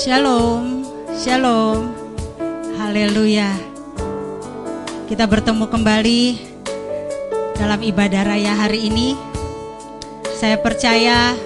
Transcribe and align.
Shalom, 0.00 0.80
shalom, 1.12 1.92
haleluya. 2.80 3.52
Kita 5.04 5.28
bertemu 5.28 5.68
kembali 5.68 6.22
dalam 7.60 7.84
ibadah 7.84 8.32
raya 8.32 8.56
hari 8.56 8.88
ini. 8.88 9.12
Saya 10.40 10.56
percaya 10.56 11.36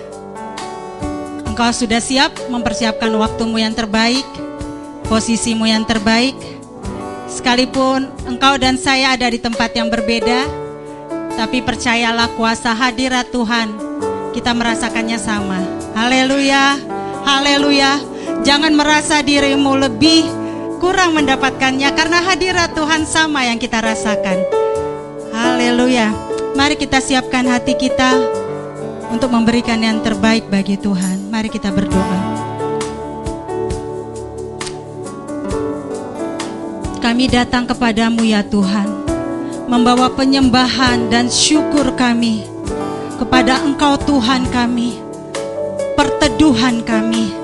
engkau 1.50 1.66
sudah 1.74 1.98
siap 1.98 2.30
mempersiapkan 2.46 3.10
waktumu 3.18 3.58
yang 3.58 3.74
terbaik, 3.74 4.22
posisimu 5.10 5.66
yang 5.66 5.82
terbaik. 5.82 6.38
Sekalipun 7.26 8.06
engkau 8.22 8.54
dan 8.54 8.78
saya 8.78 9.18
ada 9.18 9.34
di 9.34 9.42
tempat 9.42 9.74
yang 9.74 9.90
berbeda, 9.90 10.46
tapi 11.34 11.58
percayalah 11.58 12.30
kuasa 12.38 12.70
hadirat 12.70 13.34
Tuhan, 13.34 13.74
kita 14.30 14.54
merasakannya 14.54 15.18
sama. 15.18 15.58
Haleluya, 15.98 16.78
haleluya. 17.26 18.13
Jangan 18.44 18.76
merasa 18.76 19.24
dirimu 19.24 19.72
lebih 19.80 20.28
kurang 20.84 21.16
mendapatkannya 21.16 21.88
karena 21.96 22.20
hadirat 22.20 22.76
Tuhan 22.76 23.08
sama 23.08 23.48
yang 23.48 23.56
kita 23.56 23.80
rasakan. 23.80 24.36
Haleluya. 25.32 26.12
Mari 26.52 26.76
kita 26.76 27.00
siapkan 27.00 27.48
hati 27.48 27.72
kita 27.74 28.14
untuk 29.08 29.32
memberikan 29.32 29.80
yang 29.80 30.04
terbaik 30.04 30.46
bagi 30.52 30.76
Tuhan. 30.76 31.32
Mari 31.32 31.48
kita 31.48 31.72
berdoa. 31.72 32.20
Kami 37.00 37.24
datang 37.32 37.64
kepadamu 37.68 38.24
ya 38.24 38.40
Tuhan, 38.44 38.88
membawa 39.68 40.12
penyembahan 40.12 41.12
dan 41.12 41.28
syukur 41.32 41.92
kami 41.96 42.44
kepada 43.20 43.60
Engkau 43.60 44.00
Tuhan 44.00 44.48
kami, 44.48 44.96
perteduhan 45.96 46.80
kami 46.80 47.43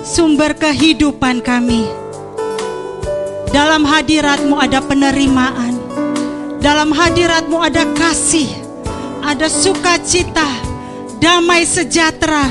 sumber 0.00 0.56
kehidupan 0.56 1.44
kami. 1.44 1.84
Dalam 3.50 3.82
hadiratmu 3.84 4.56
ada 4.56 4.80
penerimaan. 4.80 5.76
Dalam 6.60 6.92
hadiratmu 6.92 7.56
ada 7.56 7.88
kasih, 7.96 8.48
ada 9.24 9.48
sukacita, 9.48 10.46
damai 11.16 11.64
sejahtera. 11.64 12.44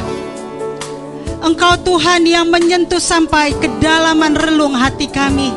Engkau 1.39 1.77
Tuhan 1.85 2.25
yang 2.25 2.49
menyentuh 2.49 2.99
sampai 2.99 3.53
kedalaman 3.55 4.35
relung 4.35 4.75
hati 4.75 5.07
kami. 5.07 5.53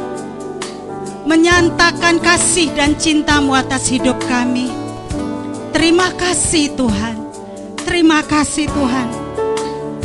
Menyatakan 1.26 2.20
kasih 2.20 2.70
dan 2.76 2.94
cintamu 2.94 3.56
atas 3.56 3.88
hidup 3.88 4.20
kami. 4.28 4.70
Terima 5.72 6.12
kasih 6.14 6.76
Tuhan. 6.76 7.16
Terima 7.82 8.20
kasih 8.22 8.68
Tuhan. 8.68 9.21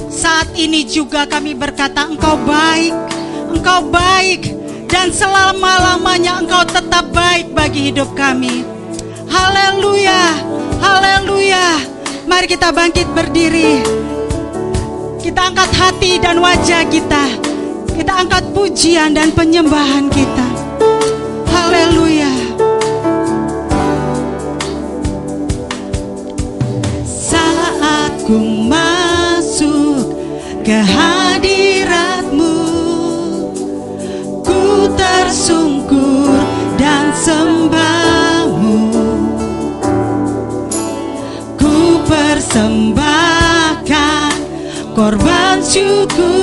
Saat 0.07 0.55
ini 0.55 0.87
juga 0.87 1.27
kami 1.27 1.51
berkata 1.51 2.07
engkau 2.07 2.39
baik, 2.47 2.95
engkau 3.51 3.83
baik 3.91 4.55
dan 4.87 5.11
selama-lamanya 5.11 6.39
engkau 6.39 6.63
tetap 6.63 7.11
baik 7.11 7.51
bagi 7.51 7.91
hidup 7.91 8.15
kami. 8.15 8.63
Haleluya, 9.27 10.31
haleluya. 10.79 11.83
Mari 12.23 12.47
kita 12.47 12.71
bangkit 12.71 13.07
berdiri. 13.11 13.83
Kita 15.19 15.51
angkat 15.51 15.71
hati 15.75 16.15
dan 16.23 16.39
wajah 16.39 16.87
kita. 16.87 17.23
Kita 17.91 18.13
angkat 18.23 18.55
pujian 18.55 19.11
dan 19.11 19.35
penyembahan 19.35 20.07
kita. 20.07 20.47
Haleluya. 21.51 22.31
Saat 27.03 28.23
sembahmu. 37.27 38.79
Ku 41.59 41.99
persembahkan 42.07 44.31
korban 44.95 45.59
syukurku 45.59 46.36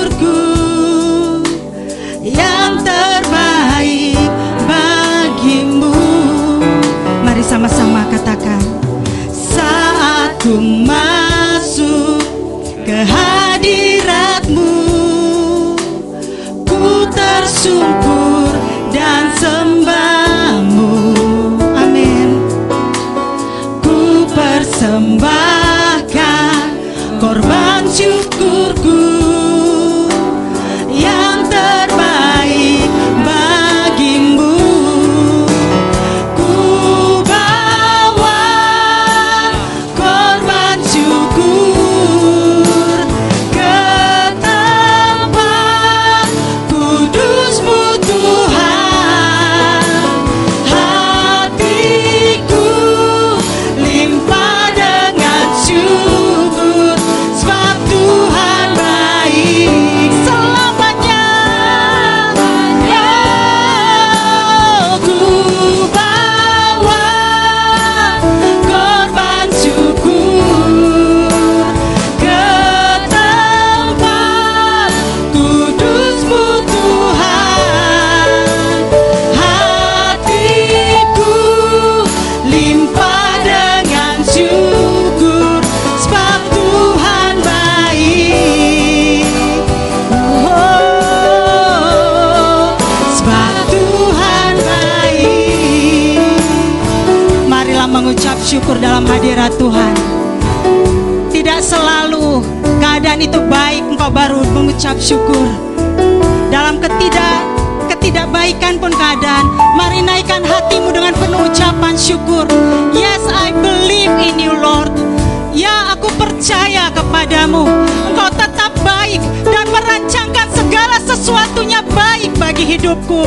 hidupku 122.65 123.27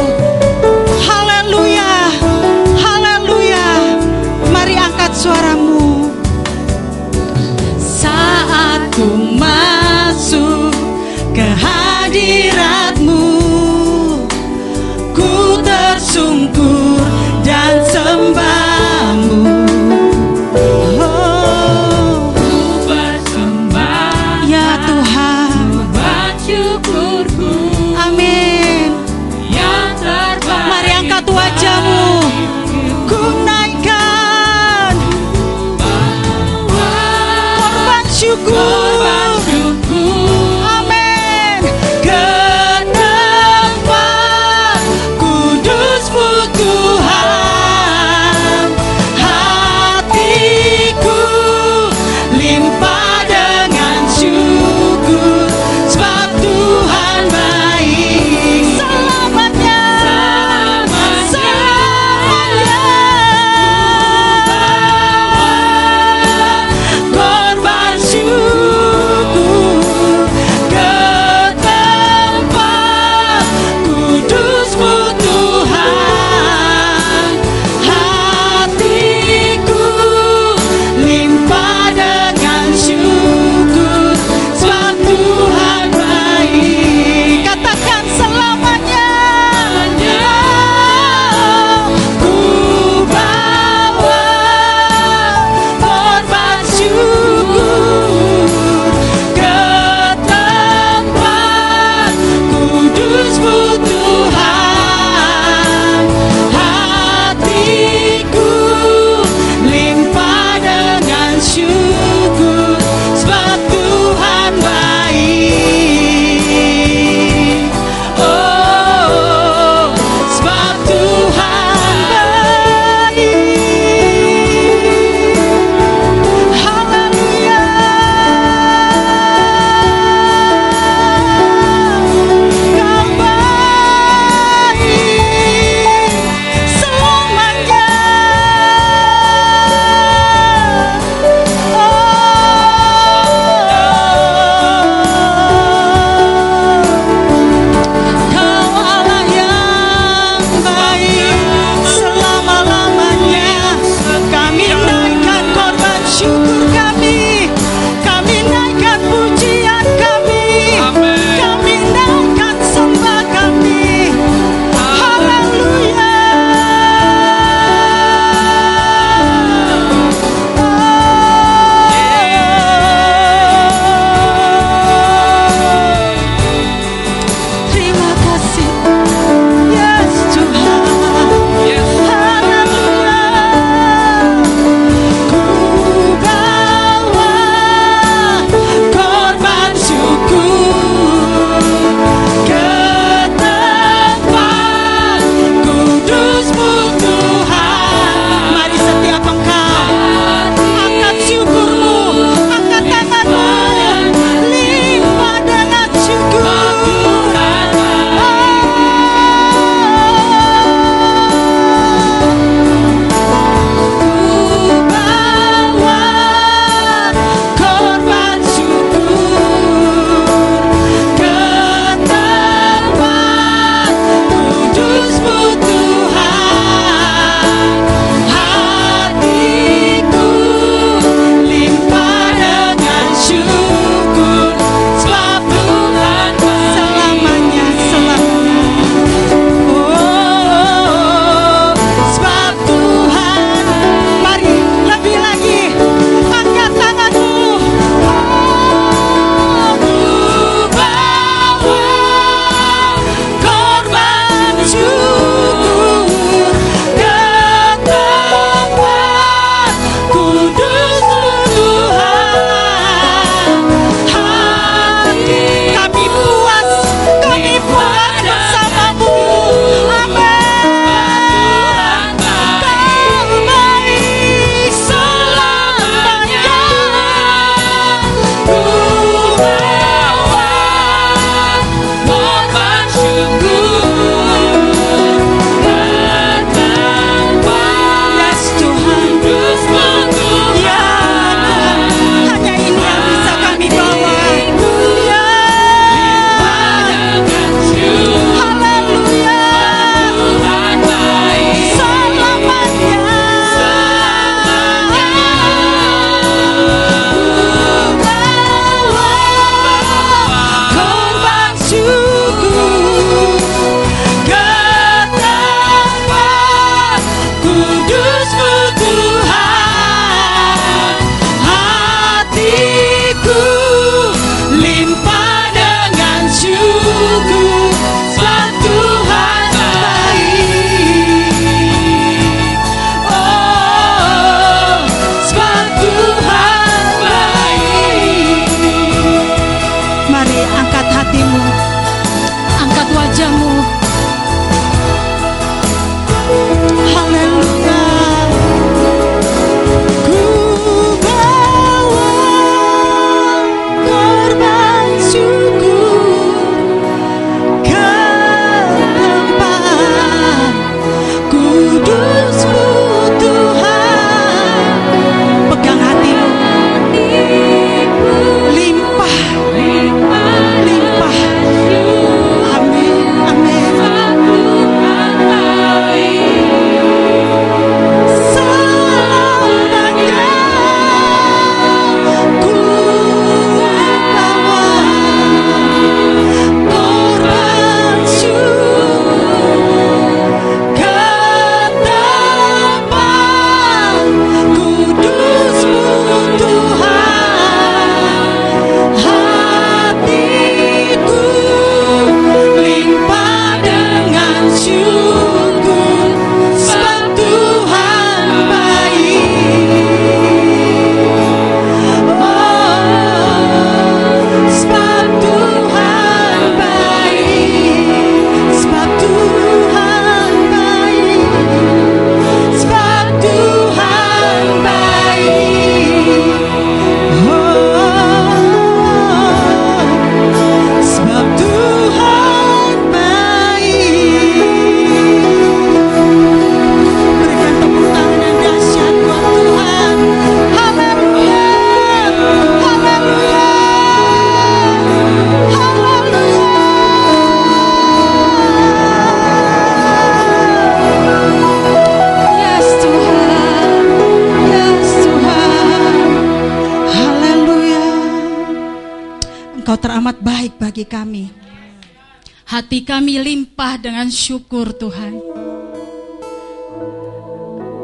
Hati 462.67 462.83
kami 462.83 463.15
limpah 463.15 463.79
dengan 463.79 464.11
syukur 464.11 464.75
Tuhan. 464.75 465.23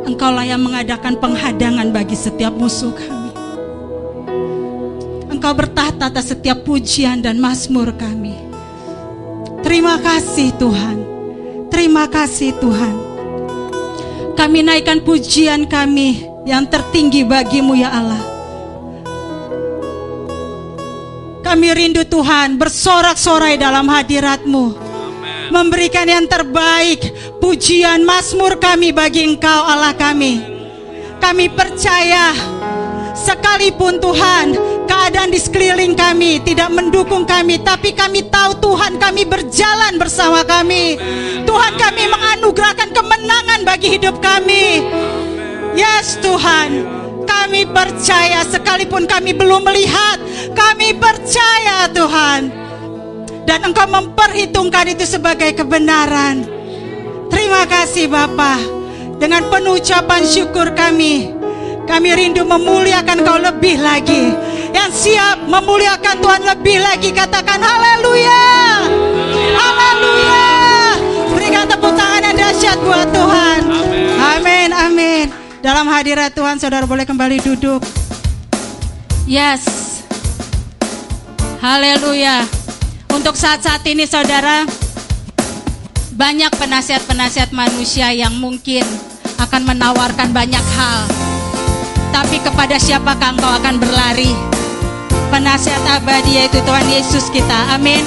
Engkaulah 0.03 0.43
yang 0.43 0.59
mengadakan 0.59 1.23
penghadangan 1.23 1.87
bagi 1.95 2.19
setiap 2.19 2.51
musuh 2.51 2.91
kami. 2.91 3.31
Engkau 5.31 5.55
bertahta 5.55 6.11
atas 6.11 6.35
setiap 6.35 6.67
pujian 6.67 7.23
dan 7.23 7.39
mazmur 7.39 7.95
kami. 7.95 8.35
Terima 9.63 10.03
kasih 10.03 10.51
Tuhan. 10.59 10.97
Terima 11.71 12.03
kasih 12.11 12.51
Tuhan. 12.59 12.95
Kami 14.35 14.67
naikkan 14.67 14.99
pujian 14.99 15.63
kami 15.63 16.27
yang 16.43 16.67
tertinggi 16.67 17.23
bagimu 17.23 17.71
ya 17.79 17.87
Allah. 17.87 18.32
Kami 21.53 21.69
rindu 21.69 22.01
Tuhan 22.01 22.57
bersorak-sorai 22.57 23.61
dalam 23.61 23.85
hadiratmu. 23.85 24.73
Memberikan 25.53 26.09
yang 26.09 26.25
terbaik 26.25 27.13
pujian 27.37 28.01
Mazmur 28.01 28.57
kami 28.57 28.89
bagi 28.89 29.21
engkau 29.21 29.61
Allah 29.61 29.93
kami. 29.93 30.41
Kami 31.21 31.53
percaya 31.53 32.33
sekalipun 33.13 34.01
Tuhan 34.01 34.57
keadaan 34.89 35.29
di 35.29 35.37
sekeliling 35.37 35.93
kami 35.93 36.41
tidak 36.41 36.73
mendukung 36.73 37.21
kami 37.21 37.61
tapi 37.61 37.93
kami 37.93 38.25
tahu 38.33 38.57
Tuhan 38.57 38.97
kami 38.97 39.21
berjalan 39.21 40.01
bersama 40.01 40.41
kami. 40.41 40.97
Tuhan 41.45 41.73
kami 41.77 42.03
menganugerahkan 42.09 42.89
kemenangan 42.97 43.61
bagi 43.61 44.01
hidup 44.01 44.17
kami. 44.25 44.89
Yes 45.77 46.17
Tuhan. 46.17 47.03
Kami 47.23 47.69
percaya 47.69 48.43
sekalipun 48.43 49.07
kami 49.07 49.31
belum 49.35 49.63
melihat, 49.63 50.17
kami 50.83 50.99
percaya 50.99 51.87
Tuhan. 51.95 52.51
Dan 53.47 53.71
Engkau 53.71 53.87
memperhitungkan 53.87 54.91
itu 54.91 55.07
sebagai 55.07 55.55
kebenaran. 55.55 56.43
Terima 57.31 57.63
kasih 57.63 58.11
Bapa. 58.11 58.59
Dengan 59.15 59.47
penuh 59.47 59.79
ucapan 59.79 60.27
syukur 60.27 60.75
kami, 60.75 61.31
kami 61.87 62.09
rindu 62.11 62.43
memuliakan 62.43 63.23
Kau 63.23 63.39
lebih 63.39 63.79
lagi. 63.79 64.35
Yang 64.75 64.91
siap 65.07 65.47
memuliakan 65.47 66.19
Tuhan 66.19 66.43
lebih 66.51 66.83
lagi 66.83 67.15
katakan 67.15 67.63
haleluya. 67.63 68.43
Haleluya. 69.55 70.47
Berikan 71.31 71.63
tepuk 71.63 71.95
tangan 71.95 72.27
yang 72.27 72.35
dahsyat 72.35 72.79
buat 72.83 73.07
Tuhan. 73.07 73.59
Amin, 74.35 74.69
amin. 74.75 75.25
Dalam 75.63 75.87
hadirat 75.87 76.35
Tuhan, 76.35 76.59
saudara 76.59 76.83
boleh 76.83 77.07
kembali 77.07 77.39
duduk. 77.39 77.79
Yes. 79.23 79.72
Haleluya. 81.63 82.43
Untuk 83.15 83.39
saat-saat 83.39 83.87
ini 83.87 84.03
saudara, 84.03 84.67
banyak 86.11 86.51
penasihat-penasihat 86.59 87.55
manusia 87.55 88.11
yang 88.11 88.35
mungkin 88.35 88.83
akan 89.39 89.71
menawarkan 89.71 90.35
banyak 90.35 90.59
hal. 90.59 91.07
Tapi 92.11 92.43
kepada 92.43 92.75
siapakah 92.75 93.39
engkau 93.39 93.47
akan 93.47 93.79
berlari? 93.79 94.35
Penasihat 95.31 95.79
abadi 95.87 96.43
yaitu 96.43 96.59
Tuhan 96.67 96.83
Yesus 96.91 97.31
kita. 97.31 97.71
Amin. 97.71 98.03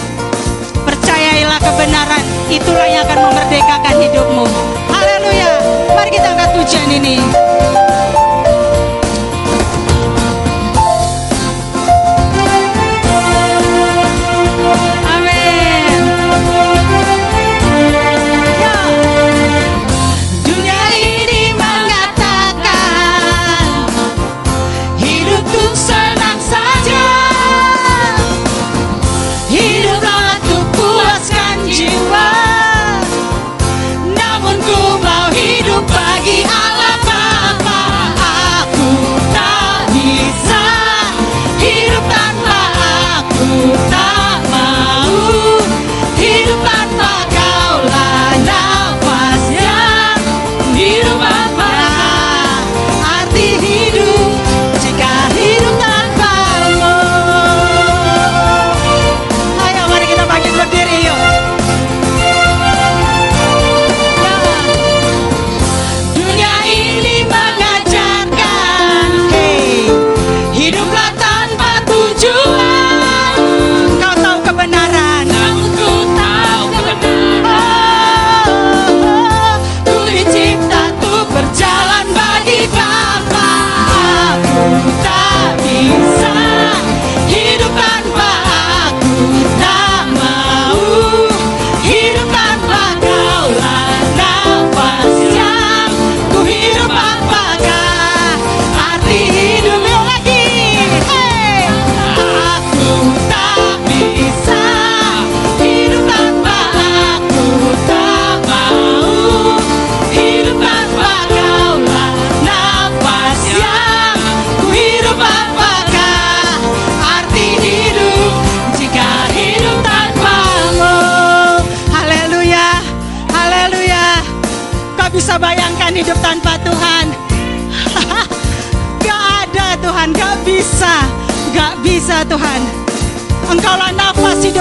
Percayailah 0.84 1.56
kebenaran, 1.56 2.24
itulah 2.52 2.84
yang 2.84 3.08
akan 3.08 3.24
memerdekakan 3.24 3.96
hidupmu. 4.04 4.44
Haleluya. 4.92 5.52
Mari 5.96 6.12
kita 6.12 6.28
angkat 6.36 6.60
pujian 6.60 6.88
ini. 6.92 7.24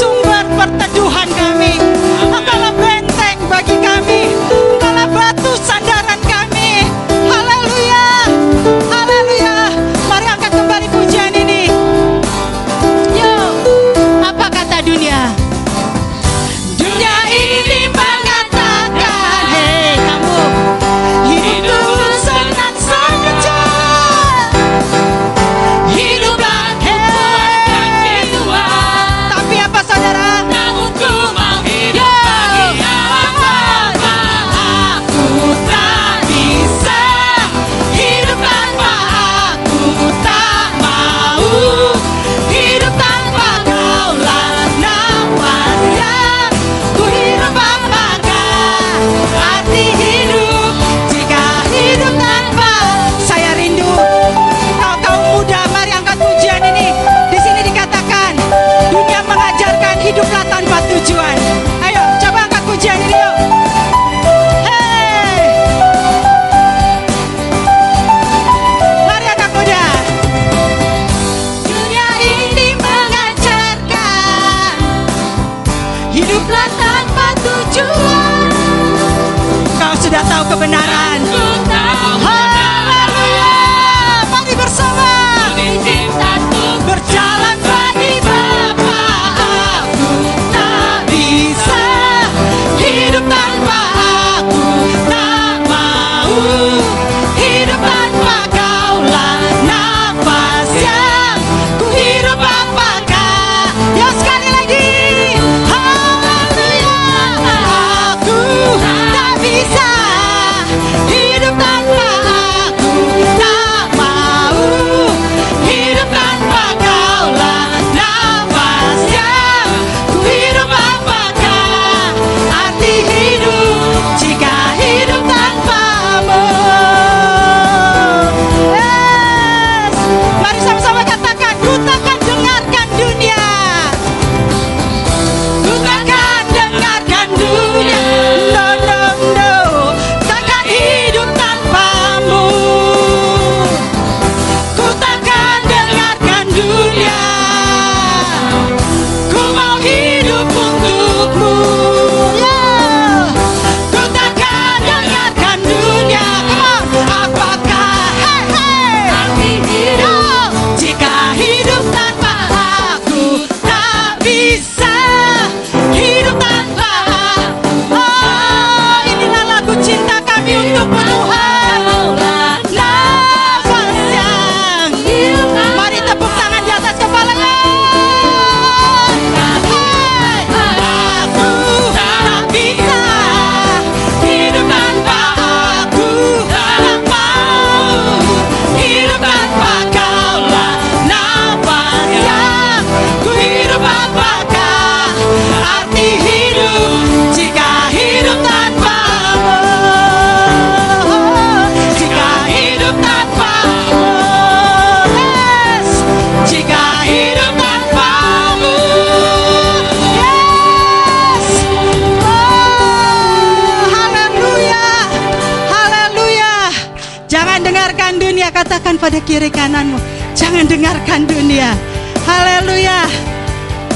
kiri 219.26 219.50
kananmu. 219.50 219.98
Jangan 220.38 220.70
dengarkan 220.70 221.26
dunia. 221.26 221.74
Haleluya. 222.22 223.10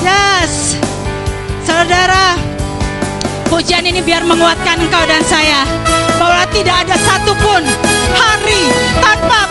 Yes. 0.03 0.75
Saudara 1.63 2.35
Pujian 3.51 3.83
ini 3.83 3.99
biar 3.99 4.23
menguatkan 4.23 4.79
engkau 4.79 5.03
dan 5.11 5.27
saya. 5.27 5.67
Bahwa 6.23 6.47
tidak 6.55 6.87
ada 6.87 6.95
satupun 7.03 7.67
hari 8.15 8.71
tanpa 9.03 9.50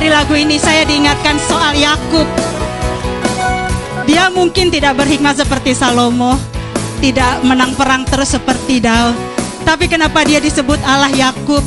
dari 0.00 0.16
lagu 0.16 0.32
ini 0.32 0.56
saya 0.56 0.80
diingatkan 0.88 1.36
soal 1.44 1.76
Yakub 1.76 2.24
dia 4.08 4.32
mungkin 4.32 4.72
tidak 4.72 4.96
berhikmat 4.96 5.36
seperti 5.36 5.76
Salomo 5.76 6.40
tidak 7.04 7.44
menang 7.44 7.76
perang 7.76 8.08
terus 8.08 8.32
seperti 8.32 8.80
Daud 8.80 9.12
tapi 9.68 9.92
kenapa 9.92 10.24
dia 10.24 10.40
disebut 10.40 10.80
Allah 10.88 11.12
Yakub 11.12 11.60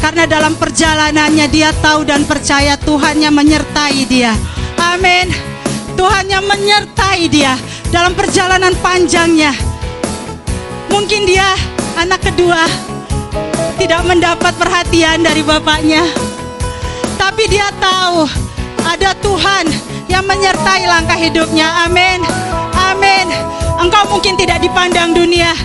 karena 0.00 0.24
dalam 0.24 0.56
perjalanannya 0.56 1.44
dia 1.52 1.76
tahu 1.84 2.08
dan 2.08 2.24
percaya 2.24 2.74
Tuhannya 2.80 3.28
menyertai 3.28 4.00
dia. 4.08 4.32
Amin. 4.80 5.28
Tuhannya 5.92 6.40
menyertai 6.42 7.28
dia 7.28 7.54
dalam 7.92 8.16
perjalanan 8.16 8.72
panjangnya. 8.80 9.52
Mungkin 10.88 11.28
dia 11.28 11.52
anak 12.00 12.24
kedua 12.32 12.64
tidak 13.76 14.02
mendapat 14.08 14.56
perhatian 14.56 15.20
dari 15.20 15.44
bapaknya. 15.44 16.32
Tapi 17.18 17.44
dia 17.48 17.68
tahu 17.80 18.28
ada 18.84 19.14
Tuhan 19.22 19.64
yang 20.10 20.24
menyertai 20.26 20.84
langkah 20.84 21.16
hidupnya. 21.16 21.88
Amin. 21.88 22.20
Amin. 22.76 23.26
Engkau 23.80 24.04
mungkin 24.12 24.36
tidak 24.38 24.62
dipandang 24.62 25.10
dunia, 25.16 25.56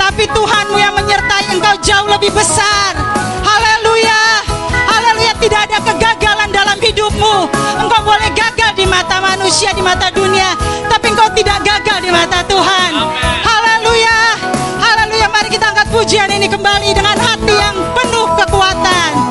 tapi 0.00 0.24
Tuhanmu 0.30 0.78
yang 0.80 0.94
menyertai 0.96 1.52
engkau 1.52 1.74
jauh 1.84 2.08
lebih 2.08 2.32
besar. 2.32 2.96
Haleluya. 3.44 4.46
Haleluya, 4.88 5.32
tidak 5.36 5.68
ada 5.68 5.78
kegagalan 5.84 6.48
dalam 6.48 6.78
hidupmu. 6.80 7.36
Engkau 7.82 8.00
boleh 8.06 8.30
gagal 8.32 8.72
di 8.72 8.88
mata 8.88 9.20
manusia, 9.20 9.74
di 9.76 9.84
mata 9.84 10.08
dunia, 10.08 10.56
tapi 10.88 11.12
engkau 11.12 11.28
tidak 11.36 11.60
gagal 11.60 11.98
di 12.00 12.08
mata 12.08 12.40
Tuhan. 12.48 12.90
Haleluya. 13.44 14.20
Haleluya, 14.80 15.26
mari 15.28 15.48
kita 15.52 15.68
angkat 15.68 15.92
pujian 15.92 16.30
ini 16.32 16.48
kembali 16.48 16.88
dengan 16.96 17.18
hati 17.20 17.52
yang 17.52 17.76
penuh 17.92 18.32
kekuatan. 18.32 19.27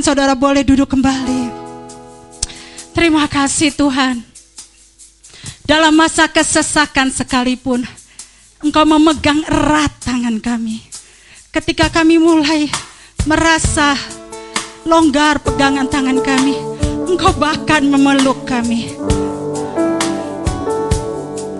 Saudara 0.00 0.36
boleh 0.36 0.64
duduk 0.64 0.88
kembali. 0.90 1.52
Terima 2.92 3.24
kasih 3.30 3.72
Tuhan. 3.72 4.20
Dalam 5.64 5.94
masa 5.94 6.26
kesesakan 6.26 7.14
sekalipun 7.14 7.86
Engkau 8.60 8.84
memegang 8.84 9.40
erat 9.48 9.88
tangan 10.04 10.36
kami. 10.42 10.84
Ketika 11.48 11.88
kami 11.88 12.20
mulai 12.20 12.68
merasa 13.24 13.96
longgar 14.84 15.40
pegangan 15.40 15.88
tangan 15.88 16.20
kami 16.20 16.58
Engkau 17.08 17.32
bahkan 17.38 17.86
memeluk 17.88 18.44
kami. 18.44 18.92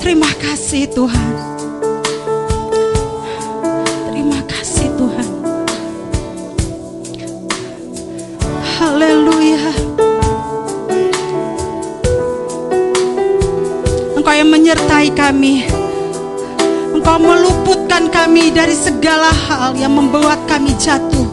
Terima 0.03 0.29
kasih 0.37 0.91
Tuhan 0.93 1.50
Engkau 14.41 14.57
yang 14.57 14.57
menyertai 14.57 15.09
kami. 15.13 15.69
Engkau 16.97 17.21
meluputkan 17.21 18.09
kami 18.09 18.49
dari 18.49 18.73
segala 18.73 19.29
hal 19.29 19.77
yang 19.77 19.93
membuat 19.93 20.41
kami 20.49 20.73
jatuh. 20.81 21.29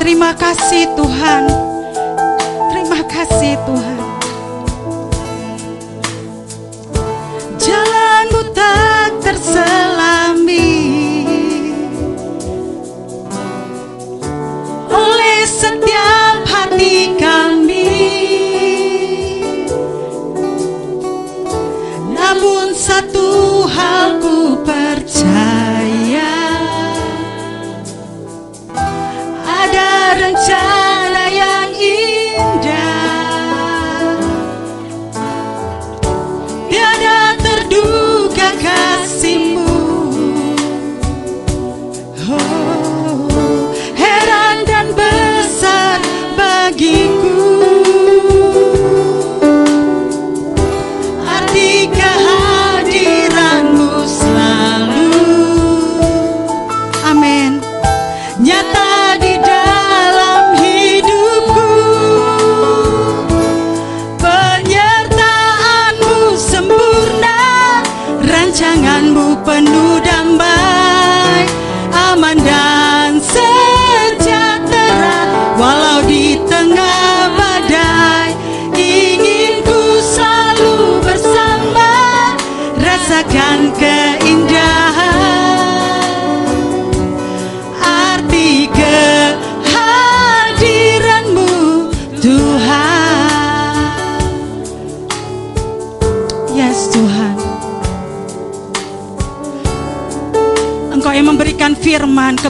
Terima 0.00 0.32
kasih 0.32 0.88
Tuhan. 0.96 1.52
Terima 2.72 3.04
kasih 3.12 3.60
Tuhan. 3.60 3.91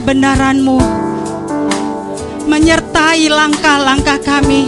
Kebenaranmu. 0.03 0.83
Menyertai 2.43 3.31
langkah-langkah 3.31 4.19
kami. 4.19 4.67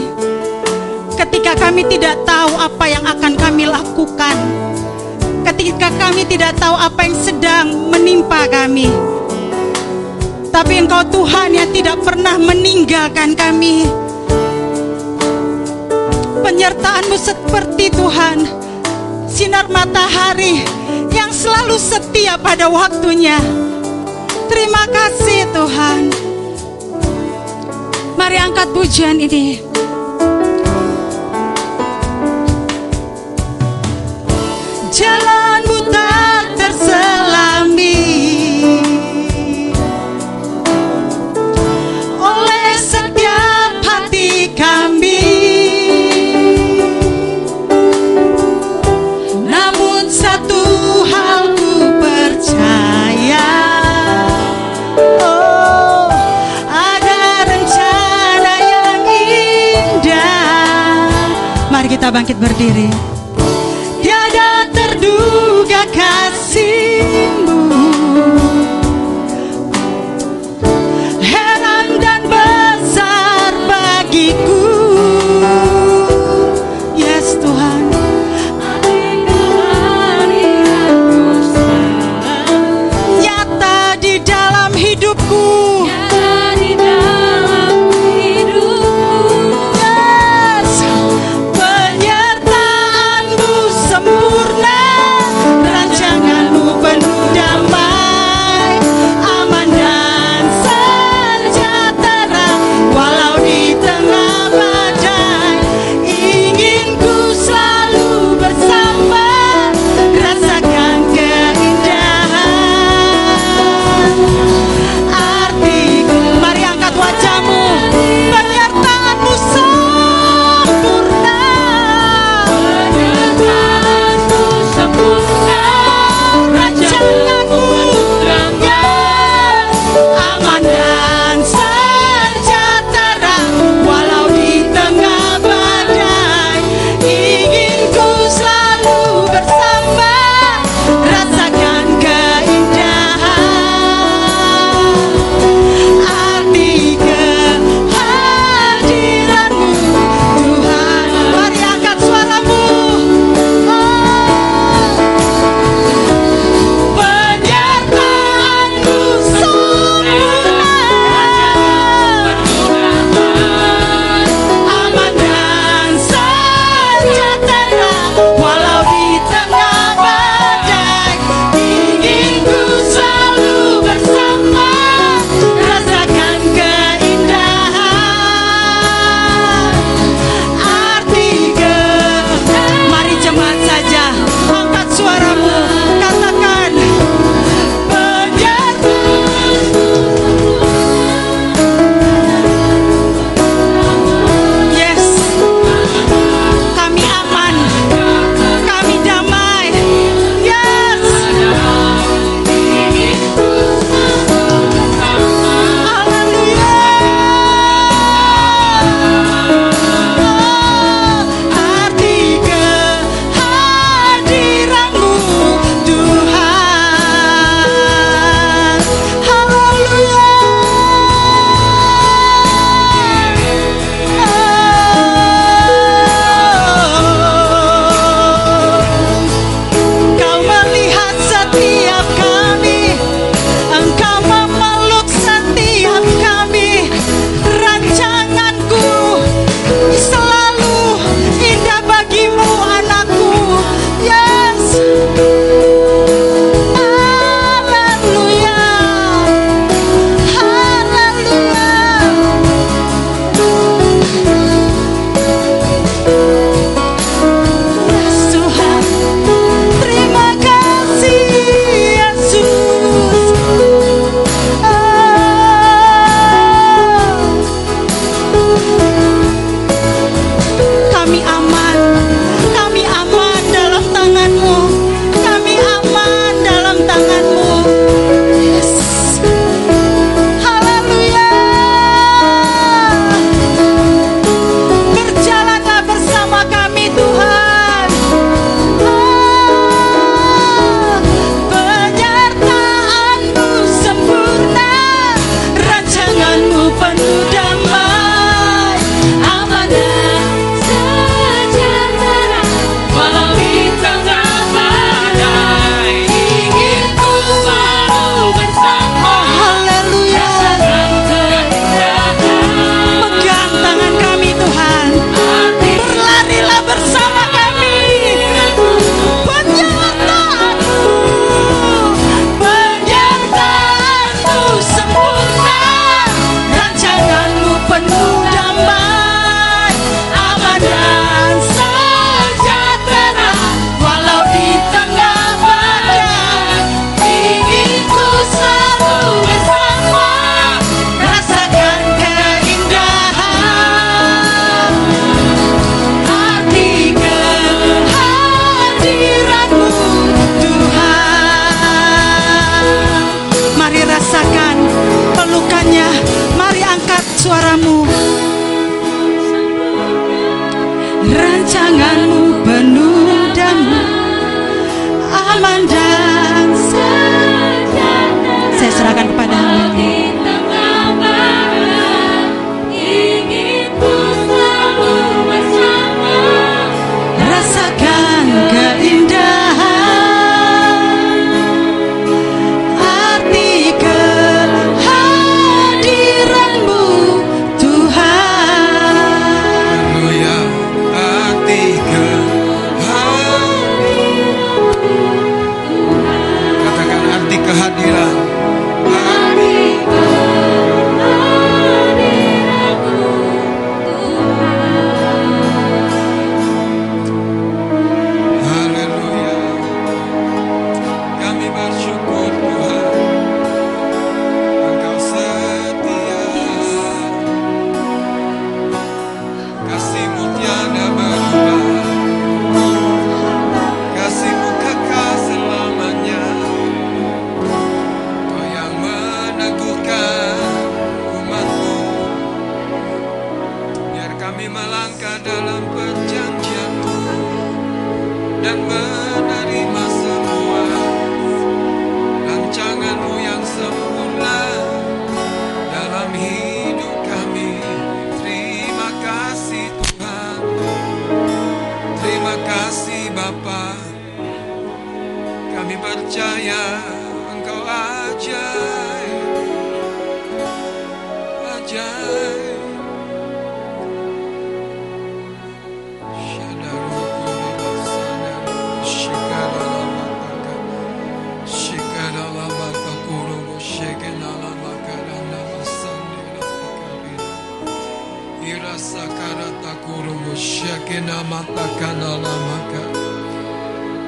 Ketika 1.19 1.59
kami 1.59 1.83
tidak 1.91 2.23
tahu 2.23 2.55
apa 2.55 2.87
yang 2.87 3.03
akan 3.03 3.35
kami 3.35 3.67
lakukan. 3.67 4.31
Ketika 5.43 5.91
kami 5.99 6.23
tidak 6.23 6.55
tahu 6.55 6.71
apa 6.79 7.03
yang 7.03 7.17
sedang 7.19 7.67
menimpa 7.91 8.47
kami. 8.47 8.87
Tapi 10.55 10.87
engkau 10.87 11.03
Tuhan 11.11 11.51
yang 11.51 11.67
tidak 11.75 11.99
pernah 11.99 12.39
meninggalkan 12.39 13.35
kami. 13.35 13.83
Penyertaanmu 16.47 17.17
seperti 17.19 17.91
Tuhan. 17.91 18.47
Sinar 19.27 19.67
matahari 19.67 20.63
yang 21.11 21.27
selalu 21.27 21.75
setia 21.75 22.39
pada 22.39 22.71
waktunya 22.71 23.35
Terima 24.45 24.83
kasih 24.89 25.41
Tuhan. 25.51 26.01
Mari 28.15 28.37
angkat 28.39 28.71
pujian 28.71 29.19
ini 29.19 29.59
bangkit 62.35 62.41
berdiri. 62.41 63.14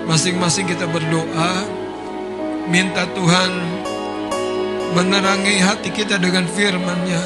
Masing-masing 0.08 0.72
kita 0.72 0.88
berdoa 0.88 1.68
Minta 2.72 3.04
Tuhan 3.12 3.52
Menerangi 4.96 5.60
hati 5.60 5.92
kita 5.92 6.16
dengan 6.16 6.48
firman-Nya. 6.48 7.24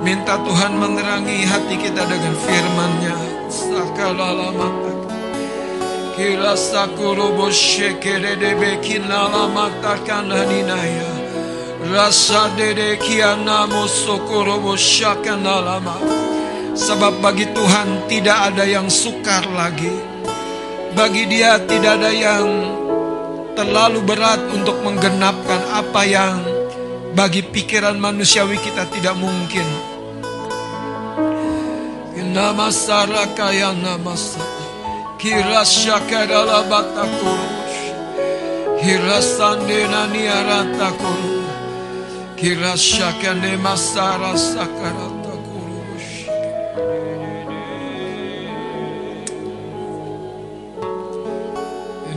Minta 0.00 0.40
Tuhan 0.40 0.72
menerangi 0.80 1.44
hati 1.44 1.76
kita 1.76 2.08
dengan 2.08 2.34
firman-Nya. 2.40 3.16
Sakala 3.52 4.32
lamata. 4.32 4.89
Kila 6.20 6.52
sakurubush 6.52 7.56
shekere 7.56 8.36
de 8.36 8.52
bekina 8.52 9.24
lamata 9.32 9.96
kananinaya. 10.04 11.08
Rasa 11.88 12.52
dede 12.60 13.00
kiana 13.00 13.64
musukurubush 13.64 15.00
shakana 15.00 15.64
lama. 15.64 15.96
Sebab 16.76 17.24
bagi 17.24 17.48
Tuhan 17.56 18.04
tidak 18.04 18.52
ada 18.52 18.68
yang 18.68 18.92
sukar 18.92 19.48
lagi. 19.56 19.96
Bagi 20.92 21.24
dia 21.24 21.56
tidak 21.64 21.96
ada 22.04 22.12
yang 22.12 22.68
terlalu 23.56 24.04
berat 24.04 24.44
untuk 24.52 24.76
menggenapkan 24.84 25.72
apa 25.72 26.04
yang 26.04 26.36
bagi 27.16 27.40
pikiran 27.40 27.96
manusiawi 27.96 28.60
kita 28.60 28.84
tidak 28.92 29.16
mungkin. 29.16 29.64
Nama 32.30 32.68
saraka 32.68 33.56
ya 33.56 33.72
nama 33.72 34.12
Kira 35.20 35.60
syakadala 35.68 36.64
batakurus. 36.64 37.76
Kira 38.80 39.20
sandena 39.20 40.08
niarata 40.08 40.96
kuru. 40.96 41.44
Kira 42.40 42.72
syakane 42.72 43.60
masara 43.60 44.32
sakarata 44.32 45.34
kurus. 45.44 46.08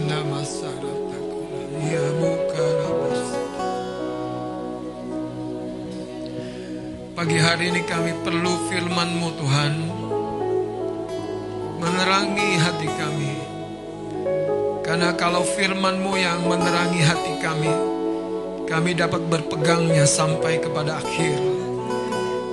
Nama 0.08 0.40
sarata 0.48 1.20
kuru. 1.28 1.60
Ya 1.84 2.08
mukarabas. 2.24 3.24
Pagi 7.20 7.36
hari 7.36 7.68
ini 7.68 7.84
kami 7.84 8.16
perlu 8.24 8.72
firman-Mu 8.72 9.30
Tuhan 9.36 9.93
Menerangi 11.84 12.50
hati 12.56 12.88
kami. 12.88 13.34
Karena 14.84 15.12
kalau 15.20 15.44
firman-Mu 15.44 16.14
yang 16.16 16.44
menerangi 16.48 17.02
hati 17.02 17.34
kami 17.40 17.74
Kami 18.68 18.92
dapat 18.96 19.26
berpegangnya 19.28 20.04
sampai 20.08 20.60
kepada 20.64 21.00
akhir. 21.00 21.40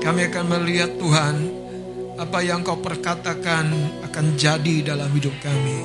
Kami 0.03 0.20
akan 0.31 0.45
melihat 0.59 0.95
Tuhan 0.99 1.37
Apa 2.18 2.43
yang 2.43 2.66
kau 2.66 2.78
perkatakan 2.78 3.70
akan 4.11 4.26
jadi 4.35 4.95
dalam 4.95 5.09
hidup 5.14 5.33
kami. 5.41 5.81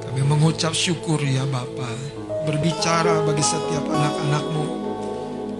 Kami 0.00 0.20
mengucap 0.24 0.72
syukur 0.72 1.20
ya 1.22 1.46
Bapa. 1.46 1.86
Berbicara 2.48 3.22
bagi 3.22 3.44
setiap 3.44 3.84
anak-anakmu. 3.86 4.66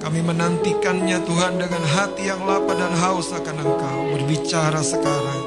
Kami 0.01 0.21
menantikannya 0.25 1.21
Tuhan 1.23 1.61
dengan 1.61 1.85
hati 1.85 2.33
yang 2.33 2.43
lapar 2.49 2.75
dan 2.75 2.97
haus 2.99 3.31
akan 3.31 3.57
Engkau. 3.61 4.01
Berbicara 4.17 4.81
sekarang. 4.81 5.39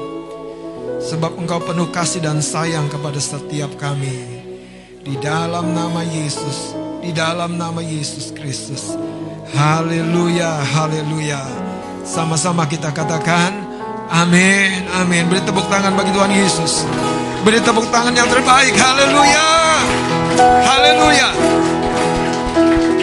Sebab 1.04 1.36
Engkau 1.36 1.60
penuh 1.60 1.92
kasih 1.92 2.24
dan 2.24 2.40
sayang 2.40 2.88
kepada 2.88 3.20
setiap 3.20 3.76
kami. 3.76 4.40
Di 5.04 5.20
dalam 5.20 5.76
nama 5.76 6.00
Yesus, 6.00 6.72
di 7.04 7.12
dalam 7.12 7.60
nama 7.60 7.84
Yesus 7.84 8.32
Kristus. 8.32 8.96
Haleluya, 9.52 10.64
haleluya. 10.64 11.44
Sama-sama 12.08 12.64
kita 12.64 12.88
katakan 12.88 13.52
amin, 14.08 14.88
amin. 14.96 15.28
Beri 15.28 15.44
tepuk 15.44 15.68
tangan 15.68 15.92
bagi 15.92 16.08
Tuhan 16.08 16.32
Yesus. 16.32 16.88
Beri 17.44 17.60
tepuk 17.60 17.84
tangan 17.92 18.16
yang 18.16 18.28
terbaik. 18.32 18.72
Haleluya. 18.72 19.48
Haleluya. 20.40 21.28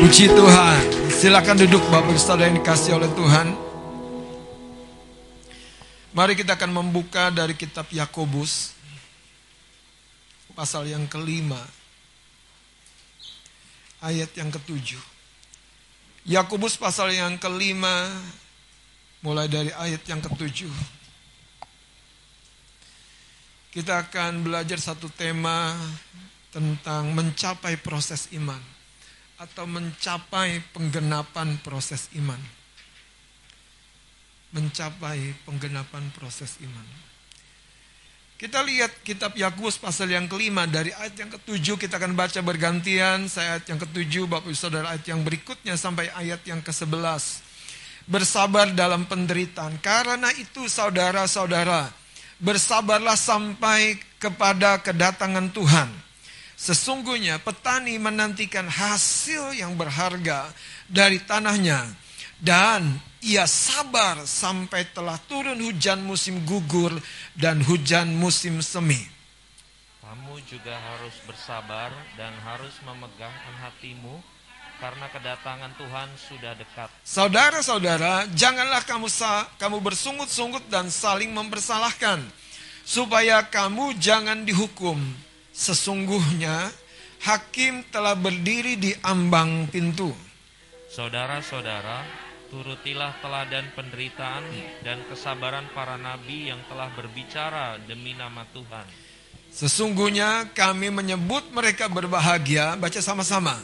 Puji 0.01 0.25
Tuhan. 0.33 0.81
Silakan 1.13 1.53
duduk 1.61 1.85
Bapak 1.93 2.17
Saudara 2.17 2.49
yang 2.49 2.57
dikasih 2.57 2.97
oleh 2.97 3.13
Tuhan. 3.13 3.70
Mari 6.11 6.35
kita 6.35 6.59
akan 6.59 6.75
membuka 6.75 7.31
dari 7.31 7.55
kitab 7.55 7.87
Yakobus 7.87 8.75
pasal 10.51 10.91
yang 10.91 11.07
kelima 11.07 11.63
ayat 14.03 14.27
yang 14.35 14.51
ketujuh. 14.51 14.99
Yakobus 16.27 16.75
pasal 16.75 17.15
yang 17.15 17.39
kelima 17.39 18.11
mulai 19.23 19.47
dari 19.47 19.71
ayat 19.71 20.03
yang 20.03 20.19
ketujuh. 20.19 20.75
Kita 23.71 24.03
akan 24.03 24.43
belajar 24.43 24.83
satu 24.83 25.07
tema 25.15 25.71
tentang 26.51 27.15
mencapai 27.15 27.79
proses 27.79 28.27
iman 28.35 28.59
atau 29.39 29.63
mencapai 29.63 30.59
penggenapan 30.75 31.55
proses 31.63 32.11
iman. 32.19 32.60
Mencapai 34.51 35.35
penggenapan 35.47 36.11
proses 36.11 36.59
iman. 36.63 36.87
Kita 38.41 38.57
lihat 38.65 39.05
kitab 39.05 39.37
Yakobus 39.37 39.77
pasal 39.77 40.17
yang 40.17 40.25
kelima 40.25 40.65
dari 40.65 40.89
ayat 40.97 41.13
yang 41.13 41.29
ketujuh 41.29 41.77
kita 41.77 42.01
akan 42.01 42.17
baca 42.17 42.41
bergantian. 42.41 43.29
Saya 43.29 43.61
ayat 43.61 43.69
yang 43.69 43.77
ketujuh, 43.77 44.25
Bapak 44.25 44.49
Ibu 44.49 44.57
Saudara 44.57 44.97
ayat 44.97 45.05
yang 45.05 45.21
berikutnya 45.21 45.77
sampai 45.77 46.09
ayat 46.17 46.41
yang 46.49 46.57
ke 46.57 46.73
sebelas. 46.73 47.45
Bersabar 48.09 48.73
dalam 48.73 49.05
penderitaan. 49.05 49.77
Karena 49.77 50.33
itu 50.33 50.65
saudara-saudara, 50.65 51.93
bersabarlah 52.41 53.13
sampai 53.13 54.01
kepada 54.17 54.81
kedatangan 54.81 55.53
Tuhan. 55.53 55.89
Sesungguhnya 56.57 57.37
petani 57.41 58.01
menantikan 58.01 58.65
hasil 58.65 59.53
yang 59.53 59.77
berharga 59.77 60.49
dari 60.89 61.21
tanahnya 61.21 61.89
dan 62.41 62.97
ia 63.21 63.45
sabar 63.45 64.25
sampai 64.25 64.89
telah 64.91 65.21
turun 65.29 65.61
hujan 65.61 66.01
musim 66.01 66.41
gugur 66.41 66.89
dan 67.37 67.61
hujan 67.61 68.09
musim 68.17 68.61
semi. 68.65 68.97
Kamu 70.01 70.41
juga 70.49 70.75
harus 70.75 71.15
bersabar 71.23 71.93
dan 72.17 72.33
harus 72.43 72.73
memegangkan 72.83 73.55
hatimu 73.61 74.19
karena 74.81 75.05
kedatangan 75.13 75.71
Tuhan 75.77 76.09
sudah 76.17 76.53
dekat. 76.57 76.89
Saudara-saudara, 77.05 78.25
janganlah 78.33 78.81
kamu 78.83 79.07
sa 79.07 79.45
kamu 79.61 79.77
bersungut-sungut 79.79 80.65
dan 80.73 80.89
saling 80.89 81.29
mempersalahkan 81.29 82.25
supaya 82.81 83.45
kamu 83.45 83.95
jangan 84.01 84.41
dihukum. 84.41 84.97
Sesungguhnya 85.53 86.73
hakim 87.21 87.85
telah 87.93 88.17
berdiri 88.17 88.81
di 88.81 88.91
ambang 89.05 89.69
pintu. 89.69 90.09
Saudara-saudara, 90.91 92.03
turutilah 92.51 93.15
teladan 93.23 93.71
penderitaan 93.71 94.43
dan 94.83 94.99
kesabaran 95.07 95.71
para 95.71 95.95
nabi 95.95 96.51
yang 96.51 96.59
telah 96.67 96.91
berbicara 96.91 97.79
demi 97.87 98.11
nama 98.11 98.43
Tuhan. 98.51 98.83
Sesungguhnya 99.51 100.51
kami 100.51 100.91
menyebut 100.91 101.47
mereka 101.55 101.87
berbahagia, 101.87 102.75
baca 102.75 102.99
sama-sama, 102.99 103.55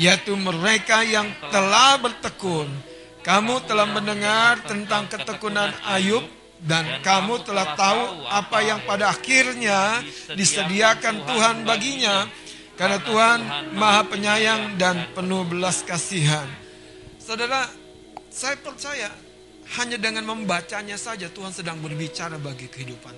yaitu 0.00 0.32
mereka 0.34 1.04
yang 1.04 1.28
telah 1.52 2.00
bertekun. 2.00 2.72
Kamu 3.20 3.64
telah 3.68 3.88
mendengar 3.88 4.60
tentang 4.64 5.08
ketekunan 5.08 5.72
Ayub 5.88 6.24
dan 6.64 7.00
kamu 7.04 7.44
telah 7.44 7.76
tahu 7.76 8.24
apa 8.28 8.58
yang 8.64 8.80
pada 8.84 9.12
akhirnya 9.12 10.00
disediakan 10.32 11.24
Tuhan 11.28 11.56
baginya 11.64 12.28
Karena 12.74 12.98
Tuhan 12.98 13.40
maha 13.78 14.02
penyayang 14.02 14.74
dan 14.74 15.14
penuh 15.14 15.46
belas 15.46 15.86
kasihan. 15.86 16.42
Saudara, 17.22 17.70
saya 18.34 18.58
percaya 18.58 19.14
hanya 19.78 19.94
dengan 19.94 20.26
membacanya 20.26 20.98
saja 20.98 21.30
Tuhan 21.30 21.54
sedang 21.54 21.78
berbicara 21.78 22.34
bagi 22.42 22.66
kehidupan. 22.66 23.14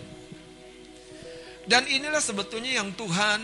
Dan 1.65 1.89
inilah 1.89 2.21
sebetulnya 2.21 2.85
yang 2.85 2.93
Tuhan 2.93 3.41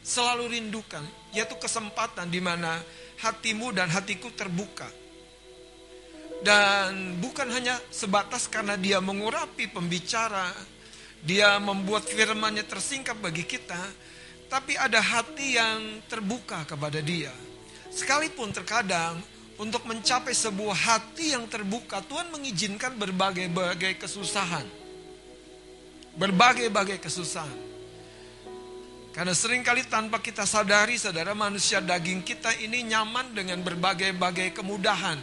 selalu 0.00 0.56
rindukan, 0.56 1.04
yaitu 1.36 1.54
kesempatan 1.60 2.32
di 2.32 2.40
mana 2.40 2.80
hatimu 3.20 3.76
dan 3.76 3.92
hatiku 3.92 4.32
terbuka. 4.32 4.88
Dan 6.40 7.20
bukan 7.20 7.52
hanya 7.52 7.76
sebatas 7.92 8.48
karena 8.48 8.80
dia 8.80 9.04
mengurapi 9.04 9.68
pembicara, 9.68 10.50
dia 11.20 11.60
membuat 11.60 12.08
firmannya 12.08 12.64
tersingkap 12.64 13.20
bagi 13.20 13.44
kita, 13.44 13.78
tapi 14.48 14.72
ada 14.74 15.04
hati 15.04 15.60
yang 15.60 16.00
terbuka 16.08 16.64
kepada 16.64 16.98
dia. 17.04 17.30
Sekalipun 17.92 18.50
terkadang 18.50 19.37
untuk 19.58 19.82
mencapai 19.90 20.30
sebuah 20.30 20.74
hati 20.74 21.34
yang 21.34 21.50
terbuka, 21.50 21.98
Tuhan 22.06 22.30
mengizinkan 22.30 22.94
berbagai-bagai 22.94 23.98
kesusahan. 23.98 24.62
Berbagai-bagai 26.14 27.02
kesusahan. 27.02 27.66
Karena 29.10 29.34
sering 29.34 29.66
kali 29.66 29.82
tanpa 29.82 30.22
kita 30.22 30.46
sadari, 30.46 30.94
saudara 30.94 31.34
manusia 31.34 31.82
daging 31.82 32.22
kita 32.22 32.54
ini 32.62 32.86
nyaman 32.86 33.34
dengan 33.34 33.58
berbagai-bagai 33.66 34.54
kemudahan. 34.54 35.18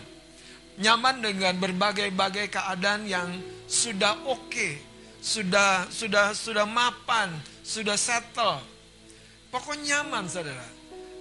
Nyaman 0.84 1.24
dengan 1.24 1.56
berbagai-bagai 1.56 2.52
keadaan 2.52 3.08
yang 3.08 3.32
sudah 3.72 4.20
oke, 4.28 4.52
okay, 4.52 4.84
sudah 5.24 5.88
sudah 5.88 6.36
sudah 6.36 6.68
mapan, 6.68 7.32
sudah 7.64 7.96
settle. 7.96 8.60
Pokoknya 9.48 10.04
nyaman, 10.04 10.28
saudara. 10.28 10.75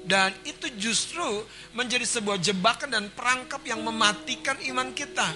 Dan 0.05 0.36
itu 0.44 0.68
justru 0.76 1.44
menjadi 1.72 2.05
sebuah 2.05 2.36
jebakan 2.36 2.92
dan 2.92 3.05
perangkap 3.09 3.64
yang 3.64 3.80
mematikan 3.80 4.61
iman 4.61 4.92
kita 4.92 5.32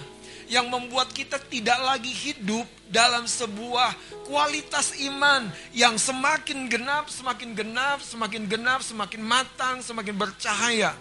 yang 0.48 0.72
membuat 0.72 1.12
kita 1.12 1.36
tidak 1.36 1.76
lagi 1.84 2.08
hidup 2.08 2.64
dalam 2.88 3.28
sebuah 3.28 3.92
kualitas 4.24 4.96
iman 4.96 5.44
yang 5.76 6.00
semakin 6.00 6.72
genap, 6.72 7.12
semakin 7.12 7.52
genap, 7.52 8.00
semakin 8.00 8.48
genap, 8.48 8.80
semakin 8.80 9.20
matang, 9.20 9.84
semakin 9.84 10.16
bercahaya. 10.16 10.96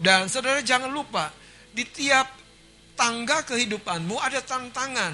Dan 0.00 0.32
saudara 0.32 0.64
jangan 0.64 0.88
lupa, 0.88 1.28
di 1.76 1.84
tiap 1.84 2.24
tangga 2.96 3.44
kehidupanmu 3.44 4.16
ada 4.16 4.40
tantangan, 4.40 5.12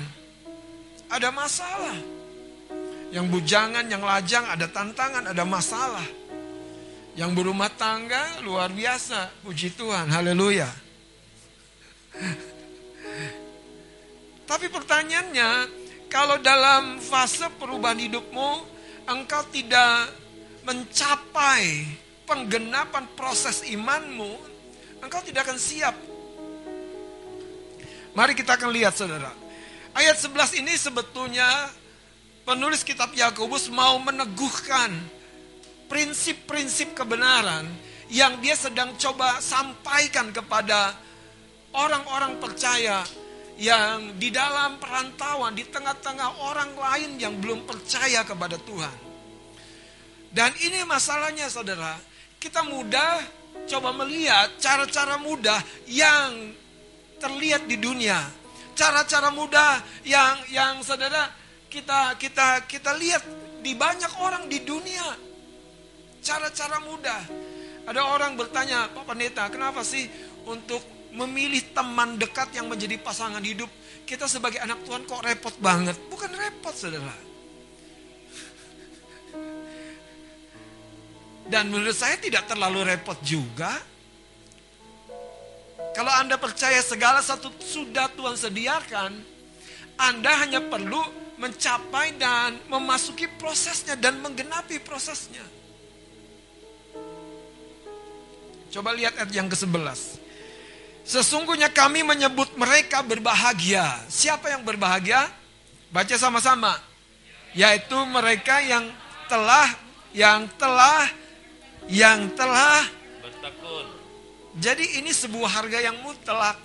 ada 1.10 1.28
masalah. 1.34 1.98
Yang 3.10 3.26
bujangan, 3.30 3.84
yang 3.90 4.02
lajang 4.02 4.46
ada 4.46 4.66
tantangan, 4.70 5.30
ada 5.30 5.42
masalah. 5.42 6.06
Yang 7.14 7.30
berumah 7.30 7.70
tangga 7.78 8.42
luar 8.42 8.74
biasa, 8.74 9.30
puji 9.46 9.70
Tuhan, 9.78 10.10
haleluya. 10.10 10.66
Tapi 14.50 14.66
pertanyaannya, 14.66 15.50
kalau 16.10 16.42
dalam 16.42 16.98
fase 16.98 17.46
perubahan 17.54 18.02
hidupmu, 18.02 18.50
engkau 19.06 19.46
tidak 19.54 20.10
mencapai 20.66 21.86
penggenapan 22.26 23.06
proses 23.14 23.62
imanmu, 23.62 24.34
engkau 24.98 25.22
tidak 25.22 25.46
akan 25.46 25.58
siap. 25.58 25.94
Mari 28.14 28.34
kita 28.34 28.58
akan 28.58 28.74
lihat 28.74 28.98
saudara. 28.98 29.30
Ayat 29.94 30.18
11 30.18 30.58
ini 30.58 30.74
sebetulnya 30.74 31.46
penulis 32.42 32.82
kitab 32.82 33.14
Yakobus 33.14 33.70
mau 33.70 34.02
meneguhkan 34.02 34.90
prinsip-prinsip 35.94 36.90
kebenaran 36.98 37.70
yang 38.10 38.42
dia 38.42 38.58
sedang 38.58 38.98
coba 38.98 39.38
sampaikan 39.38 40.34
kepada 40.34 40.98
orang-orang 41.70 42.42
percaya 42.42 43.06
yang 43.54 44.18
di 44.18 44.34
dalam 44.34 44.82
perantauan, 44.82 45.54
di 45.54 45.62
tengah-tengah 45.70 46.50
orang 46.50 46.74
lain 46.74 47.10
yang 47.22 47.38
belum 47.38 47.62
percaya 47.62 48.26
kepada 48.26 48.58
Tuhan. 48.58 48.96
Dan 50.34 50.50
ini 50.66 50.82
masalahnya 50.82 51.46
saudara, 51.46 51.94
kita 52.42 52.66
mudah 52.66 53.22
coba 53.70 53.94
melihat 54.02 54.50
cara-cara 54.58 55.14
mudah 55.22 55.62
yang 55.86 56.58
terlihat 57.22 57.70
di 57.70 57.78
dunia. 57.78 58.18
Cara-cara 58.74 59.30
mudah 59.30 59.78
yang 60.02 60.42
yang 60.50 60.82
saudara 60.82 61.30
kita 61.70 62.18
kita 62.18 62.66
kita 62.66 62.90
lihat 62.98 63.22
di 63.62 63.78
banyak 63.78 64.10
orang 64.18 64.50
di 64.50 64.58
dunia. 64.66 65.33
Cara-cara 66.24 66.80
mudah. 66.80 67.22
Ada 67.84 68.00
orang 68.00 68.32
bertanya, 68.40 68.88
Pak 68.88 69.04
Pendeta, 69.04 69.44
kenapa 69.52 69.84
sih 69.84 70.08
untuk 70.48 70.80
memilih 71.12 71.60
teman 71.76 72.16
dekat 72.16 72.56
yang 72.56 72.66
menjadi 72.66 72.96
pasangan 72.96 73.44
hidup, 73.44 73.68
kita 74.08 74.24
sebagai 74.24 74.58
anak 74.58 74.82
Tuhan 74.88 75.04
kok 75.04 75.20
repot 75.20 75.54
banget. 75.60 75.94
Bukan 76.08 76.32
repot, 76.32 76.72
saudara. 76.72 77.12
Dan 81.44 81.68
menurut 81.68 81.92
saya 81.92 82.16
tidak 82.16 82.48
terlalu 82.48 82.88
repot 82.88 83.20
juga. 83.20 83.76
Kalau 85.92 86.10
Anda 86.10 86.40
percaya 86.40 86.80
segala 86.80 87.20
satu 87.20 87.52
sudah 87.60 88.08
Tuhan 88.16 88.34
sediakan, 88.34 89.12
Anda 90.00 90.32
hanya 90.40 90.64
perlu 90.64 90.98
mencapai 91.38 92.16
dan 92.16 92.58
memasuki 92.66 93.28
prosesnya 93.38 93.94
dan 93.94 94.18
menggenapi 94.24 94.80
prosesnya. 94.82 95.44
Coba 98.74 98.90
lihat 98.90 99.14
ayat 99.14 99.30
yang 99.30 99.46
ke-11. 99.46 100.18
Sesungguhnya 101.06 101.70
kami 101.70 102.02
menyebut 102.02 102.58
mereka 102.58 103.06
berbahagia. 103.06 103.86
Siapa 104.10 104.50
yang 104.50 104.66
berbahagia? 104.66 105.30
Baca 105.94 106.18
sama-sama. 106.18 106.74
Yaitu 107.54 107.94
mereka 108.10 108.58
yang 108.66 108.90
telah 109.30 109.70
yang 110.10 110.50
telah 110.58 111.06
yang 111.86 112.34
telah 112.34 112.82
bertekun. 113.22 113.86
Jadi 114.58 114.98
ini 114.98 115.14
sebuah 115.14 115.50
harga 115.54 115.78
yang 115.78 115.94
mutlak 116.02 116.58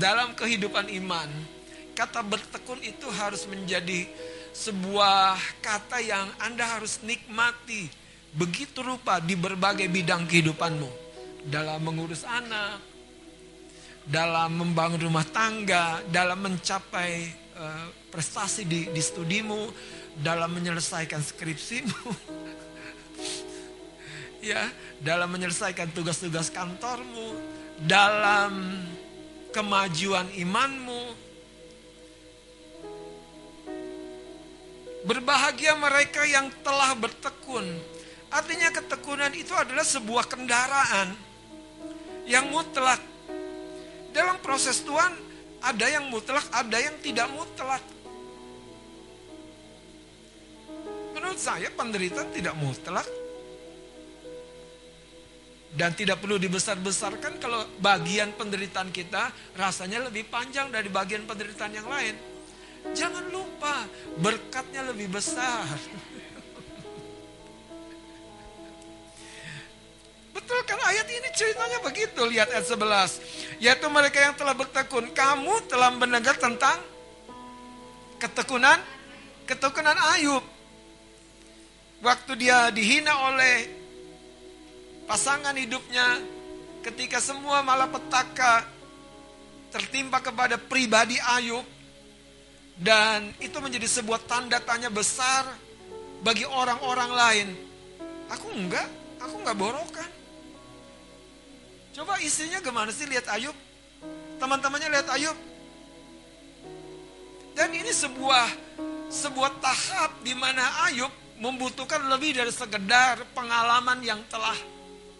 dalam 0.00 0.32
kehidupan 0.32 0.88
iman. 1.04 1.28
Kata 1.92 2.24
bertekun 2.24 2.80
itu 2.80 3.12
harus 3.12 3.44
menjadi 3.44 4.08
sebuah 4.56 5.36
kata 5.60 6.00
yang 6.00 6.32
Anda 6.40 6.64
harus 6.64 7.04
nikmati 7.04 8.07
begitu 8.36 8.84
rupa 8.84 9.22
di 9.22 9.38
berbagai 9.38 9.88
bidang 9.88 10.28
kehidupanmu 10.28 10.90
dalam 11.48 11.80
mengurus 11.80 12.28
anak, 12.28 12.80
dalam 14.04 14.56
membangun 14.56 15.08
rumah 15.08 15.24
tangga, 15.28 16.00
dalam 16.08 16.44
mencapai 16.44 17.28
uh, 17.56 17.86
prestasi 18.12 18.64
di, 18.64 18.88
di 18.92 19.02
studimu, 19.04 19.68
dalam 20.18 20.52
menyelesaikan 20.52 21.20
skripsimu, 21.20 21.94
ya, 24.50 24.68
dalam 25.00 25.28
menyelesaikan 25.32 25.92
tugas-tugas 25.92 26.48
kantormu, 26.48 27.36
dalam 27.84 28.82
kemajuan 29.52 30.28
imanmu. 30.34 31.28
Berbahagia 35.06 35.72
mereka 35.78 36.26
yang 36.28 36.52
telah 36.60 36.92
bertekun. 36.92 37.64
Artinya 38.28 38.68
ketekunan 38.68 39.32
itu 39.32 39.56
adalah 39.56 39.84
sebuah 39.84 40.28
kendaraan 40.28 41.16
yang 42.28 42.52
mutlak. 42.52 43.00
Dalam 44.12 44.36
proses 44.44 44.84
Tuhan 44.84 45.12
ada 45.64 45.86
yang 45.88 46.12
mutlak, 46.12 46.44
ada 46.52 46.76
yang 46.76 46.96
tidak 47.00 47.28
mutlak. 47.32 47.80
Menurut 51.16 51.40
saya 51.40 51.72
penderitaan 51.72 52.28
tidak 52.30 52.54
mutlak. 52.60 53.08
Dan 55.68 55.92
tidak 55.92 56.24
perlu 56.24 56.40
dibesar-besarkan 56.40 57.38
kalau 57.38 57.60
bagian 57.78 58.32
penderitaan 58.34 58.88
kita 58.88 59.30
rasanya 59.52 60.08
lebih 60.08 60.24
panjang 60.26 60.72
dari 60.72 60.88
bagian 60.88 61.28
penderitaan 61.28 61.72
yang 61.76 61.84
lain. 61.84 62.16
Jangan 62.96 63.28
lupa 63.28 63.84
berkatnya 64.16 64.88
lebih 64.88 65.12
besar. 65.12 65.68
Betul 70.38 70.62
kan 70.70 70.78
ayat 70.86 71.10
ini 71.10 71.28
ceritanya 71.34 71.82
begitu. 71.82 72.22
Lihat 72.22 72.54
ayat 72.54 72.70
11. 72.70 73.58
Yaitu 73.58 73.90
mereka 73.90 74.22
yang 74.22 74.38
telah 74.38 74.54
bertekun. 74.54 75.10
Kamu 75.10 75.66
telah 75.66 75.90
mendengar 75.90 76.38
tentang 76.38 76.78
ketekunan. 78.22 78.78
Ketekunan 79.50 79.98
Ayub. 80.14 80.44
Waktu 82.06 82.38
dia 82.38 82.70
dihina 82.70 83.10
oleh 83.34 83.66
pasangan 85.10 85.58
hidupnya. 85.58 86.22
Ketika 86.86 87.18
semua 87.18 87.66
malapetaka 87.66 88.62
tertimpa 89.74 90.22
kepada 90.22 90.54
pribadi 90.54 91.18
Ayub. 91.18 91.66
Dan 92.78 93.34
itu 93.42 93.58
menjadi 93.58 93.90
sebuah 93.90 94.22
tanda 94.30 94.62
tanya 94.62 94.86
besar 94.86 95.50
bagi 96.22 96.46
orang-orang 96.46 97.10
lain. 97.10 97.48
Aku 98.30 98.54
enggak, 98.54 98.86
aku 99.18 99.34
enggak 99.42 99.58
borokan. 99.58 100.17
Coba 101.98 102.14
istrinya 102.22 102.62
gimana 102.62 102.94
sih 102.94 103.10
lihat 103.10 103.26
Ayub? 103.34 103.58
Teman-temannya 104.38 104.86
lihat 104.86 105.10
Ayub. 105.18 105.34
Dan 107.58 107.74
ini 107.74 107.90
sebuah 107.90 108.46
sebuah 109.10 109.58
tahap 109.58 110.22
di 110.22 110.30
mana 110.30 110.62
Ayub 110.86 111.10
membutuhkan 111.42 112.06
lebih 112.06 112.38
dari 112.38 112.54
sekedar 112.54 113.26
pengalaman 113.34 113.98
yang 114.06 114.22
telah 114.30 114.54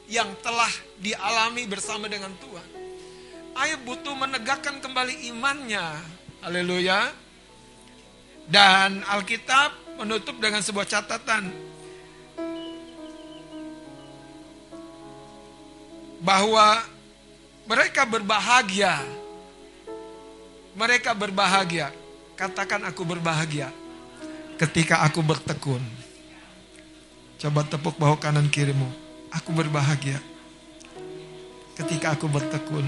yang 0.06 0.30
telah 0.38 0.70
dialami 1.02 1.66
bersama 1.66 2.06
dengan 2.06 2.30
Tuhan. 2.38 2.68
Ayub 3.58 3.82
butuh 3.82 4.14
menegakkan 4.14 4.78
kembali 4.78 5.34
imannya. 5.34 5.98
Haleluya. 6.46 7.10
Dan 8.46 9.02
Alkitab 9.02 9.98
menutup 9.98 10.38
dengan 10.38 10.62
sebuah 10.62 10.86
catatan 10.86 11.67
bahwa 16.22 16.82
mereka 17.68 18.02
berbahagia. 18.08 18.98
Mereka 20.78 21.10
berbahagia. 21.14 21.90
Katakan 22.38 22.86
aku 22.86 23.02
berbahagia 23.02 23.74
ketika 24.58 25.02
aku 25.02 25.22
bertekun. 25.22 25.82
Coba 27.38 27.66
tepuk 27.66 27.98
bahu 27.98 28.18
kanan 28.18 28.46
kirimu. 28.50 28.86
Aku 29.30 29.54
berbahagia 29.54 30.18
ketika 31.78 32.14
aku 32.14 32.26
bertekun. 32.26 32.86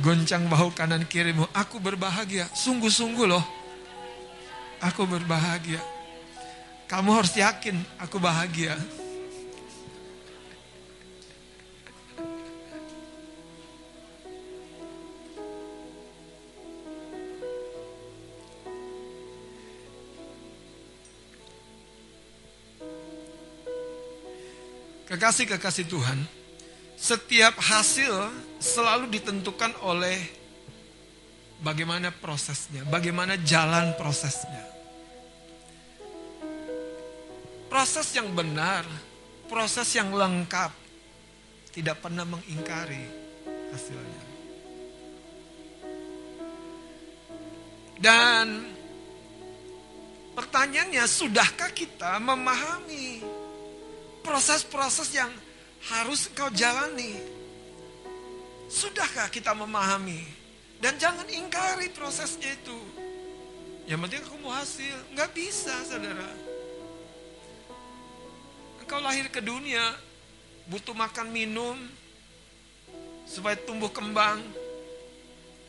Goncang 0.00 0.44
bahu 0.48 0.72
kanan 0.76 1.04
kirimu. 1.08 1.48
Aku 1.56 1.80
berbahagia. 1.80 2.48
Sungguh-sungguh 2.52 3.24
loh. 3.24 3.44
Aku 4.80 5.08
berbahagia. 5.08 5.80
Kamu 6.84 7.16
harus 7.16 7.32
yakin 7.32 7.80
aku 7.96 8.20
bahagia. 8.20 8.76
Kekasih-kekasih 25.06 25.86
Tuhan, 25.86 26.18
setiap 26.98 27.54
hasil 27.62 28.10
selalu 28.58 29.06
ditentukan 29.14 29.78
oleh 29.86 30.18
bagaimana 31.62 32.10
prosesnya, 32.10 32.82
bagaimana 32.90 33.38
jalan 33.38 33.94
prosesnya. 33.94 34.66
Proses 37.70 38.08
yang 38.18 38.34
benar, 38.34 38.82
proses 39.46 39.86
yang 39.94 40.10
lengkap, 40.10 40.74
tidak 41.70 42.02
pernah 42.02 42.26
mengingkari 42.26 43.04
hasilnya. 43.70 44.24
Dan 48.02 48.46
pertanyaannya, 50.34 51.04
sudahkah 51.06 51.70
kita 51.70 52.18
memahami 52.18 53.45
proses-proses 54.26 55.14
yang 55.14 55.30
harus 55.94 56.26
kau 56.34 56.50
jalani. 56.50 57.14
Sudahkah 58.66 59.30
kita 59.30 59.54
memahami? 59.54 60.18
Dan 60.82 60.98
jangan 60.98 61.30
ingkari 61.30 61.94
prosesnya 61.94 62.50
itu. 62.50 62.74
Yang 63.86 64.00
penting 64.02 64.22
aku 64.26 64.36
mau 64.42 64.52
hasil. 64.58 64.96
Nggak 65.14 65.30
bisa, 65.30 65.72
saudara. 65.86 66.26
Engkau 68.82 68.98
lahir 68.98 69.30
ke 69.30 69.38
dunia, 69.38 69.94
butuh 70.66 70.94
makan 70.94 71.30
minum, 71.30 71.78
supaya 73.26 73.54
tumbuh 73.62 73.90
kembang. 73.94 74.42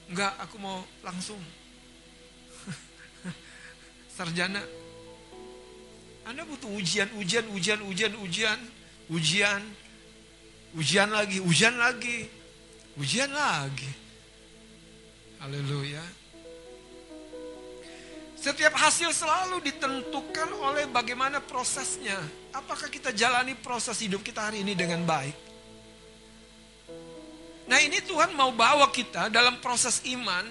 Enggak, 0.09 0.33
aku 0.41 0.57
mau 0.57 0.81
langsung. 1.05 1.39
Sarjana, 4.17 4.65
anda 6.27 6.43
butuh 6.43 6.67
ujian, 6.67 7.07
ujian, 7.15 7.47
ujian, 7.55 7.79
ujian, 7.87 8.11
ujian, 8.19 8.59
ujian, 9.07 9.61
ujian 10.75 11.07
lagi, 11.07 11.39
ujian 11.39 11.75
lagi, 11.79 12.27
ujian 12.99 13.31
lagi. 13.31 13.87
Haleluya. 15.39 16.03
Setiap 18.35 18.75
hasil 18.75 19.15
selalu 19.15 19.63
ditentukan 19.71 20.51
oleh 20.59 20.91
bagaimana 20.91 21.39
prosesnya. 21.39 22.19
Apakah 22.51 22.91
kita 22.91 23.15
jalani 23.15 23.55
proses 23.55 23.95
hidup 24.03 24.19
kita 24.19 24.51
hari 24.51 24.67
ini 24.67 24.75
dengan 24.75 25.07
baik? 25.07 25.35
Nah 27.71 27.79
ini 27.79 28.03
Tuhan 28.03 28.35
mau 28.35 28.51
bawa 28.51 28.91
kita 28.91 29.31
dalam 29.31 29.63
proses 29.63 30.03
iman 30.11 30.43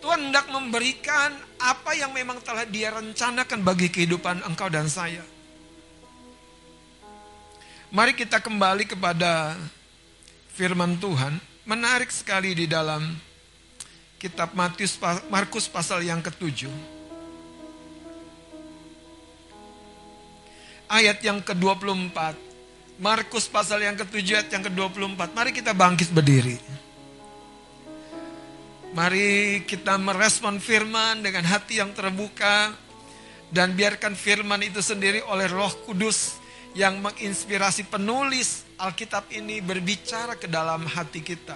Tuhan 0.00 0.32
hendak 0.32 0.48
memberikan 0.48 1.36
apa 1.60 1.92
yang 1.92 2.16
memang 2.16 2.40
telah 2.40 2.64
dia 2.64 2.88
rencanakan 2.88 3.60
bagi 3.60 3.92
kehidupan 3.92 4.40
engkau 4.48 4.72
dan 4.72 4.88
saya. 4.88 5.20
Mari 7.92 8.16
kita 8.16 8.40
kembali 8.40 8.88
kepada 8.88 9.60
firman 10.56 10.96
Tuhan. 10.96 11.36
Menarik 11.68 12.08
sekali 12.08 12.56
di 12.56 12.64
dalam 12.64 13.04
kitab 14.16 14.56
Matius 14.56 14.96
Markus 15.28 15.68
pasal 15.68 16.00
yang 16.00 16.24
ketujuh. 16.24 16.72
Ayat 20.90 21.20
yang 21.20 21.44
ke-24. 21.44 22.18
Markus 23.00 23.46
pasal 23.46 23.84
yang 23.84 23.94
ketujuh 24.00 24.42
ayat 24.42 24.48
yang 24.48 24.64
ke-24. 24.64 25.20
Mari 25.36 25.50
kita 25.52 25.76
bangkit 25.76 26.08
berdiri. 26.10 26.56
Mari 28.90 29.62
kita 29.70 29.94
merespon 30.02 30.58
firman 30.58 31.22
dengan 31.22 31.46
hati 31.46 31.78
yang 31.78 31.94
terbuka 31.94 32.74
dan 33.54 33.78
biarkan 33.78 34.18
firman 34.18 34.58
itu 34.66 34.82
sendiri 34.82 35.22
oleh 35.30 35.46
Roh 35.46 35.70
Kudus 35.86 36.42
yang 36.74 36.98
menginspirasi 36.98 37.86
penulis 37.86 38.66
Alkitab 38.82 39.30
ini 39.30 39.62
berbicara 39.62 40.34
ke 40.34 40.50
dalam 40.50 40.90
hati 40.90 41.22
kita. 41.22 41.54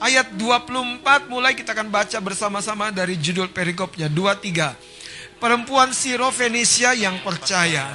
Ayat 0.00 0.32
24 0.40 1.28
mulai 1.28 1.52
kita 1.52 1.76
akan 1.76 1.92
baca 1.92 2.16
bersama-sama 2.24 2.88
dari 2.88 3.20
judul 3.20 3.52
perikopnya 3.52 4.08
23. 4.08 5.36
Perempuan 5.36 5.92
Siro 5.92 6.32
Fenisia 6.32 6.96
yang 6.96 7.20
percaya. 7.20 7.92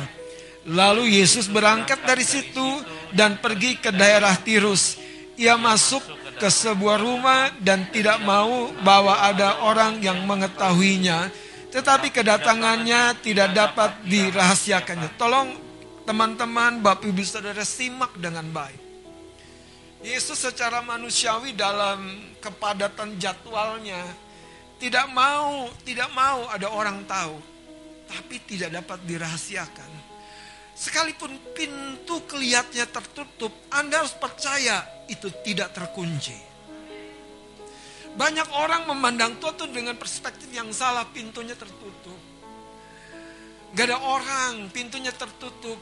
Lalu 0.70 1.18
Yesus 1.18 1.50
berangkat 1.50 2.06
dari 2.06 2.22
situ 2.22 2.86
dan 3.18 3.42
pergi 3.42 3.82
ke 3.82 3.90
daerah 3.90 4.38
Tirus. 4.38 5.02
Ia 5.42 5.58
masuk 5.58 6.21
ke 6.42 6.50
sebuah 6.50 6.98
rumah 6.98 7.54
dan 7.62 7.86
tidak 7.94 8.18
mau 8.26 8.74
bahwa 8.82 9.14
ada 9.22 9.62
orang 9.62 10.02
yang 10.02 10.26
mengetahuinya, 10.26 11.30
tetapi 11.70 12.10
kedatangannya 12.10 13.14
tidak 13.22 13.54
dapat 13.54 13.94
dirahasiakannya. 14.10 15.22
Tolong 15.22 15.54
teman-teman, 16.02 16.82
Bapak 16.82 17.06
Ibu 17.06 17.22
Saudara 17.22 17.62
simak 17.62 18.18
dengan 18.18 18.50
baik. 18.50 18.82
Yesus 20.02 20.42
secara 20.42 20.82
manusiawi 20.82 21.54
dalam 21.54 22.34
kepadatan 22.42 23.22
jadwalnya 23.22 24.02
tidak 24.82 25.14
mau, 25.14 25.70
tidak 25.86 26.10
mau 26.10 26.50
ada 26.50 26.74
orang 26.74 27.06
tahu, 27.06 27.38
tapi 28.10 28.42
tidak 28.50 28.82
dapat 28.82 28.98
dirahasiakan. 29.06 30.01
Sekalipun 30.82 31.38
pintu 31.54 32.26
kelihatannya 32.26 32.90
tertutup, 32.90 33.54
Anda 33.70 34.02
harus 34.02 34.18
percaya 34.18 34.82
itu 35.06 35.30
tidak 35.46 35.78
terkunci. 35.78 36.34
Banyak 38.18 38.50
orang 38.58 38.90
memandang 38.90 39.38
Tuhan 39.38 39.70
dengan 39.70 39.94
perspektif 39.94 40.50
yang 40.50 40.74
salah, 40.74 41.06
pintunya 41.14 41.54
tertutup. 41.54 42.18
Gak 43.78 43.94
ada 43.94 44.02
orang, 44.02 44.74
pintunya 44.74 45.14
tertutup. 45.14 45.78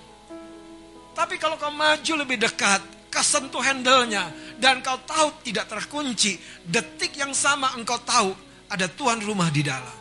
Tapi 1.16 1.40
kalau 1.40 1.56
kau 1.56 1.72
maju 1.72 2.14
lebih 2.20 2.36
dekat, 2.36 2.84
kesentuh 3.08 3.64
handle-nya, 3.64 4.30
dan 4.60 4.84
kau 4.84 5.00
tahu 5.08 5.32
tidak 5.48 5.72
terkunci, 5.72 6.36
detik 6.68 7.16
yang 7.16 7.32
sama 7.32 7.72
engkau 7.80 8.04
tahu 8.04 8.36
ada 8.68 8.92
Tuhan 8.92 9.24
rumah 9.24 9.48
di 9.48 9.64
dalam. 9.64 9.98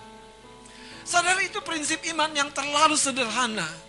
Saudara 1.06 1.38
itu 1.40 1.62
prinsip 1.62 2.02
iman 2.12 2.34
yang 2.34 2.50
terlalu 2.50 2.98
sederhana. 2.98 3.87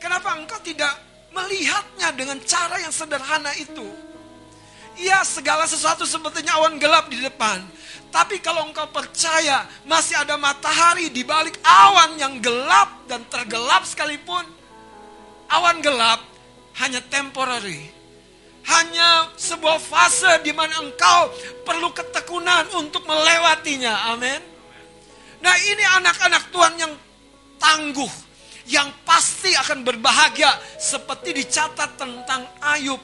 Kenapa 0.00 0.32
engkau 0.32 0.56
tidak 0.64 0.96
melihatnya 1.36 2.08
dengan 2.16 2.40
cara 2.42 2.80
yang 2.80 2.90
sederhana 2.90 3.52
itu? 3.60 3.84
Ya 4.96 5.20
segala 5.22 5.68
sesuatu 5.68 6.08
sepertinya 6.08 6.56
awan 6.56 6.80
gelap 6.80 7.12
di 7.12 7.20
depan. 7.20 7.62
Tapi 8.10 8.42
kalau 8.42 8.66
engkau 8.66 8.90
percaya 8.90 9.68
masih 9.86 10.18
ada 10.18 10.34
matahari 10.34 11.12
di 11.14 11.22
balik 11.22 11.54
awan 11.62 12.18
yang 12.18 12.42
gelap 12.42 13.06
dan 13.06 13.22
tergelap 13.30 13.86
sekalipun. 13.86 14.42
Awan 15.52 15.78
gelap 15.84 16.24
hanya 16.82 16.98
temporary. 17.06 17.92
Hanya 18.66 19.30
sebuah 19.40 19.80
fase 19.80 20.42
di 20.44 20.52
mana 20.52 20.84
engkau 20.84 21.32
perlu 21.64 21.92
ketekunan 21.96 22.68
untuk 22.76 23.04
melewatinya. 23.06 24.12
Amin. 24.12 24.40
Nah 25.40 25.56
ini 25.64 25.84
anak-anak 25.96 26.52
Tuhan 26.52 26.74
yang 26.76 26.92
tangguh. 27.56 28.29
Yang 28.68 28.88
pasti 29.06 29.52
akan 29.56 29.86
berbahagia. 29.86 30.50
Seperti 30.76 31.36
dicatat 31.36 31.96
tentang 31.96 32.44
Ayub. 32.60 33.00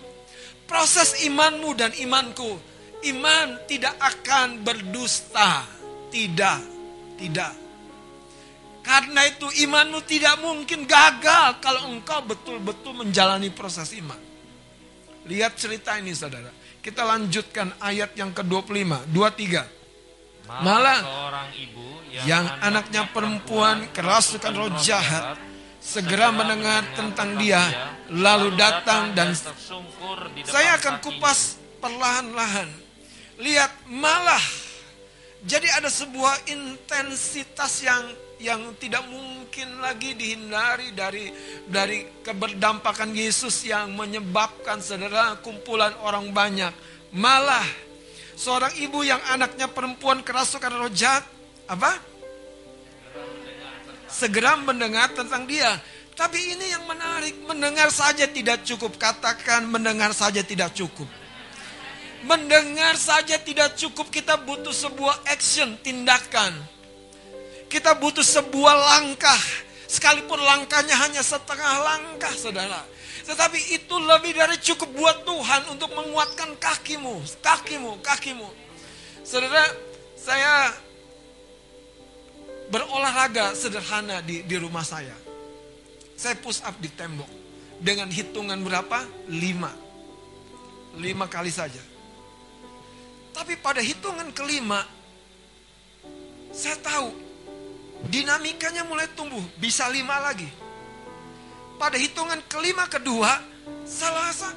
Proses 0.66 1.22
imanmu 1.24 1.70
dan 1.78 1.94
imanku. 1.96 2.58
Iman 3.06 3.64
tidak 3.70 3.94
akan 4.00 4.66
berdusta. 4.66 5.62
Tidak. 6.10 6.60
Tidak. 7.16 7.52
Karena 8.86 9.26
itu 9.26 9.50
imanmu 9.66 9.98
tidak 10.06 10.38
mungkin 10.38 10.86
gagal 10.86 11.58
kalau 11.58 11.90
engkau 11.90 12.22
betul-betul 12.22 12.94
menjalani 12.94 13.50
proses 13.50 13.90
iman. 13.98 14.18
Lihat 15.26 15.58
cerita 15.58 15.98
ini 15.98 16.14
saudara. 16.14 16.54
Kita 16.78 17.02
lanjutkan 17.02 17.82
ayat 17.82 18.14
yang 18.14 18.30
ke-25, 18.30 19.10
23. 19.10 19.75
Malah, 20.46 20.98
seorang 21.02 21.48
ibu 21.58 21.86
yang, 22.14 22.24
Yang 22.24 22.46
anaknya 22.62 23.02
perempuan 23.10 23.76
kerasukan 23.90 24.52
roh 24.54 24.72
jahat 24.80 25.36
segera 25.86 26.34
mendengar 26.34 26.82
tentang 26.98 27.38
dia 27.38 27.62
lalu 28.10 28.58
datang 28.58 29.14
dan 29.14 29.30
saya 30.42 30.80
akan 30.82 30.98
kupas 30.98 31.62
perlahan-lahan. 31.78 32.66
Lihat 33.38 33.86
malah 33.86 34.42
jadi 35.46 35.78
ada 35.78 35.86
sebuah 35.86 36.48
intensitas 36.50 37.86
yang 37.86 38.02
yang 38.36 38.60
tidak 38.82 39.06
mungkin 39.08 39.78
lagi 39.78 40.12
dihindari 40.18 40.90
dari 40.92 41.30
dari 41.70 42.02
keberdampakan 42.24 43.14
Yesus 43.14 43.62
yang 43.64 43.94
menyebabkan 43.94 44.82
saudara 44.82 45.38
kumpulan 45.38 45.94
orang 46.02 46.34
banyak. 46.34 46.72
Malah 47.14 47.85
seorang 48.36 48.76
ibu 48.78 49.00
yang 49.02 49.18
anaknya 49.32 49.66
perempuan 49.66 50.20
kerasukan 50.20 50.70
roh 50.76 50.92
jahat 50.92 51.24
apa? 51.66 51.98
Segera 54.06 54.54
mendengar 54.60 55.10
tentang 55.10 55.48
dia. 55.48 55.80
Tapi 56.16 56.56
ini 56.56 56.72
yang 56.72 56.88
menarik, 56.88 57.36
mendengar 57.44 57.92
saja 57.92 58.24
tidak 58.24 58.64
cukup. 58.64 58.96
Katakan 58.96 59.68
mendengar 59.68 60.16
saja 60.16 60.40
tidak 60.40 60.72
cukup. 60.72 61.04
Mendengar 62.24 62.96
saja 62.96 63.36
tidak 63.36 63.76
cukup, 63.76 64.08
kita 64.08 64.40
butuh 64.40 64.72
sebuah 64.72 65.28
action, 65.28 65.76
tindakan. 65.84 66.56
Kita 67.68 67.92
butuh 68.00 68.24
sebuah 68.24 68.72
langkah. 68.72 69.42
Sekalipun 69.86 70.40
langkahnya 70.40 70.96
hanya 70.96 71.20
setengah 71.20 71.84
langkah, 71.84 72.32
saudara. 72.32 72.80
Tetapi 73.26 73.58
itu 73.74 73.94
lebih 73.98 74.38
dari 74.38 74.54
cukup 74.62 74.86
buat 74.94 75.26
Tuhan 75.26 75.74
untuk 75.74 75.90
menguatkan 75.90 76.54
kakimu, 76.62 77.26
kakimu, 77.42 77.98
kakimu. 77.98 78.46
Saudara, 79.26 79.66
saya 80.14 80.70
berolahraga 82.70 83.50
sederhana 83.58 84.22
di, 84.22 84.46
di 84.46 84.54
rumah 84.54 84.86
saya. 84.86 85.14
Saya 86.14 86.38
push 86.38 86.62
up 86.62 86.78
di 86.78 86.86
tembok. 86.94 87.28
Dengan 87.82 88.08
hitungan 88.08 88.62
berapa? 88.62 89.02
Lima. 89.26 89.74
Lima 90.96 91.26
kali 91.26 91.50
saja. 91.50 91.82
Tapi 93.34 93.58
pada 93.58 93.82
hitungan 93.84 94.32
kelima, 94.32 94.86
saya 96.54 96.78
tahu 96.78 97.12
dinamikanya 98.08 98.86
mulai 98.86 99.10
tumbuh. 99.12 99.42
Bisa 99.60 99.90
lima 99.92 100.16
lagi. 100.22 100.48
Pada 101.76 102.00
hitungan 102.00 102.40
kelima 102.48 102.88
kedua, 102.88 103.36
saya 103.84 104.12
rasa 104.16 104.48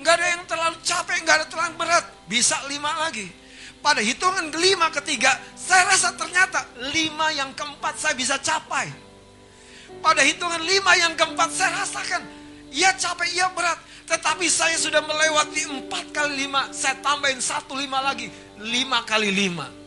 nggak 0.00 0.14
ada 0.16 0.26
yang 0.32 0.44
terlalu 0.48 0.76
capek, 0.80 1.16
nggak 1.20 1.36
ada 1.44 1.46
terlalu 1.46 1.74
berat. 1.76 2.04
Bisa 2.24 2.56
lima 2.68 2.90
lagi. 3.04 3.28
Pada 3.84 4.00
hitungan 4.00 4.48
kelima 4.48 4.88
ketiga, 4.94 5.36
saya 5.58 5.84
rasa 5.90 6.14
ternyata 6.16 6.64
lima 6.94 7.28
yang 7.34 7.52
keempat 7.52 7.98
saya 8.00 8.14
bisa 8.16 8.40
capai. 8.40 8.88
Pada 10.00 10.24
hitungan 10.24 10.62
lima 10.64 10.96
yang 10.96 11.12
keempat 11.12 11.50
saya 11.52 11.82
rasakan, 11.82 12.22
iya 12.72 12.94
capek, 12.96 13.28
iya 13.36 13.52
berat. 13.52 13.76
Tetapi 14.08 14.46
saya 14.48 14.78
sudah 14.80 15.02
melewati 15.04 15.68
empat 15.68 16.14
kali 16.14 16.46
lima, 16.46 16.72
saya 16.72 16.96
tambahin 17.04 17.42
satu 17.42 17.76
lima 17.76 18.00
lagi, 18.00 18.32
lima 18.62 19.04
kali 19.04 19.28
lima. 19.28 19.81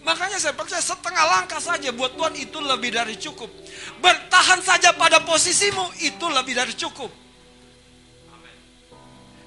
Makanya 0.00 0.40
saya 0.40 0.56
percaya 0.56 0.80
setengah 0.80 1.24
langkah 1.28 1.60
saja 1.60 1.92
buat 1.92 2.16
Tuhan 2.16 2.32
itu 2.40 2.56
lebih 2.56 2.90
dari 2.96 3.20
cukup. 3.20 3.52
Bertahan 4.00 4.64
saja 4.64 4.96
pada 4.96 5.20
posisimu 5.20 6.00
itu 6.00 6.24
lebih 6.32 6.56
dari 6.56 6.72
cukup. 6.72 7.12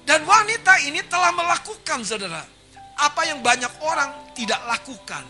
Dan 0.04 0.22
wanita 0.28 0.84
ini 0.84 1.00
telah 1.10 1.34
melakukan 1.34 2.04
saudara. 2.06 2.44
Apa 2.94 3.26
yang 3.26 3.42
banyak 3.42 3.72
orang 3.82 4.14
tidak 4.38 4.62
lakukan. 4.68 5.24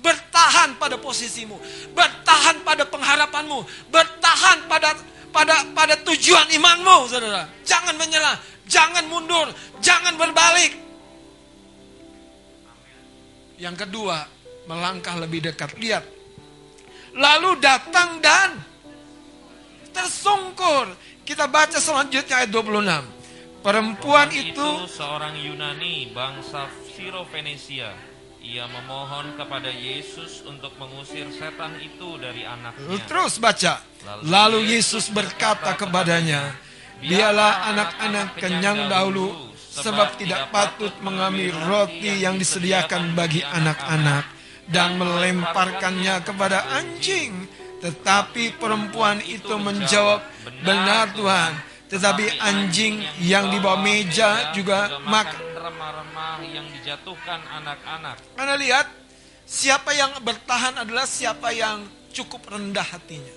Bertahan 0.00 0.80
pada 0.80 0.96
posisimu. 0.96 1.60
Bertahan 1.92 2.64
pada 2.64 2.88
pengharapanmu. 2.88 3.92
Bertahan 3.92 4.64
pada 4.64 4.96
pada 5.28 5.68
pada 5.76 5.94
tujuan 6.00 6.48
imanmu 6.48 7.12
saudara. 7.12 7.44
Jangan 7.68 7.92
menyerah. 8.00 8.40
Jangan 8.64 9.04
mundur. 9.10 9.52
Jangan 9.84 10.16
berbalik. 10.16 10.89
Yang 13.60 13.84
kedua, 13.84 14.24
melangkah 14.64 15.20
lebih 15.20 15.44
dekat. 15.44 15.76
Lihat. 15.76 16.08
Lalu 17.12 17.60
datang 17.60 18.16
dan 18.24 18.56
tersungkur. 19.92 20.96
Kita 21.28 21.44
baca 21.44 21.76
selanjutnya 21.76 22.42
ayat 22.42 22.50
26. 22.50 23.04
Perempuan 23.60 24.32
itu 24.32 24.88
seorang 24.88 25.36
Yunani 25.36 26.08
bangsa 26.16 26.72
Siro-Venesia. 26.96 27.92
Ia 28.40 28.64
memohon 28.64 29.36
kepada 29.36 29.68
Yesus 29.68 30.40
untuk 30.48 30.72
mengusir 30.80 31.28
setan 31.36 31.76
itu 31.76 32.16
dari 32.16 32.48
anaknya. 32.48 32.96
terus 33.04 33.36
baca. 33.36 33.84
Lalu 34.24 34.72
Yesus 34.72 35.12
berkata 35.12 35.76
kepadanya, 35.76 36.56
Biarlah 37.04 37.68
anak-anak 37.68 38.28
kenyang 38.40 38.88
dahulu, 38.88 39.49
sebab 39.80 40.20
tidak 40.20 40.52
patut 40.52 40.92
mengambil 41.00 41.52
roti 41.66 42.20
yang 42.20 42.36
disediakan 42.36 43.16
bagi 43.16 43.40
anak-anak 43.44 44.24
dan 44.70 44.96
melemparkannya 45.00 46.22
kepada 46.22 46.64
anjing. 46.78 47.48
Tetapi 47.80 48.60
perempuan 48.60 49.24
itu 49.24 49.56
menjawab, 49.56 50.20
Benar 50.60 51.16
Tuhan, 51.16 51.52
tetapi 51.88 52.28
anjing 52.38 53.00
yang 53.24 53.48
di 53.48 53.56
bawah 53.56 53.80
meja 53.80 54.52
juga 54.52 55.00
makan. 55.08 55.48
remah-remah 55.60 56.40
yang 56.44 56.64
dijatuhkan 56.76 57.40
anak-anak. 57.40 58.16
Anda 58.36 58.56
lihat, 58.56 58.88
siapa 59.44 59.92
yang 59.96 60.12
bertahan 60.24 60.76
adalah 60.76 61.04
siapa 61.04 61.52
yang 61.52 61.84
cukup 62.12 62.48
rendah 62.52 62.84
hatinya. 62.84 63.36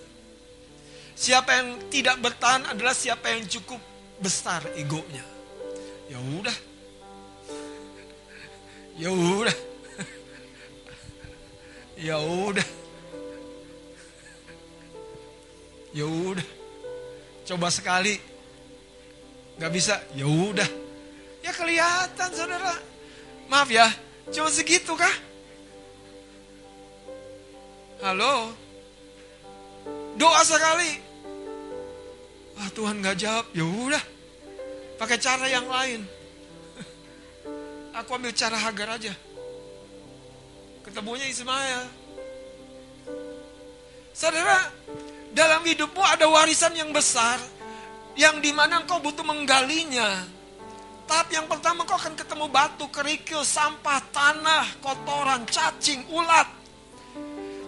Siapa 1.13 1.51
yang 1.55 1.69
tidak 1.87 2.19
bertahan 2.19 2.67
adalah 2.73 2.91
siapa 2.91 3.31
yang 3.31 3.45
cukup 3.47 3.79
besar 4.19 4.63
egonya. 4.75 5.32
Ya 6.11 6.19
udah. 6.19 6.57
Ya 8.99 9.09
udah. 9.09 9.57
Ya 11.95 12.17
udah. 12.19 12.67
Ya 15.93 16.05
udah. 16.05 16.47
Coba 17.47 17.67
sekali. 17.71 18.19
Gak 19.59 19.71
bisa. 19.71 20.01
Ya 20.17 20.27
udah. 20.27 20.67
Ya 21.43 21.51
kelihatan 21.55 22.29
saudara. 22.35 22.75
Maaf 23.47 23.69
ya. 23.71 23.87
Cuma 24.31 24.51
segitu 24.51 24.95
kah? 24.95 25.15
Halo? 28.03 28.51
Doa 30.19 30.41
sekali. 30.43 30.99
Wah 32.59 32.69
Tuhan 32.75 32.99
gak 32.99 33.17
jawab. 33.17 33.45
Ya 33.55 33.63
udah. 33.63 34.12
Pakai 34.97 35.17
cara 35.17 35.45
yang 35.49 35.65
lain. 35.67 36.01
Aku 37.93 38.17
ambil 38.17 38.33
cara 38.33 38.57
Hagar 38.57 38.97
aja. 38.97 39.13
Ketemunya 40.83 41.29
Ismail. 41.29 41.81
Saudara, 44.13 44.69
dalam 45.33 45.65
hidupmu 45.65 46.01
ada 46.01 46.29
warisan 46.29 46.77
yang 46.77 46.93
besar 46.93 47.41
yang 48.13 48.37
di 48.41 48.53
mana 48.53 48.81
engkau 48.81 49.01
butuh 49.01 49.25
menggalinya. 49.25 50.21
Tahap 51.09 51.27
yang 51.33 51.49
pertama 51.49 51.83
kau 51.83 51.97
akan 51.97 52.15
ketemu 52.15 52.45
batu, 52.47 52.85
kerikil, 52.93 53.41
sampah, 53.43 53.99
tanah, 54.13 54.65
kotoran, 54.79 55.43
cacing, 55.49 56.05
ulat. 56.13 56.47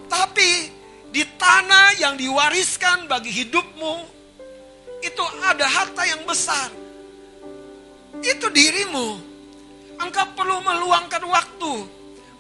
Tapi 0.08 0.72
di 1.12 1.24
tanah 1.36 1.98
yang 2.00 2.16
diwariskan 2.16 3.10
bagi 3.10 3.34
hidupmu 3.34 3.96
itu 5.04 5.24
ada 5.44 5.66
harta 5.68 6.04
yang 6.08 6.24
besar. 6.24 6.85
Itu 8.22 8.48
dirimu. 8.52 9.20
Engkau 10.00 10.28
perlu 10.36 10.60
meluangkan 10.62 11.24
waktu. 11.26 11.74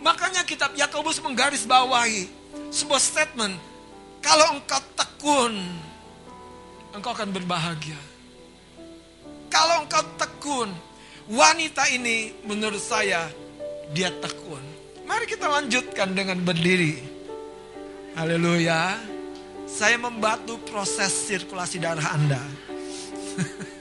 Makanya 0.03 0.45
kitab 0.45 0.75
Yakobus 0.77 1.17
menggaris 1.23 1.65
bawahi 1.65 2.29
sebuah 2.69 3.01
statement. 3.01 3.55
Kalau 4.21 4.57
engkau 4.57 4.81
tekun, 4.93 5.53
engkau 6.93 7.11
akan 7.13 7.29
berbahagia. 7.33 7.97
Kalau 9.49 9.85
engkau 9.85 10.03
tekun, 10.19 10.69
wanita 11.31 11.89
ini 11.89 12.33
menurut 12.45 12.81
saya 12.81 13.29
dia 13.93 14.11
tekun. 14.21 14.61
Mari 15.05 15.25
kita 15.29 15.45
lanjutkan 15.45 16.17
dengan 16.17 16.41
berdiri. 16.41 16.97
Haleluya. 18.17 18.97
Saya 19.65 19.97
membantu 19.97 20.61
proses 20.65 21.13
sirkulasi 21.13 21.77
darah 21.81 22.13
Anda. 22.13 22.41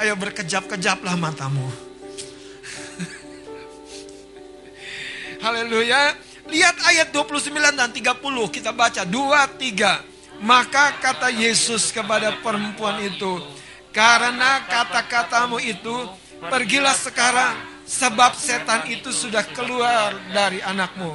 Ayo 0.00 0.14
berkejap-kejaplah 0.16 1.16
matamu. 1.20 1.68
Haleluya. 5.42 6.14
Lihat 6.48 6.76
ayat 6.86 7.08
29 7.14 7.54
dan 7.74 7.90
30 7.90 8.20
kita 8.50 8.70
baca 8.70 9.02
2 9.02 9.58
3. 9.58 10.12
Maka 10.42 10.98
kata 10.98 11.30
Yesus 11.30 11.94
kepada 11.94 12.34
perempuan 12.42 12.98
itu, 12.98 13.38
karena 13.94 14.66
kata-katamu 14.66 15.62
itu 15.62 15.94
pergilah 16.50 16.98
sekarang 16.98 17.54
sebab 17.86 18.34
setan 18.34 18.90
itu 18.90 19.14
sudah 19.14 19.46
keluar 19.54 20.18
dari 20.34 20.58
anakmu. 20.58 21.14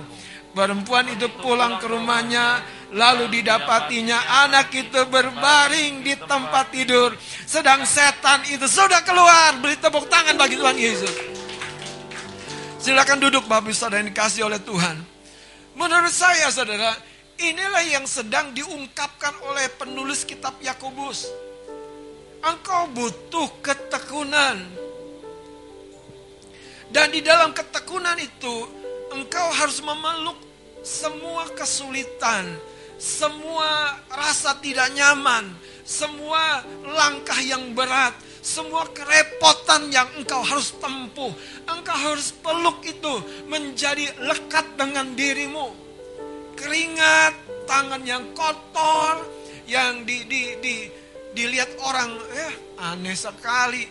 Perempuan 0.58 1.05
itu 1.05 1.30
pulang 1.38 1.78
ke 1.78 1.86
rumahnya 1.86 2.66
lalu 2.89 3.30
didapatinya 3.30 4.41
anak 4.49 4.74
itu 4.74 5.05
berbaring 5.05 6.01
di 6.01 6.18
tempat 6.18 6.74
tidur 6.74 7.14
sedang 7.45 7.86
setan 7.86 8.41
itu 8.49 8.66
sudah 8.66 9.05
keluar. 9.05 9.53
Beri 9.62 9.78
tepuk 9.78 10.10
tangan 10.10 10.34
bagi 10.34 10.58
Tuhan 10.58 10.74
Yesus. 10.74 11.14
Silakan 12.82 13.22
duduk 13.22 13.45
Bapak 13.45 13.70
Saudara 13.70 14.01
yang 14.01 14.10
dikasih 14.10 14.49
oleh 14.49 14.58
Tuhan. 14.58 14.97
Menurut 15.78 16.10
saya 16.10 16.49
Saudara, 16.49 16.97
inilah 17.38 17.86
yang 17.86 18.10
sedang 18.10 18.49
diungkapkan 18.58 19.38
oleh 19.45 19.70
penulis 19.78 20.26
kitab 20.26 20.58
Yakobus. 20.58 21.30
Engkau 22.41 22.89
butuh 22.97 23.62
ketekunan. 23.62 24.58
Dan 26.89 27.14
di 27.14 27.22
dalam 27.22 27.53
ketekunan 27.53 28.18
itu, 28.18 28.86
engkau 29.14 29.47
harus 29.55 29.80
memeluk 29.84 30.38
semua 30.88 31.51
kesulitan, 31.51 32.47
semua 32.95 33.99
rasa 34.08 34.55
tidak 34.64 34.89
nyaman, 34.95 35.51
semua 35.84 36.64
langkah 36.88 37.38
yang 37.43 37.76
berat, 37.76 38.16
semua 38.39 38.88
kerepotan 38.95 39.91
yang 39.91 40.08
engkau 40.16 40.39
harus 40.39 40.72
tempuh, 40.80 41.36
engkau 41.68 41.97
harus 41.97 42.32
peluk 42.32 42.80
itu 42.88 43.14
menjadi 43.51 44.16
lekat 44.24 44.66
dengan 44.80 45.12
dirimu. 45.12 45.76
Keringat, 46.58 47.36
tangan 47.70 48.01
yang 48.01 48.34
kotor, 48.34 49.22
yang 49.70 50.08
di, 50.08 50.26
di, 50.26 50.58
di, 50.58 50.76
dilihat 51.36 51.76
orang, 51.84 52.18
eh 52.34 52.53
aneh 52.82 53.14
sekali. 53.14 53.86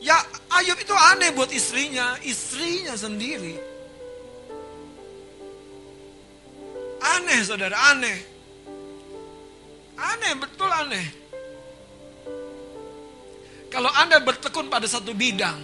Ya 0.00 0.20
Ayub 0.54 0.78
itu 0.78 0.94
aneh 0.94 1.34
buat 1.34 1.50
istrinya, 1.52 2.16
istrinya 2.24 2.96
sendiri. 2.96 3.73
Aneh 7.04 7.38
saudara, 7.44 7.76
aneh. 7.92 8.18
Aneh, 10.00 10.32
betul 10.40 10.72
aneh. 10.72 11.06
Kalau 13.68 13.90
Anda 13.92 14.22
bertekun 14.24 14.72
pada 14.72 14.88
satu 14.88 15.12
bidang, 15.12 15.58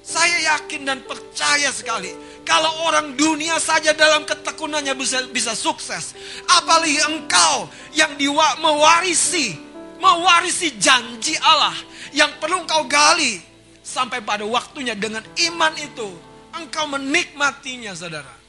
saya 0.00 0.56
yakin 0.56 0.88
dan 0.88 0.98
percaya 1.04 1.68
sekali. 1.68 2.14
Kalau 2.48 2.88
orang 2.88 3.14
dunia 3.14 3.60
saja 3.60 3.92
dalam 3.92 4.24
ketekunannya 4.24 4.96
bisa, 4.96 5.28
bisa 5.28 5.52
sukses. 5.52 6.16
Apalagi 6.48 6.96
engkau 7.04 7.68
yang 7.92 8.16
diwa, 8.16 8.56
mewarisi, 8.64 9.54
mewarisi 10.00 10.80
janji 10.80 11.36
Allah. 11.44 11.76
Yang 12.16 12.40
perlu 12.40 12.64
engkau 12.64 12.88
gali. 12.88 13.44
Sampai 13.84 14.24
pada 14.24 14.48
waktunya 14.48 14.96
dengan 14.96 15.22
iman 15.50 15.74
itu. 15.76 16.08
Engkau 16.56 16.88
menikmatinya 16.88 17.92
saudara. 17.92 18.39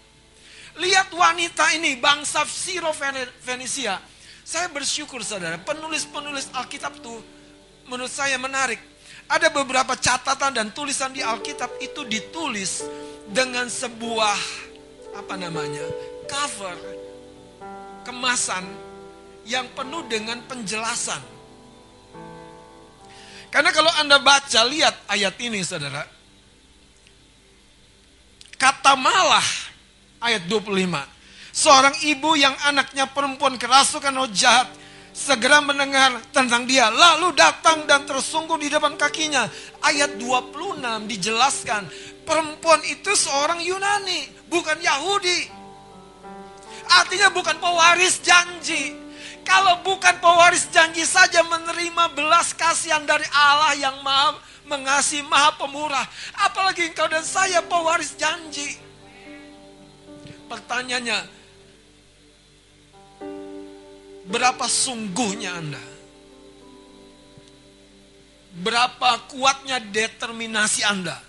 Lihat 0.82 1.14
wanita 1.14 1.78
ini, 1.78 2.02
bangsa 2.02 2.42
Siro 2.50 2.90
Venesia. 3.46 4.02
Saya 4.42 4.66
bersyukur 4.74 5.22
saudara, 5.22 5.62
penulis-penulis 5.62 6.50
Alkitab 6.58 6.98
itu 6.98 7.22
menurut 7.86 8.10
saya 8.10 8.42
menarik 8.42 8.82
ada 9.30 9.48
beberapa 9.54 9.96
catatan 9.96 10.52
dan 10.52 10.68
tulisan 10.76 11.14
di 11.16 11.24
Alkitab 11.24 11.80
itu 11.80 12.04
ditulis 12.04 12.84
dengan 13.30 13.70
sebuah 13.70 14.36
apa 15.16 15.36
namanya? 15.40 15.86
cover 16.28 16.80
kemasan 18.08 18.64
yang 19.46 19.68
penuh 19.76 20.04
dengan 20.08 20.40
penjelasan. 20.48 21.20
Karena 23.52 23.70
kalau 23.76 23.92
Anda 24.00 24.18
baca 24.24 24.64
lihat 24.64 24.96
ayat 25.12 25.36
ini 25.44 25.60
Saudara. 25.62 26.08
Kata 28.56 28.96
malah 28.96 29.44
ayat 30.22 30.46
25. 30.48 30.78
Seorang 31.52 31.96
ibu 32.08 32.32
yang 32.40 32.56
anaknya 32.64 33.12
perempuan 33.12 33.60
kerasukan 33.60 34.16
roh 34.16 34.32
jahat 34.32 34.72
segera 35.12 35.60
mendengar 35.60 36.24
tentang 36.32 36.64
dia, 36.64 36.88
lalu 36.88 37.36
datang 37.36 37.84
dan 37.84 38.08
tersungkur 38.08 38.56
di 38.56 38.72
depan 38.72 38.96
kakinya. 38.96 39.52
Ayat 39.84 40.16
26 40.16 41.12
dijelaskan, 41.12 41.84
perempuan 42.24 42.80
itu 42.88 43.12
seorang 43.12 43.60
Yunani, 43.60 44.32
bukan 44.48 44.80
Yahudi. 44.80 45.52
Artinya 46.88 47.28
bukan 47.36 47.60
pewaris 47.60 48.24
janji. 48.24 48.96
Kalau 49.42 49.84
bukan 49.84 50.22
pewaris 50.22 50.70
janji 50.70 51.04
saja 51.04 51.42
menerima 51.44 52.14
belas 52.14 52.54
kasihan 52.56 53.04
dari 53.04 53.26
Allah 53.34 53.74
yang 53.76 53.98
maha 54.06 54.38
mengasihi, 54.70 55.26
maha 55.28 55.58
pemurah. 55.60 56.06
Apalagi 56.46 56.88
engkau 56.88 57.10
dan 57.10 57.26
saya 57.26 57.60
pewaris 57.66 58.16
janji. 58.16 58.91
Pertanyaannya, 60.52 61.41
Berapa 64.32 64.64
sungguhnya 64.64 65.60
Anda? 65.60 65.84
Berapa 68.64 69.28
kuatnya 69.28 69.84
determinasi 69.84 70.88
Anda? 70.88 71.20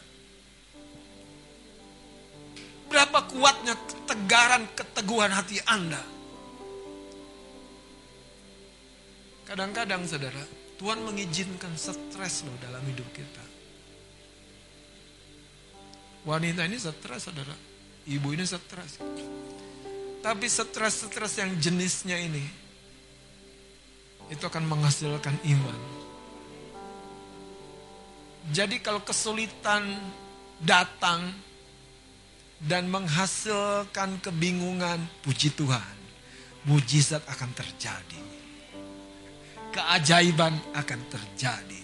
Berapa 2.86 3.26
kuatnya 3.26 3.74
ketegaran, 3.74 4.70
keteguhan 4.78 5.34
hati 5.34 5.58
Anda? 5.66 5.98
Kadang-kadang 9.50 10.06
saudara, 10.06 10.44
Tuhan 10.78 11.02
mengizinkan 11.02 11.74
stres 11.74 12.46
loh 12.46 12.54
dalam 12.62 12.86
hidup 12.86 13.08
kita. 13.10 13.44
Wanita 16.22 16.70
ini 16.70 16.78
stres 16.78 17.26
saudara. 17.26 17.71
Ibu 18.06 18.34
ini 18.34 18.42
stres. 18.42 18.98
Tapi 20.22 20.46
stres-stres 20.46 21.32
yang 21.38 21.50
jenisnya 21.58 22.18
ini 22.18 22.42
itu 24.30 24.42
akan 24.42 24.64
menghasilkan 24.64 25.34
iman. 25.44 25.80
Jadi 28.50 28.82
kalau 28.82 29.02
kesulitan 29.06 29.86
datang 30.58 31.30
dan 32.62 32.86
menghasilkan 32.86 34.22
kebingungan, 34.22 35.02
puji 35.26 35.54
Tuhan, 35.54 35.96
mujizat 36.66 37.22
akan 37.26 37.50
terjadi. 37.54 38.22
Keajaiban 39.74 40.54
akan 40.74 41.00
terjadi. 41.10 41.81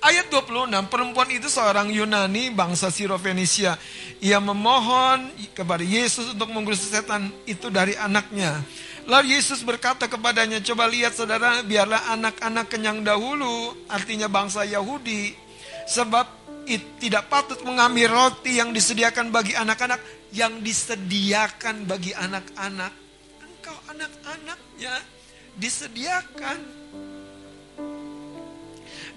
Ayat 0.00 0.32
26, 0.32 0.88
perempuan 0.88 1.28
itu 1.28 1.52
seorang 1.52 1.92
Yunani 1.92 2.48
bangsa 2.48 2.88
Sirofenisia. 2.88 3.76
Ia 4.24 4.40
memohon 4.40 5.28
kepada 5.52 5.84
Yesus 5.84 6.32
untuk 6.32 6.48
mengusir 6.56 6.88
setan 6.88 7.28
itu 7.44 7.68
dari 7.68 7.92
anaknya. 8.00 8.64
Lalu 9.04 9.36
Yesus 9.36 9.60
berkata 9.60 10.08
kepadanya, 10.08 10.64
coba 10.64 10.88
lihat 10.88 11.12
saudara, 11.12 11.60
biarlah 11.60 12.16
anak-anak 12.16 12.72
kenyang 12.72 13.04
dahulu, 13.04 13.76
artinya 13.92 14.24
bangsa 14.24 14.64
Yahudi. 14.64 15.36
Sebab 15.84 16.24
tidak 16.96 17.28
patut 17.28 17.60
mengambil 17.68 18.08
roti 18.08 18.56
yang 18.56 18.72
disediakan 18.72 19.28
bagi 19.28 19.52
anak-anak, 19.52 20.00
yang 20.32 20.64
disediakan 20.64 21.84
bagi 21.84 22.16
anak-anak. 22.16 22.92
Engkau 23.44 23.76
anak-anaknya 23.92 24.96
disediakan 25.60 26.79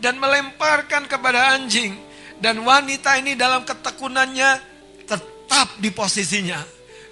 dan 0.04 0.20
melemparkan 0.20 1.08
kepada 1.08 1.56
anjing. 1.56 1.96
Dan 2.36 2.68
wanita 2.68 3.16
ini 3.24 3.40
dalam 3.40 3.64
ketekunannya 3.64 4.52
tetap 5.08 5.80
di 5.80 5.88
posisinya. 5.96 6.60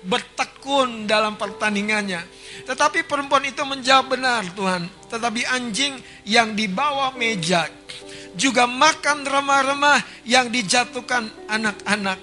Bertekun 0.04 1.08
dalam 1.08 1.40
pertandingannya. 1.40 2.20
Tetapi 2.68 3.08
perempuan 3.08 3.48
itu 3.48 3.64
menjawab 3.64 4.20
benar 4.20 4.44
Tuhan. 4.52 4.92
Tetapi 5.08 5.48
anjing 5.48 5.96
yang 6.28 6.52
di 6.52 6.68
bawah 6.68 7.16
meja 7.16 7.72
juga 8.36 8.68
makan 8.68 9.24
remah-remah 9.24 10.28
yang 10.28 10.52
dijatuhkan 10.52 11.32
anak-anak. 11.48 12.20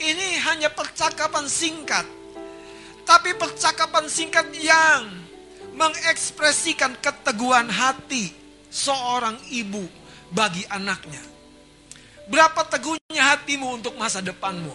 Ini 0.00 0.40
hanya 0.48 0.72
percakapan 0.72 1.44
singkat. 1.44 2.08
Tapi 3.04 3.36
percakapan 3.36 4.08
singkat 4.08 4.48
yang 4.56 5.12
mengekspresikan 5.76 6.96
keteguhan 7.04 7.68
hati 7.68 8.39
seorang 8.70 9.36
ibu 9.50 9.82
bagi 10.30 10.62
anaknya. 10.70 11.20
Berapa 12.30 12.62
teguhnya 12.70 13.34
hatimu 13.34 13.82
untuk 13.82 13.98
masa 13.98 14.22
depanmu? 14.22 14.70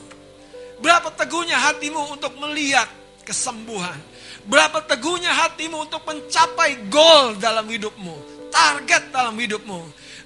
Berapa 0.83 1.07
teguhnya 1.15 1.55
hatimu 1.55 2.19
untuk 2.19 2.35
melihat 2.43 2.91
kesembuhan? 3.23 3.95
Berapa 4.43 4.83
teguhnya 4.83 5.31
hatimu 5.31 5.87
untuk 5.87 6.03
mencapai 6.03 6.91
goal 6.91 7.39
dalam 7.39 7.63
hidupmu, 7.65 8.15
target 8.51 9.09
dalam 9.15 9.39
hidupmu? 9.39 9.81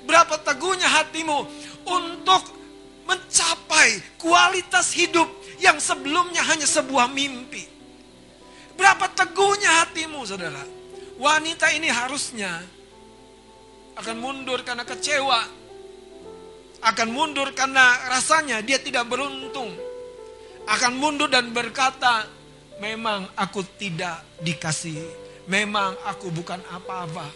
Berapa 0.10 0.42
teguhnya 0.42 0.90
hatimu 0.90 1.46
untuk 1.86 2.44
mencapai 3.06 4.18
kualitas 4.18 4.90
hidup 4.98 5.30
yang 5.62 5.78
sebelumnya 5.78 6.42
hanya 6.50 6.66
sebuah 6.66 7.06
mimpi? 7.14 7.70
Berapa 8.74 9.06
teguhnya 9.14 9.86
hatimu, 9.86 10.26
saudara? 10.26 10.66
Wanita 11.22 11.70
ini 11.78 11.94
harusnya 11.94 12.64
akan 14.00 14.16
mundur 14.16 14.64
karena 14.64 14.88
kecewa, 14.88 15.44
akan 16.80 17.08
mundur 17.12 17.52
karena 17.52 18.08
rasanya 18.08 18.64
dia 18.64 18.80
tidak 18.80 19.12
beruntung, 19.12 19.76
akan 20.64 20.94
mundur 20.96 21.28
dan 21.28 21.52
berkata, 21.52 22.24
memang 22.80 23.28
aku 23.36 23.60
tidak 23.76 24.24
dikasih, 24.40 25.04
memang 25.52 26.00
aku 26.08 26.32
bukan 26.32 26.64
apa-apa. 26.72 27.28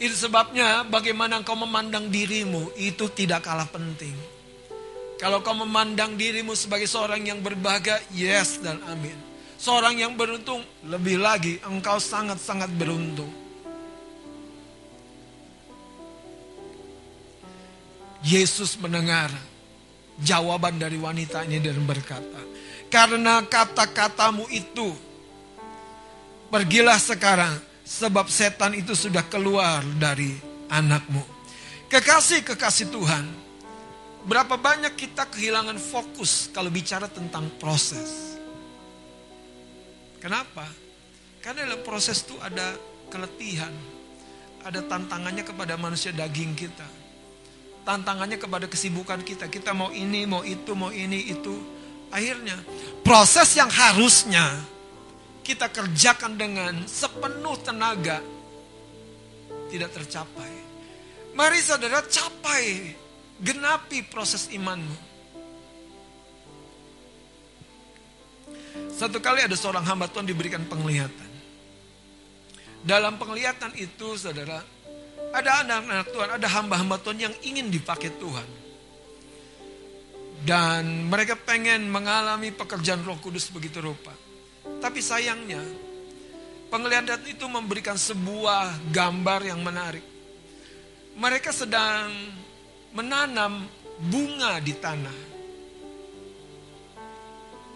Itu 0.00 0.16
sebabnya 0.28 0.84
bagaimana 0.88 1.40
kau 1.44 1.56
memandang 1.56 2.08
dirimu 2.08 2.72
itu 2.80 3.08
tidak 3.12 3.44
kalah 3.44 3.68
penting. 3.68 4.16
Kalau 5.16 5.40
kau 5.40 5.56
memandang 5.56 6.16
dirimu 6.16 6.52
sebagai 6.52 6.84
seorang 6.84 7.24
yang 7.24 7.40
berbahagia, 7.40 8.00
yes 8.12 8.60
dan 8.60 8.80
amin. 8.88 9.16
Seorang 9.56 9.96
yang 9.96 10.12
beruntung, 10.16 10.60
lebih 10.84 11.16
lagi 11.16 11.56
engkau 11.64 11.96
sangat-sangat 11.96 12.68
beruntung. 12.76 13.45
Yesus 18.26 18.74
mendengar 18.82 19.30
jawaban 20.18 20.82
dari 20.82 20.98
wanita 20.98 21.46
ini 21.46 21.62
dan 21.62 21.78
berkata, 21.86 22.42
"Karena 22.90 23.38
kata-katamu 23.46 24.50
itu, 24.50 24.90
pergilah 26.50 26.98
sekarang, 26.98 27.54
sebab 27.86 28.26
setan 28.26 28.74
itu 28.74 28.98
sudah 28.98 29.22
keluar 29.30 29.86
dari 30.02 30.34
anakmu." 30.66 31.22
Kekasih-kekasih 31.86 32.90
Tuhan, 32.90 33.24
berapa 34.26 34.58
banyak 34.58 34.98
kita 34.98 35.30
kehilangan 35.30 35.78
fokus 35.78 36.50
kalau 36.50 36.66
bicara 36.66 37.06
tentang 37.06 37.46
proses? 37.62 38.34
Kenapa? 40.18 40.66
Karena 41.38 41.62
dalam 41.62 41.86
proses 41.86 42.26
itu 42.26 42.34
ada 42.42 42.74
keletihan, 43.06 43.70
ada 44.66 44.82
tantangannya 44.82 45.46
kepada 45.46 45.78
manusia 45.78 46.10
daging 46.10 46.58
kita 46.58 47.05
tantangannya 47.86 48.36
kepada 48.36 48.66
kesibukan 48.66 49.22
kita. 49.22 49.46
Kita 49.46 49.70
mau 49.70 49.94
ini, 49.94 50.26
mau 50.26 50.42
itu, 50.42 50.74
mau 50.74 50.90
ini, 50.90 51.30
itu. 51.30 51.54
Akhirnya 52.10 52.58
proses 53.06 53.54
yang 53.54 53.70
harusnya 53.70 54.50
kita 55.46 55.70
kerjakan 55.70 56.34
dengan 56.34 56.74
sepenuh 56.90 57.54
tenaga 57.62 58.18
tidak 59.70 59.94
tercapai. 59.94 60.50
Mari 61.38 61.60
saudara 61.62 62.02
capai, 62.02 62.96
genapi 63.38 64.02
proses 64.10 64.50
imanmu. 64.50 65.06
Satu 68.96 69.20
kali 69.20 69.44
ada 69.44 69.52
seorang 69.52 69.84
hamba 69.84 70.08
Tuhan 70.08 70.24
diberikan 70.24 70.64
penglihatan. 70.64 71.30
Dalam 72.80 73.20
penglihatan 73.20 73.76
itu 73.76 74.16
saudara, 74.16 74.64
ada 75.36 75.60
anak-anak 75.60 76.08
Tuhan, 76.16 76.28
ada 76.40 76.48
hamba-hamba 76.48 76.96
Tuhan 77.04 77.18
yang 77.20 77.34
ingin 77.44 77.68
dipakai 77.68 78.08
Tuhan. 78.16 78.48
Dan 80.46 81.10
mereka 81.12 81.36
pengen 81.36 81.90
mengalami 81.92 82.54
pekerjaan 82.54 83.04
roh 83.04 83.18
kudus 83.20 83.52
begitu 83.52 83.84
rupa. 83.84 84.14
Tapi 84.80 85.00
sayangnya, 85.04 85.60
penglihatan 86.72 87.20
itu 87.28 87.44
memberikan 87.50 87.98
sebuah 88.00 88.92
gambar 88.94 89.40
yang 89.44 89.60
menarik. 89.60 90.04
Mereka 91.16 91.50
sedang 91.52 92.12
menanam 92.92 93.64
bunga 94.08 94.60
di 94.60 94.74
tanah. 94.76 95.18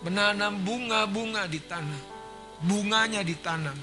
Menanam 0.01 0.61
bunga-bunga 0.65 1.45
di 1.45 1.61
tanah. 1.61 2.03
Bunganya 2.61 3.25
ditanam. 3.25 3.77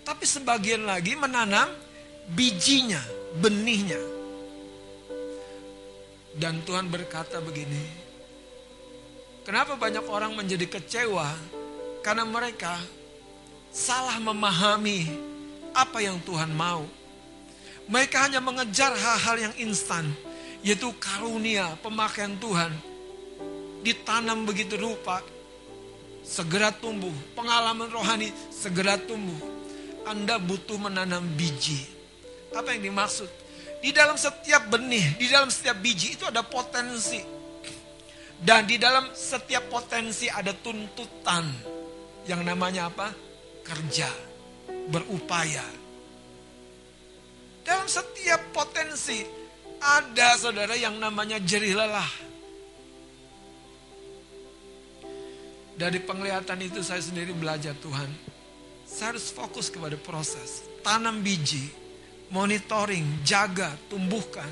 Tapi 0.00 0.24
sebagian 0.24 0.88
lagi 0.88 1.12
menanam 1.16 1.68
bijinya, 2.34 3.02
benihnya. 3.38 3.98
Dan 6.30 6.62
Tuhan 6.62 6.86
berkata 6.86 7.42
begini, 7.42 7.82
kenapa 9.42 9.74
banyak 9.74 10.06
orang 10.06 10.32
menjadi 10.38 10.66
kecewa? 10.78 11.26
Karena 12.00 12.24
mereka 12.24 12.78
salah 13.74 14.16
memahami 14.22 15.10
apa 15.74 15.98
yang 16.00 16.22
Tuhan 16.22 16.54
mau. 16.54 16.86
Mereka 17.90 18.30
hanya 18.30 18.38
mengejar 18.38 18.94
hal-hal 18.94 19.50
yang 19.50 19.54
instan, 19.58 20.06
yaitu 20.62 20.94
karunia, 21.02 21.74
pemakaian 21.82 22.38
Tuhan. 22.38 22.70
Ditanam 23.82 24.46
begitu 24.46 24.78
rupa, 24.78 25.18
segera 26.22 26.70
tumbuh. 26.70 27.12
Pengalaman 27.34 27.90
rohani 27.90 28.30
segera 28.54 28.94
tumbuh. 28.94 29.42
Anda 30.06 30.38
butuh 30.38 30.78
menanam 30.78 31.26
biji 31.34 31.99
apa 32.54 32.74
yang 32.74 32.90
dimaksud? 32.90 33.30
Di 33.80 33.90
dalam 33.96 34.18
setiap 34.18 34.68
benih, 34.68 35.16
di 35.16 35.26
dalam 35.30 35.48
setiap 35.48 35.80
biji 35.80 36.18
itu 36.18 36.28
ada 36.28 36.44
potensi. 36.44 37.22
Dan 38.40 38.64
di 38.64 38.76
dalam 38.80 39.12
setiap 39.12 39.68
potensi 39.68 40.28
ada 40.28 40.52
tuntutan. 40.52 41.48
Yang 42.28 42.42
namanya 42.44 42.92
apa? 42.92 43.08
Kerja. 43.64 44.08
Berupaya. 44.88 45.64
Dalam 47.64 47.88
setiap 47.88 48.52
potensi 48.52 49.22
ada 49.80 50.36
saudara 50.36 50.76
yang 50.76 51.00
namanya 51.00 51.40
jerih 51.40 51.76
lelah. 51.76 52.10
Dari 55.80 55.96
penglihatan 56.04 56.60
itu 56.60 56.84
saya 56.84 57.00
sendiri 57.00 57.32
belajar 57.32 57.72
Tuhan. 57.80 58.12
Saya 58.84 59.16
harus 59.16 59.32
fokus 59.32 59.72
kepada 59.72 59.96
proses. 59.96 60.68
Tanam 60.84 61.24
biji, 61.24 61.72
monitoring, 62.30 63.22
jaga, 63.26 63.74
tumbuhkan, 63.90 64.48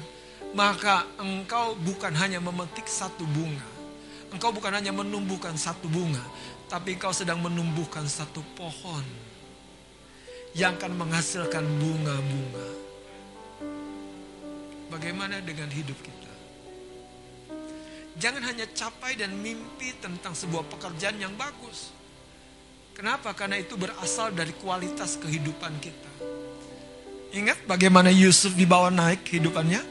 maka 0.53 1.07
engkau 1.19 1.79
bukan 1.79 2.11
hanya 2.19 2.43
memetik 2.43 2.91
satu 2.91 3.23
bunga. 3.25 3.67
Engkau 4.29 4.53
bukan 4.53 4.75
hanya 4.77 4.93
menumbuhkan 4.93 5.57
satu 5.57 5.89
bunga, 5.89 6.21
tapi 6.69 6.99
engkau 6.99 7.15
sedang 7.15 7.41
menumbuhkan 7.41 8.05
satu 8.05 8.45
pohon 8.59 9.07
yang 10.53 10.77
akan 10.77 10.93
menghasilkan 10.99 11.65
bunga-bunga. 11.65 12.69
Bagaimana 14.89 15.41
dengan 15.45 15.71
hidup 15.71 15.97
kita? 16.01 16.33
Jangan 18.19 18.43
hanya 18.51 18.67
capai 18.75 19.15
dan 19.15 19.31
mimpi 19.39 19.95
tentang 20.03 20.35
sebuah 20.35 20.67
pekerjaan 20.67 21.23
yang 21.23 21.39
bagus. 21.39 21.95
Kenapa? 22.99 23.31
Karena 23.31 23.63
itu 23.63 23.79
berasal 23.79 24.35
dari 24.35 24.51
kualitas 24.59 25.23
kehidupan 25.23 25.79
kita. 25.79 26.13
Ingat 27.29 27.69
bagaimana 27.69 28.09
Yusuf 28.09 28.57
dibawa 28.57 28.89
naik 28.89 29.29
kehidupannya? 29.29 29.85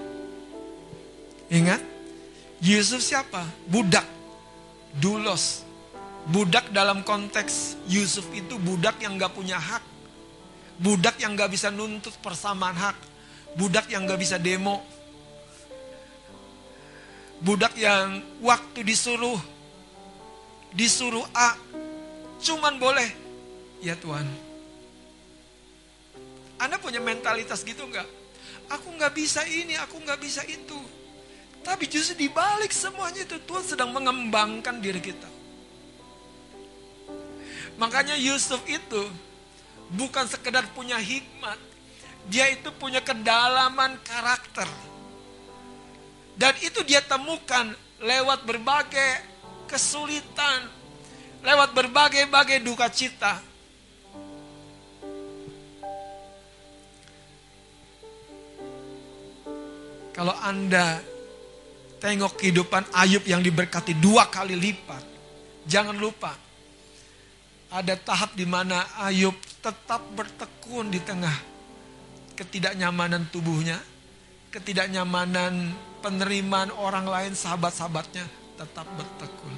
Ingat? 1.54 1.82
Yusuf 2.60 3.02
siapa? 3.02 3.46
Budak. 3.70 4.06
Dulos. 4.98 5.62
Budak 6.28 6.74
dalam 6.74 7.06
konteks 7.06 7.78
Yusuf 7.88 8.28
itu 8.34 8.58
budak 8.60 9.00
yang 9.00 9.16
gak 9.16 9.32
punya 9.38 9.62
hak. 9.62 9.86
Budak 10.82 11.22
yang 11.22 11.38
gak 11.38 11.54
bisa 11.54 11.70
nuntut 11.70 12.18
persamaan 12.20 12.76
hak. 12.76 12.98
Budak 13.56 13.88
yang 13.88 14.10
gak 14.10 14.20
bisa 14.20 14.42
demo. 14.42 14.82
Budak 17.38 17.78
yang 17.78 18.26
waktu 18.42 18.82
disuruh 18.82 19.38
disuruh 20.74 21.24
A 21.32 21.56
cuman 22.44 22.78
boleh 22.78 23.10
ya 23.82 23.96
Tuhan 23.98 24.26
anda 26.58 26.82
punya 26.82 26.98
mentalitas 26.98 27.62
gitu 27.62 27.86
nggak? 27.86 28.08
Aku 28.74 28.92
nggak 28.98 29.14
bisa 29.14 29.46
ini, 29.46 29.78
aku 29.78 30.02
nggak 30.02 30.20
bisa 30.20 30.42
itu. 30.44 30.78
Tapi 31.62 31.86
justru 31.86 32.16
di 32.16 32.28
balik 32.32 32.74
semuanya 32.74 33.24
itu 33.24 33.38
Tuhan 33.44 33.66
sedang 33.66 33.92
mengembangkan 33.94 34.80
diri 34.82 35.00
kita. 35.00 35.30
Makanya 37.78 38.18
Yusuf 38.18 38.64
itu 38.66 39.04
bukan 39.94 40.26
sekedar 40.26 40.66
punya 40.74 40.98
hikmat, 40.98 41.60
dia 42.26 42.50
itu 42.50 42.74
punya 42.76 43.00
kedalaman 43.00 44.02
karakter. 44.02 44.68
Dan 46.38 46.54
itu 46.62 46.82
dia 46.86 47.02
temukan 47.06 47.74
lewat 48.02 48.46
berbagai 48.46 49.12
kesulitan, 49.70 50.70
lewat 51.46 51.74
berbagai-bagai 51.74 52.62
duka 52.66 52.90
cita. 52.90 53.42
Kalau 60.18 60.34
Anda 60.42 60.98
Tengok 61.98 62.38
kehidupan 62.38 62.94
Ayub 62.94 63.26
yang 63.26 63.42
diberkati 63.42 63.98
dua 63.98 64.30
kali 64.30 64.54
lipat. 64.54 65.02
Jangan 65.66 65.98
lupa, 65.98 66.30
ada 67.74 67.98
tahap 67.98 68.38
di 68.38 68.46
mana 68.46 68.86
Ayub 69.02 69.34
tetap 69.66 70.06
bertekun 70.14 70.94
di 70.94 71.02
tengah 71.02 71.34
ketidaknyamanan 72.38 73.26
tubuhnya, 73.34 73.82
ketidaknyamanan 74.54 75.74
penerimaan 76.06 76.70
orang 76.78 77.10
lain, 77.10 77.34
sahabat-sahabatnya, 77.34 78.30
tetap 78.62 78.86
bertekun. 78.94 79.54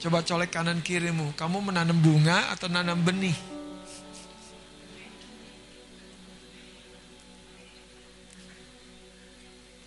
Coba 0.00 0.24
colek 0.24 0.50
kanan 0.56 0.80
kirimu, 0.80 1.36
kamu 1.36 1.68
menanam 1.68 2.00
bunga 2.00 2.48
atau 2.48 2.72
nanam 2.72 2.96
benih? 3.04 3.55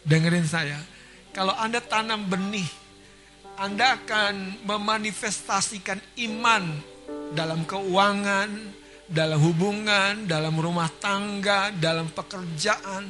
Dengerin 0.09 0.49
saya, 0.49 0.81
kalau 1.29 1.53
Anda 1.53 1.77
tanam 1.85 2.25
benih, 2.25 2.65
Anda 3.61 3.93
akan 4.01 4.65
memanifestasikan 4.65 6.01
iman 6.25 6.65
dalam 7.37 7.61
keuangan, 7.69 8.49
dalam 9.05 9.37
hubungan, 9.37 10.25
dalam 10.25 10.57
rumah 10.57 10.89
tangga, 10.97 11.69
dalam 11.77 12.09
pekerjaan. 12.09 13.05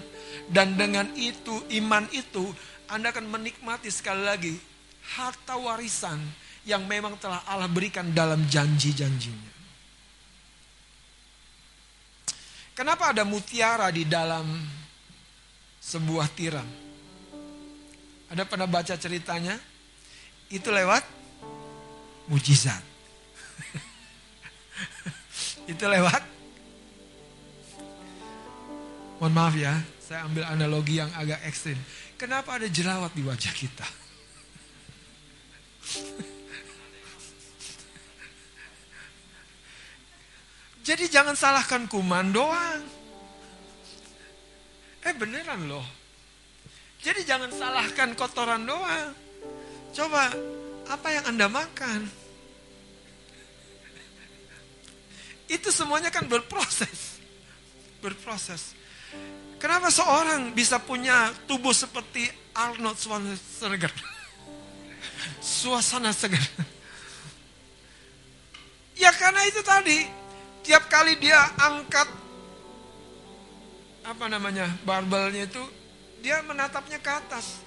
Dan 0.52 0.76
dengan 0.76 1.08
itu, 1.16 1.64
iman 1.80 2.04
itu, 2.12 2.44
Anda 2.92 3.16
akan 3.16 3.32
menikmati 3.32 3.88
sekali 3.88 4.24
lagi 4.28 4.56
harta 5.16 5.56
warisan 5.56 6.20
yang 6.68 6.84
memang 6.84 7.16
telah 7.20 7.48
Allah 7.48 7.72
berikan 7.72 8.12
dalam 8.12 8.44
janji-janjinya. 8.44 9.56
Kenapa 12.76 13.12
ada 13.12 13.28
mutiara 13.28 13.92
di 13.92 14.08
dalam 14.08 14.48
sebuah 15.84 16.28
tiram? 16.32 16.79
Ada 18.30 18.46
pernah 18.46 18.70
baca 18.70 18.94
ceritanya? 18.94 19.58
Itu 20.50 20.70
lewat 20.70 21.02
mujizat. 22.30 22.82
itu 25.72 25.86
lewat 25.86 26.40
Mohon 29.20 29.36
maaf 29.36 29.52
ya, 29.52 29.76
saya 30.00 30.24
ambil 30.24 30.48
analogi 30.48 30.96
yang 30.96 31.12
agak 31.12 31.44
ekstrim. 31.44 31.76
Kenapa 32.16 32.56
ada 32.56 32.72
jerawat 32.72 33.12
di 33.12 33.20
wajah 33.20 33.52
kita? 33.52 33.84
Jadi 40.88 41.12
jangan 41.12 41.36
salahkan 41.36 41.84
kuman 41.92 42.32
doang. 42.32 42.80
Eh 45.04 45.12
beneran 45.20 45.68
loh. 45.68 45.84
Jadi 47.00 47.24
jangan 47.24 47.48
salahkan 47.52 48.12
kotoran 48.20 48.68
doang. 48.68 49.16
Coba 49.96 50.28
apa 50.92 51.08
yang 51.16 51.26
Anda 51.32 51.48
makan? 51.48 52.12
Itu 55.50 55.72
semuanya 55.72 56.12
kan 56.12 56.28
berproses. 56.28 57.24
Berproses. 58.04 58.76
Kenapa 59.60 59.92
seorang 59.92 60.56
bisa 60.56 60.80
punya 60.80 61.36
tubuh 61.44 61.76
seperti 61.76 62.28
Arnold 62.56 62.96
Schwarzenegger? 62.96 63.92
Suasana 65.40 66.12
segar. 66.16 66.44
Ya 69.00 69.16
karena 69.16 69.48
itu 69.48 69.64
tadi, 69.64 70.04
tiap 70.64 70.92
kali 70.92 71.16
dia 71.20 71.40
angkat 71.60 72.08
apa 74.04 74.26
namanya 74.28 74.68
barbelnya 74.84 75.48
itu, 75.48 75.64
dia 76.20 76.44
menatapnya 76.44 77.00
ke 77.00 77.12
atas. 77.12 77.64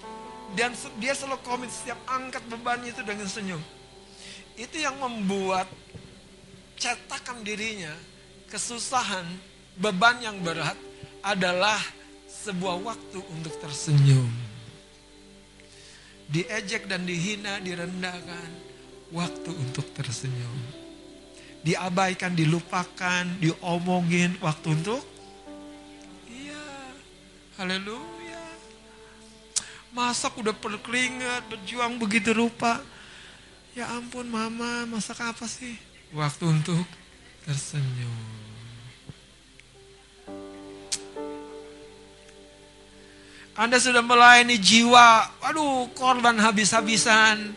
Dan 0.52 0.76
dia 1.00 1.16
selalu 1.16 1.40
komit 1.48 1.72
setiap 1.72 1.96
angkat 2.04 2.44
bebannya 2.52 2.92
itu 2.92 3.00
dengan 3.00 3.24
senyum. 3.24 3.62
Itu 4.52 4.76
yang 4.76 5.00
membuat 5.00 5.64
cetakan 6.76 7.40
dirinya, 7.40 7.94
kesusahan, 8.52 9.24
beban 9.80 10.20
yang 10.20 10.36
berat 10.44 10.76
adalah 11.24 11.80
sebuah 12.28 12.84
waktu 12.84 13.18
untuk 13.32 13.54
tersenyum. 13.64 14.28
Diejek 16.28 16.84
dan 16.84 17.08
dihina, 17.08 17.56
direndahkan, 17.64 18.50
waktu 19.08 19.50
untuk 19.56 19.88
tersenyum. 19.96 20.58
Diabaikan, 21.62 22.34
dilupakan, 22.34 23.24
diomongin, 23.40 24.36
waktu 24.42 24.68
untuk 24.74 25.00
Iya. 26.26 26.66
Haleluya. 27.56 28.11
Masak 29.92 30.40
udah 30.40 30.56
berkeringat, 30.56 31.52
berjuang 31.52 32.00
begitu 32.00 32.32
rupa. 32.32 32.80
Ya 33.76 33.92
ampun 33.92 34.24
mama, 34.24 34.88
masak 34.88 35.20
apa 35.20 35.44
sih? 35.44 35.76
Waktu 36.16 36.44
untuk 36.48 36.84
tersenyum. 37.44 38.40
Anda 43.52 43.76
sudah 43.76 44.00
melayani 44.00 44.56
jiwa, 44.56 45.28
waduh 45.44 45.92
korban 45.92 46.40
habis-habisan. 46.40 47.52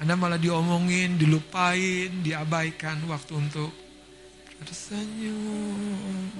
Anda 0.00 0.16
malah 0.16 0.40
diomongin, 0.40 1.20
dilupain, 1.20 2.24
diabaikan 2.24 3.04
waktu 3.04 3.36
untuk 3.36 3.68
tersenyum. 4.64 6.32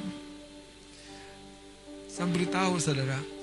Saya 2.09 2.29
beritahu 2.33 2.81
saudara. 2.81 3.36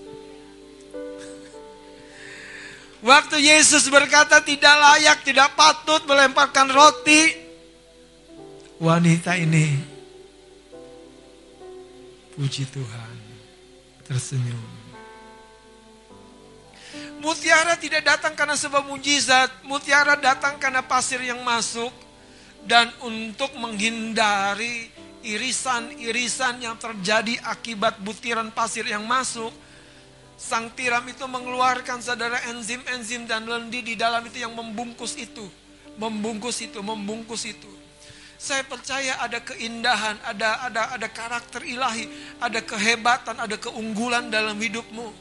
Waktu 3.04 3.44
Yesus 3.44 3.92
berkata 3.92 4.40
tidak 4.40 4.72
layak, 4.80 5.28
tidak 5.28 5.52
patut 5.60 6.08
melemparkan 6.08 6.72
roti. 6.72 7.36
Wanita 8.80 9.36
ini. 9.36 9.76
Puji 12.34 12.64
Tuhan 12.72 13.16
tersenyum. 14.08 14.72
Mutiara 17.20 17.76
tidak 17.80 18.04
datang 18.08 18.36
karena 18.36 18.56
sebuah 18.56 18.84
mujizat, 18.88 19.52
mutiara 19.68 20.20
datang 20.20 20.60
karena 20.60 20.84
pasir 20.84 21.24
yang 21.24 21.40
masuk 21.44 21.92
dan 22.64 22.92
untuk 23.04 23.52
menghindari 23.60 24.92
irisan-irisan 25.24 26.60
yang 26.60 26.76
terjadi 26.76 27.40
akibat 27.48 28.00
butiran 28.04 28.52
pasir 28.52 28.84
yang 28.84 29.08
masuk, 29.08 29.52
sang 30.44 30.68
tiram 30.76 31.08
itu 31.08 31.24
mengeluarkan 31.24 32.04
saudara 32.04 32.36
enzim-enzim 32.52 33.24
dan 33.24 33.48
lendi 33.48 33.80
di 33.80 33.96
dalam 33.96 34.28
itu 34.28 34.44
yang 34.44 34.52
membungkus 34.52 35.16
itu, 35.16 35.48
membungkus 35.96 36.60
itu, 36.60 36.84
membungkus 36.84 37.48
itu. 37.48 37.72
Saya 38.36 38.68
percaya 38.68 39.16
ada 39.24 39.40
keindahan, 39.40 40.20
ada 40.20 40.68
ada 40.68 41.00
ada 41.00 41.08
karakter 41.08 41.64
ilahi, 41.64 42.12
ada 42.44 42.60
kehebatan, 42.60 43.40
ada 43.40 43.56
keunggulan 43.56 44.28
dalam 44.28 44.60
hidupmu. 44.60 45.16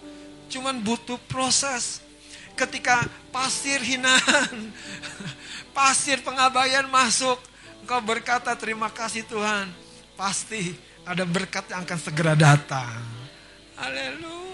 Cuman 0.51 0.83
butuh 0.83 1.23
proses. 1.31 2.03
Ketika 2.53 3.09
pasir 3.33 3.81
hinaan, 3.81 4.75
pasir 5.77 6.21
pengabaian 6.21 6.85
masuk, 6.91 7.41
engkau 7.81 8.03
berkata 8.05 8.53
terima 8.59 8.93
kasih 8.93 9.25
Tuhan. 9.25 9.71
Pasti 10.19 10.77
ada 11.09 11.25
berkat 11.25 11.71
yang 11.73 11.87
akan 11.87 11.99
segera 12.03 12.37
datang. 12.37 13.01
Haleluya. 13.81 14.52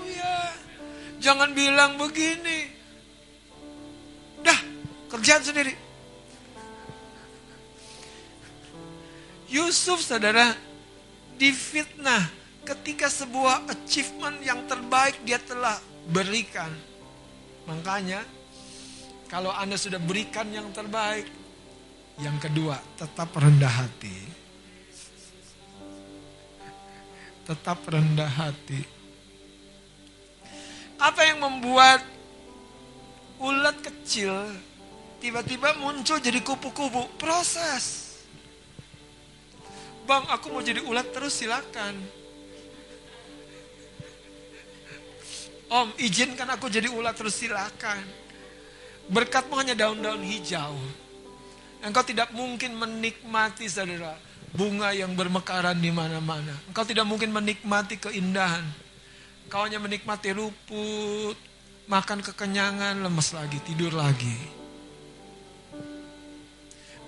Jangan 1.19 1.51
bilang 1.53 1.99
begini. 1.99 2.71
Dah, 4.41 4.61
kerjaan 5.11 5.43
sendiri. 5.43 5.75
Yusuf 9.49 10.05
saudara 10.05 10.53
difitnah 11.41 12.29
ketika 12.69 13.09
sebuah 13.09 13.65
achievement 13.73 14.37
yang 14.45 14.69
terbaik 14.69 15.17
dia 15.25 15.41
telah 15.41 15.81
berikan. 16.13 16.69
Makanya 17.65 18.21
kalau 19.33 19.53
Anda 19.53 19.81
sudah 19.81 19.97
berikan 20.01 20.49
yang 20.53 20.69
terbaik, 20.73 21.25
yang 22.21 22.37
kedua 22.37 22.77
tetap 23.01 23.33
rendah 23.37 23.73
hati. 23.73 24.19
Tetap 27.49 27.81
rendah 27.89 28.29
hati. 28.29 28.98
Apa 30.99 31.23
yang 31.31 31.39
membuat 31.39 32.03
ulat 33.39 33.79
kecil 33.79 34.35
tiba-tiba 35.23 35.79
muncul 35.79 36.19
jadi 36.19 36.43
kupu-kupu? 36.43 37.07
Proses. 37.15 38.11
Bang, 40.11 40.27
aku 40.27 40.51
mau 40.51 40.65
jadi 40.65 40.83
ulat 40.83 41.07
terus 41.15 41.39
silakan. 41.39 41.95
Om, 45.69 45.93
izinkan 46.01 46.49
aku 46.49 46.73
jadi 46.73 46.89
ulat 46.89 47.15
terus 47.15 47.37
silakan. 47.37 48.01
Berkatmu 49.13 49.55
hanya 49.55 49.77
daun-daun 49.77 50.25
hijau. 50.25 50.75
Engkau 51.85 52.03
tidak 52.03 52.33
mungkin 52.35 52.75
menikmati 52.75 53.69
saudara 53.71 54.19
bunga 54.57 54.97
yang 54.97 55.13
bermekaran 55.13 55.77
di 55.77 55.93
mana-mana. 55.93 56.57
Engkau 56.73 56.83
tidak 56.89 57.05
mungkin 57.05 57.31
menikmati 57.31 58.01
keindahan. 58.01 58.65
Kau 59.49 59.65
hanya 59.65 59.81
menikmati 59.81 60.37
rumput, 60.37 61.37
makan 61.89 62.21
kekenyangan, 62.21 63.01
lemes 63.01 63.33
lagi, 63.33 63.57
tidur 63.65 63.97
lagi. 63.97 64.37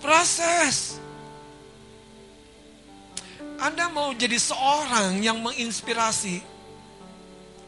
Proses. 0.00 0.96
Anda 3.60 3.92
mau 3.92 4.16
jadi 4.16 4.40
seorang 4.40 5.20
yang 5.20 5.36
menginspirasi, 5.44 6.40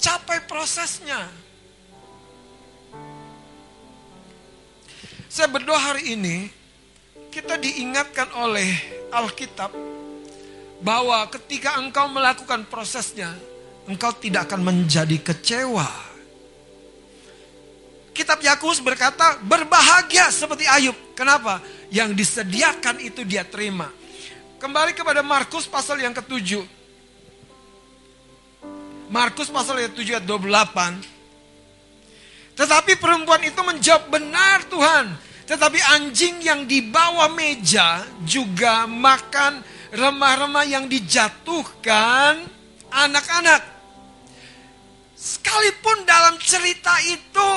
capai 0.00 0.40
prosesnya. 0.48 1.28
Saya 5.28 5.52
berdoa 5.52 5.76
hari 5.76 6.16
ini, 6.16 6.48
kita 7.28 7.60
diingatkan 7.60 8.32
oleh 8.40 8.72
Alkitab 9.12 9.68
bahwa 10.80 11.28
ketika 11.28 11.76
engkau 11.76 12.08
melakukan 12.08 12.64
prosesnya, 12.72 13.36
engkau 13.86 14.12
tidak 14.14 14.50
akan 14.50 14.60
menjadi 14.62 15.18
kecewa. 15.18 15.88
Kitab 18.12 18.44
Yakobus 18.44 18.84
berkata, 18.84 19.40
berbahagia 19.40 20.28
seperti 20.28 20.68
Ayub. 20.68 20.94
Kenapa? 21.16 21.64
Yang 21.88 22.12
disediakan 22.20 23.00
itu 23.00 23.24
dia 23.24 23.40
terima. 23.40 23.88
Kembali 24.60 24.92
kepada 24.92 25.24
Markus 25.24 25.64
pasal 25.64 25.96
yang 26.04 26.12
ketujuh. 26.12 26.60
Markus 29.08 29.48
pasal 29.48 29.80
yang 29.80 29.90
ketujuh 29.96 30.20
ayat 30.20 30.28
28. 30.28 31.00
Tetapi 32.52 32.92
perempuan 33.00 33.40
itu 33.48 33.60
menjawab 33.64 34.12
benar 34.12 34.60
Tuhan. 34.68 35.16
Tetapi 35.48 35.80
anjing 35.96 36.44
yang 36.44 36.68
di 36.68 36.84
bawah 36.84 37.32
meja 37.32 38.04
juga 38.28 38.84
makan 38.84 39.64
remah-remah 39.92 40.64
yang 40.68 40.84
dijatuhkan 40.84 42.44
anak-anak. 42.92 43.71
Sekalipun 45.22 46.02
dalam 46.02 46.34
cerita 46.42 46.98
itu 47.06 47.50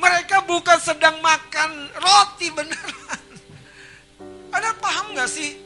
mereka 0.00 0.40
bukan 0.48 0.80
sedang 0.80 1.20
makan 1.20 1.92
roti 2.00 2.48
beneran. 2.48 3.24
Anda 4.56 4.72
paham 4.80 5.12
gak 5.12 5.28
sih? 5.28 5.60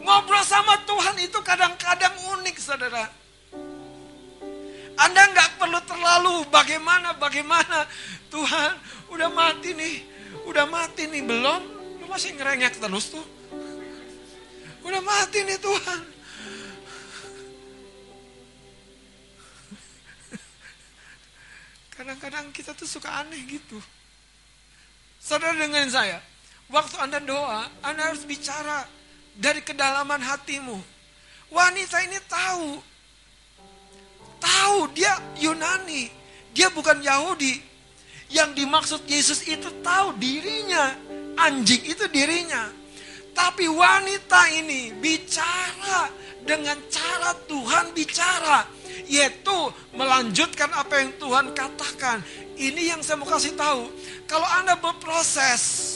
Ngobrol 0.00 0.40
sama 0.40 0.80
Tuhan 0.88 1.20
itu 1.20 1.36
kadang-kadang 1.44 2.16
unik 2.40 2.56
saudara. 2.56 3.04
Anda 4.96 5.22
nggak 5.28 5.60
perlu 5.60 5.80
terlalu 5.84 6.34
bagaimana 6.48 7.16
bagaimana 7.20 7.84
Tuhan 8.32 8.72
udah 9.12 9.28
mati 9.28 9.76
nih, 9.76 10.04
udah 10.48 10.64
mati 10.68 11.04
nih 11.04 11.20
belum? 11.20 11.62
Lu 12.00 12.04
masih 12.08 12.32
ngerengek 12.32 12.80
terus 12.80 13.12
tuh. 13.12 13.26
Udah 14.82 15.02
mati 15.04 15.44
nih 15.44 15.60
Tuhan. 15.60 16.11
Kadang-kadang 21.92 22.48
kita 22.56 22.72
tuh 22.72 22.88
suka 22.88 23.20
aneh 23.20 23.40
gitu. 23.44 23.76
Saudara 25.20 25.54
dengerin 25.54 25.92
saya. 25.92 26.18
Waktu 26.72 26.96
Anda 27.04 27.20
doa, 27.20 27.68
Anda 27.84 28.08
harus 28.08 28.24
bicara 28.24 28.88
dari 29.36 29.60
kedalaman 29.60 30.24
hatimu. 30.24 30.80
Wanita 31.52 32.00
ini 32.08 32.16
tahu. 32.24 32.80
Tahu 34.40 34.78
dia 34.96 35.20
Yunani. 35.36 36.08
Dia 36.56 36.72
bukan 36.72 37.04
Yahudi. 37.04 37.60
Yang 38.32 38.64
dimaksud 38.64 39.00
Yesus 39.04 39.44
itu 39.44 39.68
tahu 39.84 40.16
dirinya. 40.16 40.96
Anjing 41.36 41.84
itu 41.84 42.08
dirinya. 42.08 42.72
Tapi 43.36 43.68
wanita 43.68 44.48
ini 44.52 44.96
bicara 44.96 46.08
dengan 46.40 46.76
cara 46.88 47.36
Tuhan 47.44 47.92
bicara. 47.92 48.64
Yaitu 49.08 49.58
melanjutkan 49.92 50.68
apa 50.72 51.02
yang 51.02 51.10
Tuhan 51.16 51.52
katakan. 51.52 52.20
Ini 52.56 52.96
yang 52.96 53.00
saya 53.00 53.20
mau 53.20 53.28
kasih 53.28 53.56
tahu. 53.56 53.88
Kalau 54.28 54.46
Anda 54.46 54.78
berproses 54.78 55.92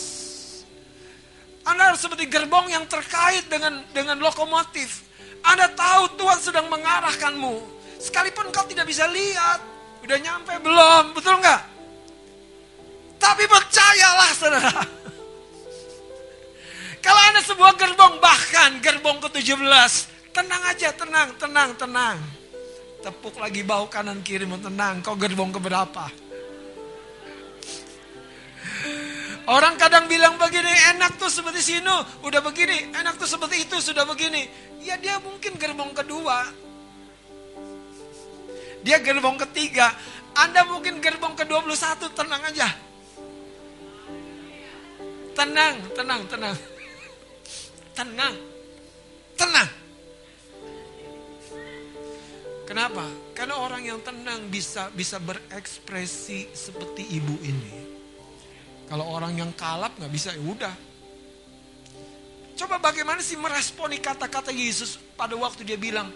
anda 1.66 1.90
harus 1.90 1.98
seperti 1.98 2.30
gerbong 2.30 2.70
yang 2.70 2.86
terkait 2.86 3.50
dengan 3.50 3.82
dengan 3.90 4.22
lokomotif. 4.22 5.02
Anda 5.42 5.66
tahu 5.74 6.14
Tuhan 6.14 6.38
sedang 6.38 6.70
mengarahkanmu. 6.70 7.54
Sekalipun 7.98 8.54
kau 8.54 8.62
tidak 8.70 8.86
bisa 8.86 9.10
lihat. 9.10 9.58
Udah 10.06 10.18
nyampe 10.22 10.54
belum? 10.62 11.18
Betul 11.18 11.42
nggak? 11.42 11.62
Tapi 13.18 13.44
percayalah 13.50 14.30
saudara. 14.38 14.78
Kalau 17.04 17.20
Anda 17.34 17.42
sebuah 17.42 17.74
gerbong, 17.74 18.22
bahkan 18.22 18.78
gerbong 18.78 19.18
ke-17. 19.26 19.90
Tenang 20.30 20.62
aja, 20.70 20.94
tenang, 20.94 21.34
tenang, 21.34 21.74
tenang. 21.74 22.18
Tepuk 23.06 23.38
lagi 23.38 23.62
bau 23.62 23.86
kanan 23.86 24.18
kiri, 24.26 24.50
tenang. 24.50 24.98
Kau 24.98 25.14
gerbong 25.14 25.54
keberapa? 25.54 26.10
Orang 29.46 29.78
kadang 29.78 30.10
bilang 30.10 30.34
begini, 30.42 30.74
enak 30.90 31.14
tuh 31.14 31.30
seperti 31.30 31.62
sini, 31.62 31.86
udah 32.26 32.42
begini, 32.42 32.90
enak 32.90 33.14
tuh 33.14 33.30
seperti 33.30 33.62
itu, 33.62 33.78
sudah 33.78 34.02
begini. 34.02 34.50
Ya 34.82 34.98
dia 34.98 35.22
mungkin 35.22 35.54
gerbong 35.54 35.94
kedua. 35.94 36.50
Dia 38.82 38.98
gerbong 38.98 39.38
ketiga. 39.38 39.94
Anda 40.34 40.66
mungkin 40.66 40.98
gerbong 40.98 41.38
ke-21, 41.38 42.10
tenang 42.10 42.42
aja. 42.42 42.74
Tenang, 45.38 45.74
tenang, 45.94 46.22
tenang. 46.26 46.56
Tenang. 47.94 48.34
Tenang. 49.38 49.85
Kenapa? 52.66 53.06
Karena 53.30 53.62
orang 53.62 53.86
yang 53.86 54.02
tenang 54.02 54.50
bisa 54.50 54.90
bisa 54.90 55.22
berekspresi 55.22 56.50
seperti 56.50 57.06
ibu 57.14 57.38
ini. 57.46 57.72
Kalau 58.90 59.06
orang 59.06 59.38
yang 59.38 59.50
kalap 59.54 59.94
nggak 59.94 60.10
bisa 60.10 60.34
ya 60.34 60.42
udah. 60.42 60.74
Coba 62.56 62.82
bagaimana 62.82 63.22
sih 63.22 63.38
meresponi 63.38 64.02
kata-kata 64.02 64.50
Yesus 64.50 64.98
pada 65.14 65.38
waktu 65.38 65.62
dia 65.62 65.78
bilang 65.78 66.10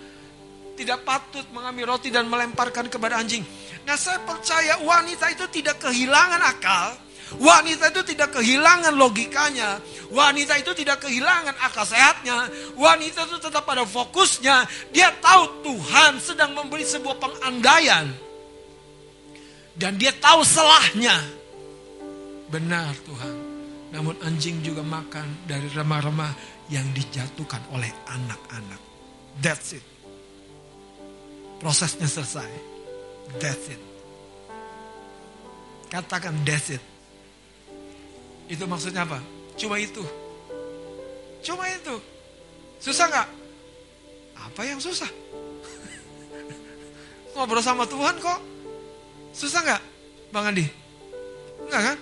tidak 0.75 1.05
patut 1.05 1.45
mengambil 1.53 1.95
roti 1.95 2.09
dan 2.11 2.27
melemparkan 2.27 2.91
kepada 2.91 3.21
anjing. 3.21 3.47
Nah 3.85 3.95
saya 3.95 4.19
percaya 4.25 4.81
wanita 4.81 5.31
itu 5.31 5.47
tidak 5.53 5.79
kehilangan 5.79 6.41
akal. 6.41 6.97
Wanita 7.39 7.95
itu 7.95 8.03
tidak 8.15 8.35
kehilangan 8.35 8.91
logikanya. 8.99 9.79
Wanita 10.11 10.59
itu 10.59 10.75
tidak 10.75 11.07
kehilangan 11.07 11.55
akal 11.63 11.87
sehatnya. 11.87 12.51
Wanita 12.75 13.31
itu 13.31 13.39
tetap 13.39 13.63
pada 13.63 13.87
fokusnya. 13.87 14.67
Dia 14.91 15.15
tahu 15.23 15.63
Tuhan 15.63 16.19
sedang 16.19 16.59
memberi 16.59 16.83
sebuah 16.83 17.23
pengandaian. 17.23 18.11
Dan 19.79 19.95
dia 19.95 20.11
tahu 20.11 20.43
selahnya. 20.43 21.15
Benar 22.51 22.91
Tuhan. 23.07 23.37
Namun 23.95 24.19
anjing 24.27 24.59
juga 24.67 24.83
makan 24.83 25.47
dari 25.47 25.71
remah-remah 25.71 26.35
yang 26.71 26.87
dijatuhkan 26.95 27.63
oleh 27.71 27.91
anak-anak. 28.11 28.81
That's 29.39 29.79
it. 29.79 29.87
Prosesnya 31.63 32.11
selesai. 32.11 32.51
That's 33.39 33.71
it. 33.71 33.83
Katakan 35.91 36.35
that's 36.47 36.75
it. 36.75 36.83
Itu 38.51 38.67
maksudnya 38.67 39.07
apa? 39.07 39.23
Cuma 39.55 39.79
itu. 39.79 40.03
Cuma 41.47 41.71
itu. 41.71 41.95
Susah 42.83 43.07
nggak? 43.07 43.29
Apa 44.51 44.61
yang 44.67 44.83
susah? 44.83 45.07
Ngobrol 47.39 47.63
sama 47.63 47.87
Tuhan 47.87 48.19
kok. 48.19 48.41
Susah 49.31 49.63
nggak, 49.63 49.83
Bang 50.35 50.51
Andi? 50.51 50.67
Enggak 51.71 51.95
kan? 51.95 51.99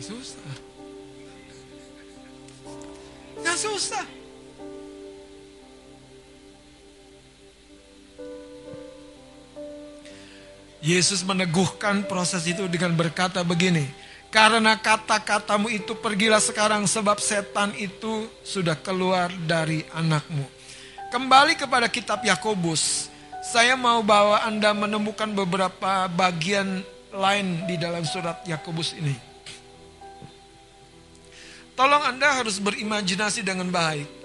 susah. 0.00 0.52
Gak 3.44 3.58
susah. 3.60 4.04
Yesus 10.80 11.20
meneguhkan 11.28 12.08
proses 12.08 12.48
itu 12.48 12.64
dengan 12.64 12.96
berkata 12.96 13.44
begini, 13.44 13.84
karena 14.30 14.78
kata-katamu 14.78 15.66
itu 15.74 15.98
pergilah 15.98 16.38
sekarang 16.38 16.86
sebab 16.86 17.18
setan 17.18 17.74
itu 17.74 18.30
sudah 18.46 18.78
keluar 18.78 19.28
dari 19.44 19.82
anakmu. 19.90 20.46
Kembali 21.10 21.58
kepada 21.58 21.90
kitab 21.90 22.22
Yakobus, 22.22 23.10
saya 23.42 23.74
mau 23.74 23.98
bawa 24.06 24.46
Anda 24.46 24.70
menemukan 24.70 25.26
beberapa 25.34 26.06
bagian 26.06 26.86
lain 27.10 27.66
di 27.66 27.74
dalam 27.74 28.06
surat 28.06 28.46
Yakobus 28.46 28.94
ini. 28.94 29.18
Tolong 31.74 32.06
Anda 32.06 32.38
harus 32.38 32.62
berimajinasi 32.62 33.42
dengan 33.42 33.66
baik. 33.74 34.22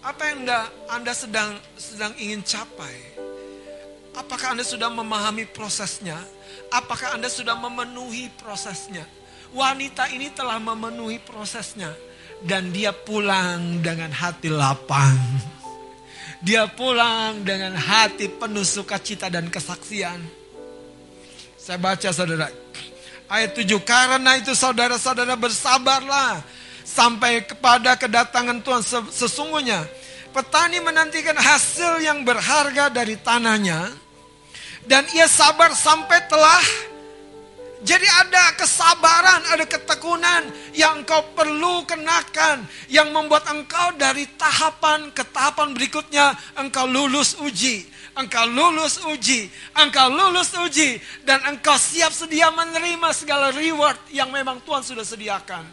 Apa 0.00 0.32
yang 0.32 0.48
anda, 0.48 0.64
anda 0.88 1.12
sedang 1.12 1.60
sedang 1.76 2.16
ingin 2.16 2.40
capai? 2.40 2.96
Apakah 4.14 4.58
Anda 4.58 4.66
sudah 4.66 4.90
memahami 4.90 5.46
prosesnya? 5.50 6.18
Apakah 6.74 7.14
Anda 7.14 7.30
sudah 7.30 7.54
memenuhi 7.54 8.30
prosesnya? 8.38 9.06
Wanita 9.50 10.10
ini 10.14 10.30
telah 10.30 10.58
memenuhi 10.62 11.18
prosesnya 11.22 11.94
dan 12.46 12.70
dia 12.70 12.94
pulang 12.94 13.82
dengan 13.82 14.10
hati 14.10 14.48
lapang. 14.50 15.18
dia 16.46 16.64
pulang 16.72 17.44
dengan 17.44 17.76
hati 17.76 18.32
penuh 18.32 18.64
sukacita 18.64 19.28
dan 19.28 19.52
kesaksian. 19.52 20.24
Saya 21.60 21.76
baca 21.76 22.08
saudara. 22.08 22.48
Ayat 23.30 23.54
7, 23.54 23.78
karena 23.86 24.40
itu 24.40 24.56
saudara-saudara 24.56 25.38
bersabarlah 25.38 26.42
sampai 26.82 27.46
kepada 27.46 27.94
kedatangan 27.94 28.58
Tuhan 28.58 28.82
sesungguhnya. 29.12 29.86
Petani 30.30 30.78
menantikan 30.78 31.34
hasil 31.34 31.98
yang 32.06 32.22
berharga 32.22 32.86
dari 32.86 33.18
tanahnya 33.18 33.90
dan 34.86 35.02
ia 35.10 35.26
sabar 35.26 35.74
sampai 35.74 36.24
telah 36.30 36.62
jadi 37.80 38.04
ada 38.04 38.60
kesabaran, 38.60 39.40
ada 39.56 39.64
ketekunan 39.64 40.52
yang 40.76 41.00
engkau 41.00 41.32
perlu 41.32 41.80
kenakan. 41.88 42.68
Yang 42.92 43.08
membuat 43.08 43.48
engkau 43.48 43.96
dari 43.96 44.28
tahapan 44.36 45.08
ke 45.16 45.24
tahapan 45.24 45.72
berikutnya 45.72 46.36
engkau 46.60 46.84
lulus 46.84 47.40
uji. 47.40 47.88
Engkau 48.20 48.44
lulus 48.52 49.00
uji, 49.08 49.48
engkau 49.80 50.12
lulus 50.12 50.52
uji. 50.60 51.00
Dan 51.24 51.40
engkau 51.48 51.80
siap 51.80 52.12
sedia 52.12 52.52
menerima 52.52 53.16
segala 53.16 53.48
reward 53.48 53.96
yang 54.12 54.28
memang 54.28 54.60
Tuhan 54.60 54.84
sudah 54.84 55.06
sediakan. 55.06 55.64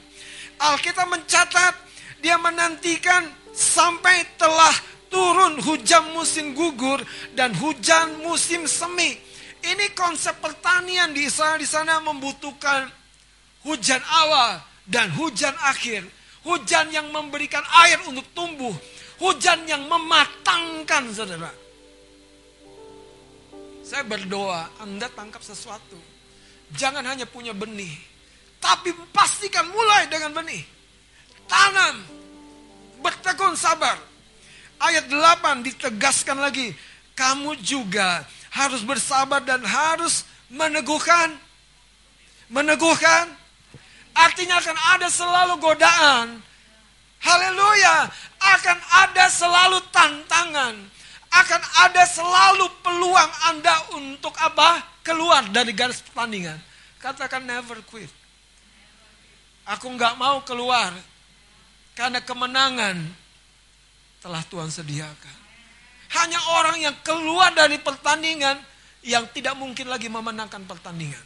Alkitab 0.64 1.12
mencatat, 1.12 1.76
dia 2.24 2.40
menantikan 2.40 3.28
sampai 3.58 4.38
telah 4.38 4.74
turun 5.10 5.58
hujan 5.66 6.14
musim 6.14 6.54
gugur 6.54 7.02
dan 7.34 7.58
hujan 7.58 8.22
musim 8.22 8.70
semi 8.70 9.18
ini 9.66 9.92
konsep 9.98 10.38
pertanian 10.38 11.12
di 11.12 11.26
Israel 11.26 11.58
di 11.58 11.66
sana 11.66 11.98
membutuhkan 12.00 12.88
hujan 13.66 14.00
awal 14.06 14.62
dan 14.88 15.12
hujan 15.18 15.52
akhir. 15.66 16.06
Hujan 16.48 16.88
yang 16.96 17.12
memberikan 17.12 17.60
air 17.84 18.00
untuk 18.08 18.24
tumbuh. 18.32 18.72
Hujan 19.20 19.68
yang 19.68 19.84
mematangkan 19.90 21.12
saudara. 21.12 21.52
Saya 23.84 24.08
berdoa 24.08 24.72
Anda 24.80 25.12
tangkap 25.12 25.44
sesuatu. 25.44 26.00
Jangan 26.72 27.04
hanya 27.04 27.28
punya 27.28 27.52
benih. 27.52 27.92
Tapi 28.64 28.96
pastikan 29.12 29.68
mulai 29.68 30.08
dengan 30.08 30.32
benih. 30.32 30.64
Tanam. 31.52 32.00
Bertekun 33.02 33.53
sabar. 33.57 33.98
Ayat 34.78 35.10
8 35.10 35.65
ditegaskan 35.65 36.38
lagi. 36.38 36.74
Kamu 37.18 37.57
juga 37.65 38.22
harus 38.53 38.86
bersabar 38.86 39.41
dan 39.41 39.65
harus 39.65 40.26
meneguhkan. 40.53 41.34
Meneguhkan 42.48 43.26
artinya 44.14 44.61
akan 44.61 44.78
ada 44.98 45.07
selalu 45.10 45.53
godaan. 45.57 46.28
Haleluya, 47.18 48.06
akan 48.38 48.78
ada 49.06 49.26
selalu 49.28 49.82
tantangan. 49.90 50.76
Akan 51.28 51.60
ada 51.84 52.07
selalu 52.07 52.72
peluang 52.86 53.32
Anda 53.52 53.76
untuk 53.98 54.32
apa? 54.40 54.80
Keluar 55.03 55.44
dari 55.52 55.76
garis 55.76 55.99
pertandingan. 55.99 56.56
Katakan 57.02 57.44
never 57.44 57.82
quit. 57.84 58.10
Aku 59.68 59.91
nggak 59.91 60.15
mau 60.15 60.40
keluar 60.48 60.95
karena 61.98 62.22
kemenangan 62.22 63.02
telah 64.22 64.45
Tuhan 64.45 64.69
sediakan. 64.69 65.38
Hanya 66.14 66.40
orang 66.61 66.78
yang 66.78 66.95
keluar 67.02 67.49
dari 67.57 67.82
pertandingan 67.82 68.61
yang 69.02 69.26
tidak 69.34 69.57
mungkin 69.57 69.90
lagi 69.90 70.06
memenangkan 70.06 70.61
pertandingan. 70.69 71.26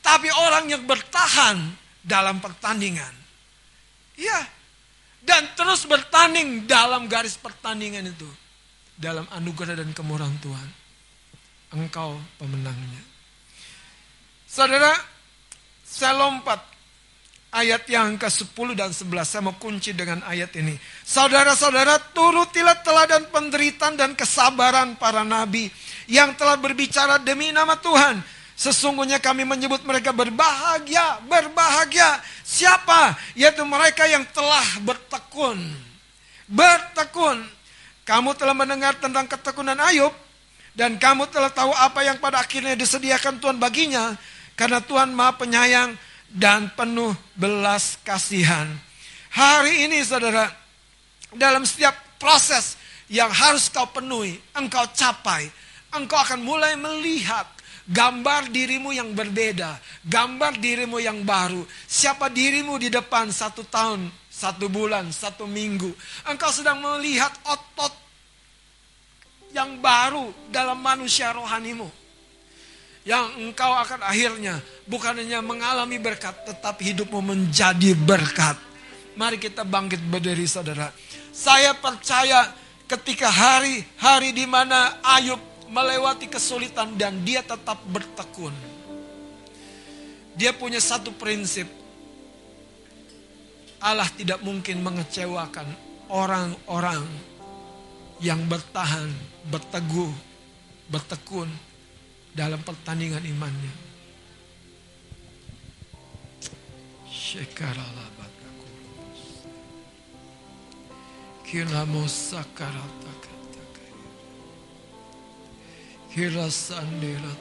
Tapi 0.00 0.32
orang 0.32 0.72
yang 0.72 0.88
bertahan 0.88 1.60
dalam 2.00 2.40
pertandingan. 2.40 3.12
Ya. 4.16 4.40
Dan 5.20 5.52
terus 5.52 5.84
bertanding 5.84 6.64
dalam 6.64 7.04
garis 7.04 7.36
pertandingan 7.36 8.08
itu. 8.08 8.26
Dalam 8.96 9.28
anugerah 9.36 9.76
dan 9.76 9.92
kemurahan 9.92 10.32
Tuhan. 10.40 10.68
Engkau 11.76 12.16
pemenangnya. 12.40 13.04
Saudara, 14.48 14.96
saya 15.84 16.16
lompat 16.18 16.69
ayat 17.50 17.86
yang 17.90 18.14
ke-10 18.16 18.78
dan 18.78 18.90
11. 18.94 19.26
Saya 19.26 19.42
mau 19.42 19.54
kunci 19.58 19.90
dengan 19.90 20.22
ayat 20.26 20.54
ini. 20.58 20.78
Saudara-saudara, 21.02 21.98
turutilah 22.14 22.78
teladan 22.82 23.26
penderitaan 23.28 23.98
dan 23.98 24.14
kesabaran 24.14 24.94
para 24.96 25.26
nabi 25.26 25.68
yang 26.06 26.34
telah 26.38 26.56
berbicara 26.58 27.18
demi 27.18 27.50
nama 27.50 27.74
Tuhan. 27.78 28.22
Sesungguhnya 28.60 29.16
kami 29.18 29.48
menyebut 29.48 29.80
mereka 29.88 30.12
berbahagia, 30.12 31.24
berbahagia. 31.24 32.20
Siapa? 32.44 33.16
Yaitu 33.32 33.64
mereka 33.64 34.04
yang 34.04 34.22
telah 34.30 34.66
bertekun. 34.84 35.58
Bertekun. 36.44 37.40
Kamu 38.04 38.36
telah 38.36 38.52
mendengar 38.52 38.98
tentang 39.00 39.24
ketekunan 39.24 39.80
Ayub. 39.80 40.12
Dan 40.70 41.00
kamu 41.00 41.26
telah 41.32 41.50
tahu 41.50 41.72
apa 41.74 42.04
yang 42.06 42.20
pada 42.20 42.44
akhirnya 42.44 42.76
disediakan 42.76 43.40
Tuhan 43.40 43.56
baginya. 43.56 44.12
Karena 44.54 44.84
Tuhan 44.84 45.08
maha 45.16 45.40
penyayang 45.40 45.96
dan 46.30 46.70
penuh 46.78 47.12
belas 47.34 47.98
kasihan. 48.06 48.70
Hari 49.30 49.90
ini 49.90 50.02
saudara, 50.02 50.46
dalam 51.34 51.66
setiap 51.66 51.94
proses 52.18 52.78
yang 53.10 53.30
harus 53.30 53.70
kau 53.70 53.86
penuhi, 53.90 54.38
engkau 54.54 54.86
capai, 54.94 55.50
engkau 55.94 56.18
akan 56.18 56.42
mulai 56.42 56.78
melihat 56.78 57.46
gambar 57.86 58.50
dirimu 58.50 58.94
yang 58.94 59.10
berbeda, 59.14 59.78
gambar 60.06 60.58
dirimu 60.58 61.02
yang 61.02 61.26
baru. 61.26 61.66
Siapa 61.86 62.30
dirimu 62.30 62.78
di 62.78 62.90
depan 62.90 63.30
satu 63.30 63.66
tahun, 63.66 64.10
satu 64.30 64.70
bulan, 64.70 65.10
satu 65.10 65.46
minggu. 65.46 65.90
Engkau 66.30 66.50
sedang 66.54 66.78
melihat 66.78 67.34
otot 67.46 67.94
yang 69.50 69.82
baru 69.82 70.30
dalam 70.50 70.78
manusia 70.78 71.34
rohanimu 71.34 71.99
yang 73.04 73.32
engkau 73.40 73.72
akan 73.72 74.04
akhirnya 74.04 74.60
bukan 74.84 75.16
hanya 75.16 75.40
mengalami 75.40 75.96
berkat 75.96 76.36
tetapi 76.44 76.92
hidupmu 76.92 77.20
menjadi 77.24 77.96
berkat. 77.96 78.60
Mari 79.16 79.40
kita 79.40 79.64
bangkit 79.64 80.00
berdiri 80.04 80.44
saudara. 80.44 80.92
Saya 81.32 81.72
percaya 81.72 82.52
ketika 82.84 83.28
hari-hari 83.32 84.36
di 84.36 84.44
mana 84.44 85.00
Ayub 85.00 85.40
melewati 85.70 86.28
kesulitan 86.28 86.98
dan 87.00 87.24
dia 87.24 87.40
tetap 87.40 87.80
bertekun. 87.88 88.52
Dia 90.36 90.52
punya 90.52 90.80
satu 90.80 91.12
prinsip. 91.14 91.68
Allah 93.80 94.08
tidak 94.12 94.44
mungkin 94.44 94.84
mengecewakan 94.84 95.64
orang-orang 96.12 97.00
yang 98.20 98.44
bertahan, 98.44 99.08
berteguh, 99.48 100.12
bertekun 100.92 101.48
dalam 102.34 102.60
pertandingan 102.62 103.24
imannya. 103.26 103.74
Kira 111.50 111.82
musakarata 111.82 113.10
Kira 116.10 116.50
sandera 116.50 117.34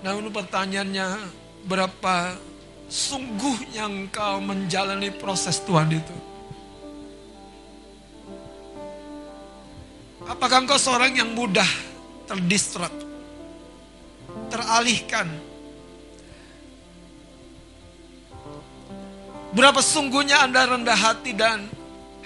Namun 0.00 0.32
pertanyaannya 0.32 1.28
berapa 1.68 2.36
sungguhnya 2.88 3.88
engkau 3.88 4.40
menjalani 4.40 5.12
proses 5.12 5.60
Tuhan 5.64 5.92
itu? 5.92 6.16
Apakah 10.24 10.64
engkau 10.64 10.80
seorang 10.80 11.12
yang 11.12 11.36
mudah 11.36 11.68
terdistrak, 12.28 12.92
teralihkan. 14.50 15.28
Berapa 19.54 19.78
sungguhnya 19.78 20.42
Anda 20.42 20.66
rendah 20.66 20.98
hati 20.98 21.30
dan 21.30 21.70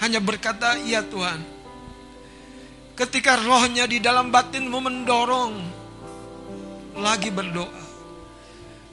hanya 0.01 0.19
berkata, 0.19 0.81
"Ya 0.89 1.05
Tuhan." 1.05 1.45
Ketika 2.99 3.39
rohnya 3.39 3.87
di 3.87 4.03
dalam 4.03 4.35
batinmu 4.35 4.79
mendorong, 4.83 5.55
lagi 6.99 7.31
berdoa. 7.31 7.87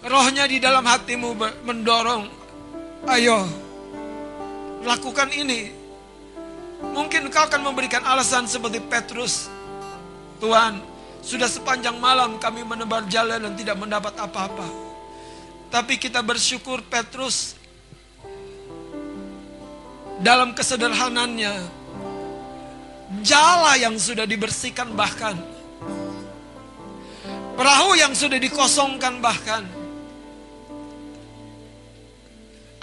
Rohnya 0.06 0.46
di 0.46 0.62
dalam 0.62 0.86
hatimu 0.86 1.34
mendorong, 1.66 2.30
ayo, 3.10 3.42
lakukan 4.86 5.34
ini. 5.34 5.74
Mungkin 6.94 7.34
kau 7.34 7.50
akan 7.50 7.66
memberikan 7.66 8.06
alasan 8.06 8.46
seperti 8.46 8.78
Petrus. 8.86 9.50
Tuhan, 10.38 10.78
sudah 11.26 11.50
sepanjang 11.50 11.98
malam 11.98 12.38
kami 12.38 12.62
menebar 12.62 13.10
jalan 13.10 13.42
dan 13.42 13.54
tidak 13.58 13.82
mendapat 13.82 14.14
apa-apa. 14.14 14.70
Tapi 15.74 15.98
kita 15.98 16.22
bersyukur 16.22 16.86
Petrus 16.86 17.58
dalam 20.22 20.54
kesederhanannya 20.54 21.66
jala 23.26 23.76
yang 23.82 23.98
sudah 23.98 24.24
dibersihkan 24.24 24.94
bahkan 24.96 25.36
perahu 27.58 27.98
yang 27.98 28.14
sudah 28.16 28.40
dikosongkan 28.40 29.20
bahkan 29.20 29.66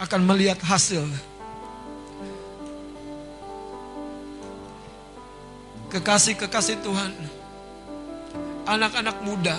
akan 0.03 0.21
melihat 0.27 0.59
hasil 0.61 1.07
Kekasih-kekasih 5.93 6.81
Tuhan. 6.81 7.42
Anak-anak 8.63 9.17
muda. 9.27 9.59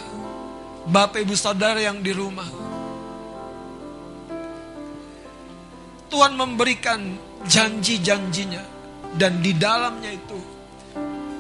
Bapak 0.88 1.24
ibu 1.24 1.36
saudara 1.36 1.80
yang 1.80 2.00
di 2.00 2.12
rumah. 2.16 2.48
Tuhan 6.08 6.38
memberikan 6.38 7.02
janji-janjinya. 7.48 8.64
Dan 9.14 9.46
di 9.46 9.54
dalamnya 9.54 10.10
itu 10.10 10.40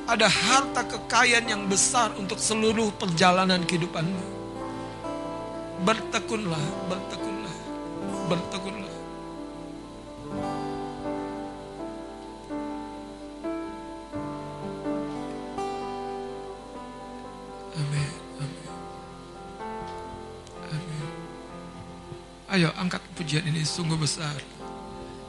ada 0.04 0.28
harta 0.28 0.84
kekayaan 0.84 1.48
yang 1.48 1.64
besar 1.66 2.12
untuk 2.20 2.38
seluruh 2.38 2.92
perjalanan 3.00 3.64
kehidupanmu. 3.64 4.26
Bertekunlah, 5.88 6.66
bertekunlah, 6.92 7.58
bertekunlah. 8.28 8.83
Ayo 22.54 22.70
angkat 22.78 23.02
pujian 23.18 23.42
ini. 23.50 23.66
Sungguh 23.66 23.98
besar. 23.98 24.38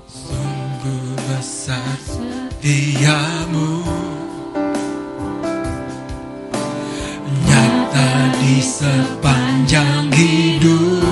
Sungguh 0.05 1.17
besar 1.25 1.97
setiamu. 2.05 3.81
Nyata 7.49 8.09
di 8.37 8.61
sepanjang 8.61 10.13
hidupku 10.13 11.04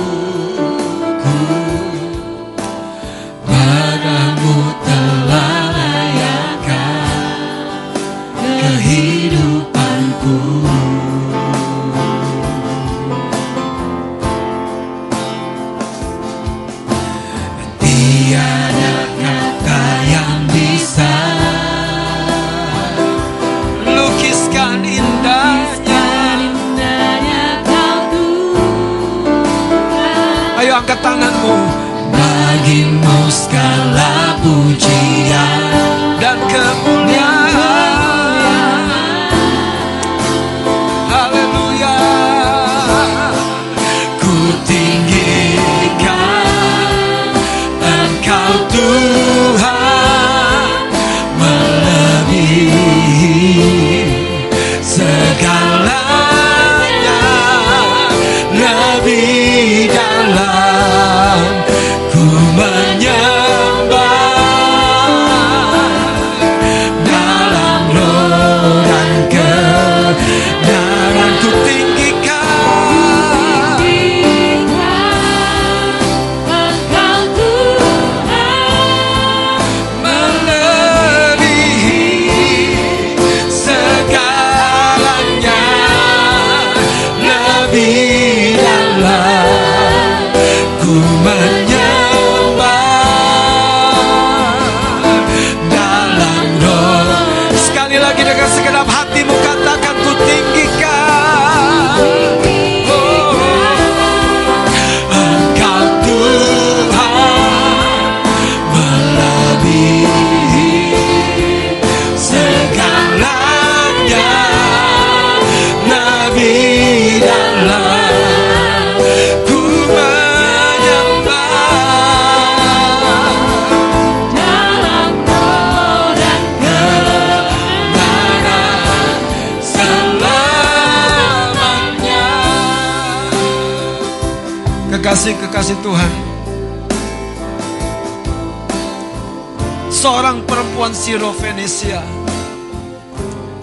Bagimu 33.32 33.81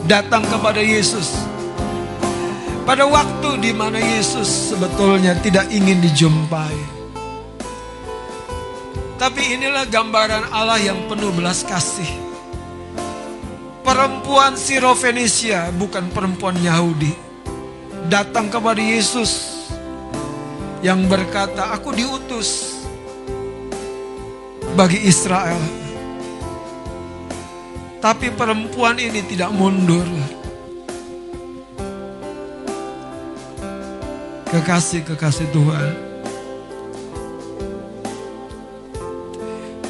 datang 0.10 0.41
kepada 0.41 0.81
Yesus 0.81 1.38
pada 2.81 3.06
waktu 3.06 3.61
di 3.61 3.69
mana 3.69 4.02
Yesus 4.02 4.73
sebetulnya 4.73 5.38
tidak 5.38 5.69
ingin 5.69 6.02
dijumpai. 6.02 6.98
Tapi 9.22 9.53
inilah 9.53 9.86
gambaran 9.86 10.49
Allah 10.49 10.81
yang 10.81 11.06
penuh 11.06 11.30
belas 11.30 11.61
kasih. 11.61 12.10
Perempuan 13.86 14.57
Sirofenisia 14.57 15.69
bukan 15.77 16.10
perempuan 16.10 16.57
Yahudi. 16.57 17.14
Datang 18.10 18.49
kepada 18.49 18.81
Yesus 18.81 19.61
yang 20.81 21.06
berkata, 21.06 21.69
"Aku 21.77 21.94
diutus 21.94 22.81
bagi 24.73 25.06
Israel." 25.06 25.78
Tapi 27.99 28.31
perempuan 28.31 28.95
ini 28.95 29.19
tidak 29.27 29.51
mundur. 29.51 30.07
Kekasih-kekasih 34.47 35.47
Tuhan. 35.51 35.91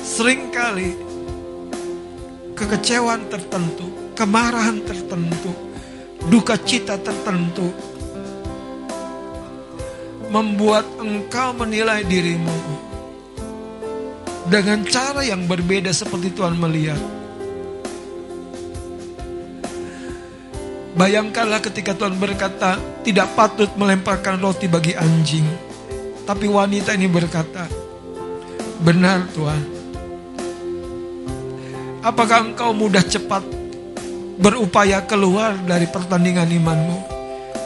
Seringkali 0.01 0.91
kekecewaan 2.57 3.29
tertentu, 3.29 3.87
kemarahan 4.17 4.83
tertentu, 4.83 5.53
duka 6.27 6.59
cita 6.59 6.99
tertentu 6.99 7.71
membuat 10.33 10.83
engkau 10.99 11.55
menilai 11.55 12.03
dirimu 12.03 12.57
dengan 14.49 14.81
cara 14.89 15.21
yang 15.21 15.45
berbeda 15.45 15.93
seperti 15.93 16.33
Tuhan 16.33 16.57
melihat. 16.57 17.18
Bayangkanlah 20.99 21.63
ketika 21.63 21.95
Tuhan 21.95 22.19
berkata, 22.19 22.75
tidak 23.07 23.31
patut 23.31 23.71
melemparkan 23.79 24.35
roti 24.35 24.67
bagi 24.67 24.91
anjing. 24.99 25.47
Tapi 26.27 26.43
wanita 26.43 26.91
ini 26.91 27.07
berkata, 27.07 27.71
benar 28.83 29.23
Tuhan. 29.31 29.63
Apakah 32.03 32.51
engkau 32.51 32.75
mudah 32.75 32.99
cepat 32.99 33.47
berupaya 34.43 34.99
keluar 35.07 35.55
dari 35.63 35.87
pertandingan 35.87 36.51
imanmu? 36.51 36.99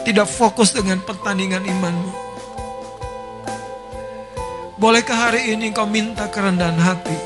Tidak 0.05 0.29
fokus 0.29 0.69
dengan 0.69 1.01
pertandingan 1.01 1.65
imanmu. 1.65 2.11
Bolehkah 4.77 5.17
hari 5.33 5.57
ini 5.57 5.73
kau 5.73 5.89
minta 5.89 6.29
kerendahan 6.29 6.77
hati? 6.77 7.17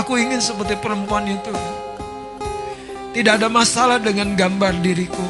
Aku 0.00 0.16
ingin 0.16 0.40
seperti 0.40 0.80
perempuan 0.80 1.28
itu. 1.28 1.83
Tidak 3.14 3.38
ada 3.38 3.46
masalah 3.46 4.02
dengan 4.02 4.34
gambar 4.34 4.82
diriku. 4.82 5.22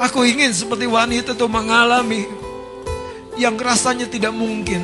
Aku 0.00 0.24
ingin 0.24 0.56
seperti 0.56 0.88
wanita 0.88 1.36
itu 1.36 1.44
mengalami 1.44 2.24
yang 3.36 3.60
rasanya 3.60 4.08
tidak 4.08 4.32
mungkin. 4.32 4.80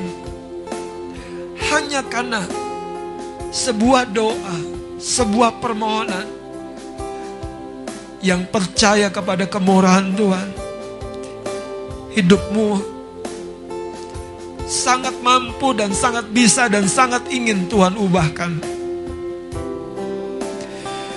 Hanya 1.73 2.05
karena 2.05 2.45
sebuah 3.49 4.13
doa, 4.13 4.57
sebuah 5.01 5.57
permohonan 5.65 6.29
yang 8.21 8.45
percaya 8.53 9.09
kepada 9.09 9.49
kemurahan 9.49 10.13
Tuhan. 10.13 10.49
Hidupmu 12.13 12.69
sangat 14.69 15.17
mampu 15.25 15.73
dan 15.73 15.97
sangat 15.97 16.29
bisa 16.29 16.69
dan 16.69 16.85
sangat 16.85 17.25
ingin 17.33 17.65
Tuhan 17.65 17.97
ubahkan. 17.97 18.76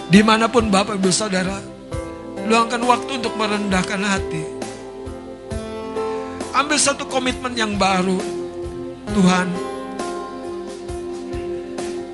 Di 0.09 0.25
mana 0.25 0.49
pun 0.49 0.73
Bapak 0.73 0.97
Ibu 0.97 1.13
Saudara, 1.13 1.61
luangkan 2.49 2.81
waktu 2.81 3.21
untuk 3.21 3.37
merendahkan 3.37 4.01
hati. 4.01 4.43
Ambil 6.57 6.81
satu 6.81 7.05
komitmen 7.05 7.53
yang 7.53 7.77
baru. 7.77 8.17
Tuhan, 9.09 9.47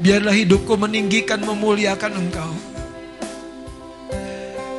biarlah 0.03 0.35
hidupku 0.35 0.75
meninggikan, 0.75 1.39
memuliakan 1.39 2.19
Engkau. 2.19 2.51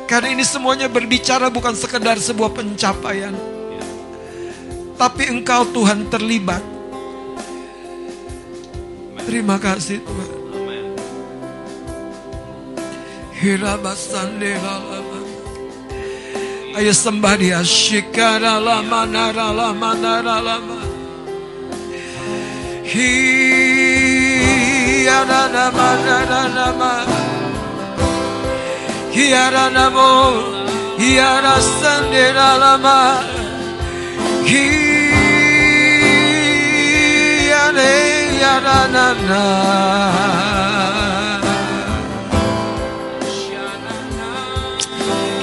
Karena 0.07 0.31
ini 0.31 0.45
semuanya 0.47 0.87
berbicara 0.87 1.51
bukan 1.51 1.75
sekedar 1.75 2.15
sebuah 2.15 2.55
pencapaian. 2.55 3.35
Tapi 4.97 5.29
engkau 5.29 5.67
Tuhan 5.67 6.07
terlibat. 6.07 6.63
Terima 9.27 9.59
kasih 9.59 9.99
Tuhan. 9.99 10.36
Hirabasandela 13.37 14.81
Ayo 16.77 16.93
sembah 16.93 17.35
dia. 17.41 17.61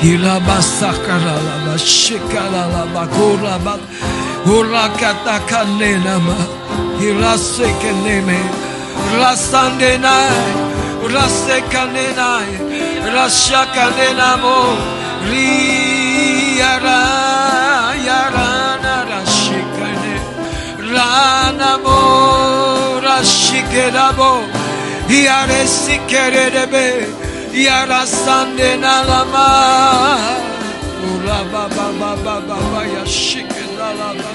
Hilaba 0.05 0.63
sakaralaba 0.63 1.79
şikalalaba 1.79 3.05
kuraba 3.17 3.75
Hurakata 4.45 5.47
kallenama 5.47 6.37
Hirasekeleme 7.01 8.39
Rasandenay 9.19 10.45
Rasekanenay 11.15 12.51
Rashakanenamo 13.17 14.59
Riyara 15.31 17.03
Yarana 18.09 18.97
Rashikane 19.13 20.17
Ranamo 20.95 22.01
Rashikerabo 23.07 24.33
Hiyaresikeredebe 25.09 26.85
Hiyaresikeredebe 26.85 27.24
yarasandena 27.55 28.95
lama 29.09 29.49
ula 31.11 31.39
baba 31.53 31.87
baba 32.01 32.35
baba 32.49 32.81
yashikena 32.95 33.89
lama 33.99 34.33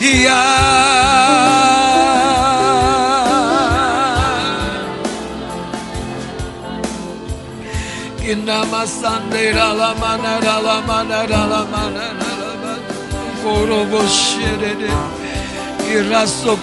ya. 0.00 0.42
Kinama 8.20 8.86
sandera 8.86 9.68
lama 9.76 10.16
nara 10.16 10.56
lama 10.66 10.98
nara 11.04 11.42
lama 11.52 11.82
nara 11.96 12.32
lama 12.40 12.72
Korobo 13.42 14.02
şerede 14.08 14.90
İrasso 15.92 16.56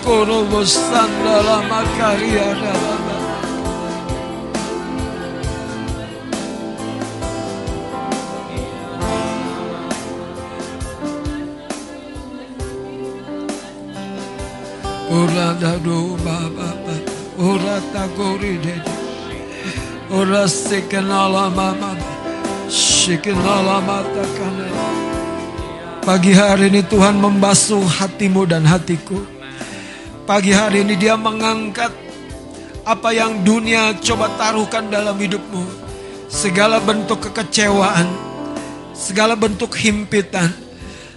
Ora 15.20 15.52
da 15.52 15.76
do 15.84 16.16
ba 16.24 16.48
ba 16.56 16.70
ba. 16.80 16.96
Ora 17.36 17.84
ta 17.92 18.08
gori 18.16 18.56
de. 18.64 18.76
Ora 20.08 20.48
sekenala 20.48 21.52
mama. 21.52 21.92
Mata 23.84 24.26
kana. 24.38 24.68
Pagi 26.06 26.32
hari 26.32 26.72
ini 26.72 26.82
Tuhan 26.86 27.20
membasuh 27.20 27.84
hatimu 27.84 28.48
dan 28.48 28.64
hatiku. 28.64 29.20
Pagi 30.24 30.56
hari 30.56 30.88
ini 30.88 30.96
dia 30.96 31.20
mengangkat 31.20 31.92
apa 32.88 33.10
yang 33.12 33.44
dunia 33.44 33.98
coba 34.00 34.32
taruhkan 34.40 34.88
dalam 34.88 35.18
hidupmu. 35.20 35.66
Segala 36.30 36.80
bentuk 36.80 37.28
kekecewaan, 37.28 38.08
segala 38.96 39.34
bentuk 39.36 39.74
himpitan, 39.76 40.54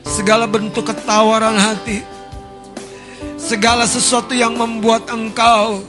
segala 0.03 0.49
bentuk 0.49 0.89
ketawaran 0.89 1.55
hati, 1.61 2.03
segala 3.43 3.91
sesuatu 3.91 4.31
yang 4.39 4.55
membuat 4.55 5.11
engkau 5.11 5.83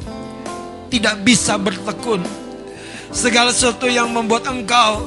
tidak 0.90 1.22
bisa 1.22 1.54
bertekun, 1.62 2.26
segala 3.14 3.54
sesuatu 3.54 3.86
yang 3.86 4.10
membuat 4.10 4.50
engkau 4.50 5.06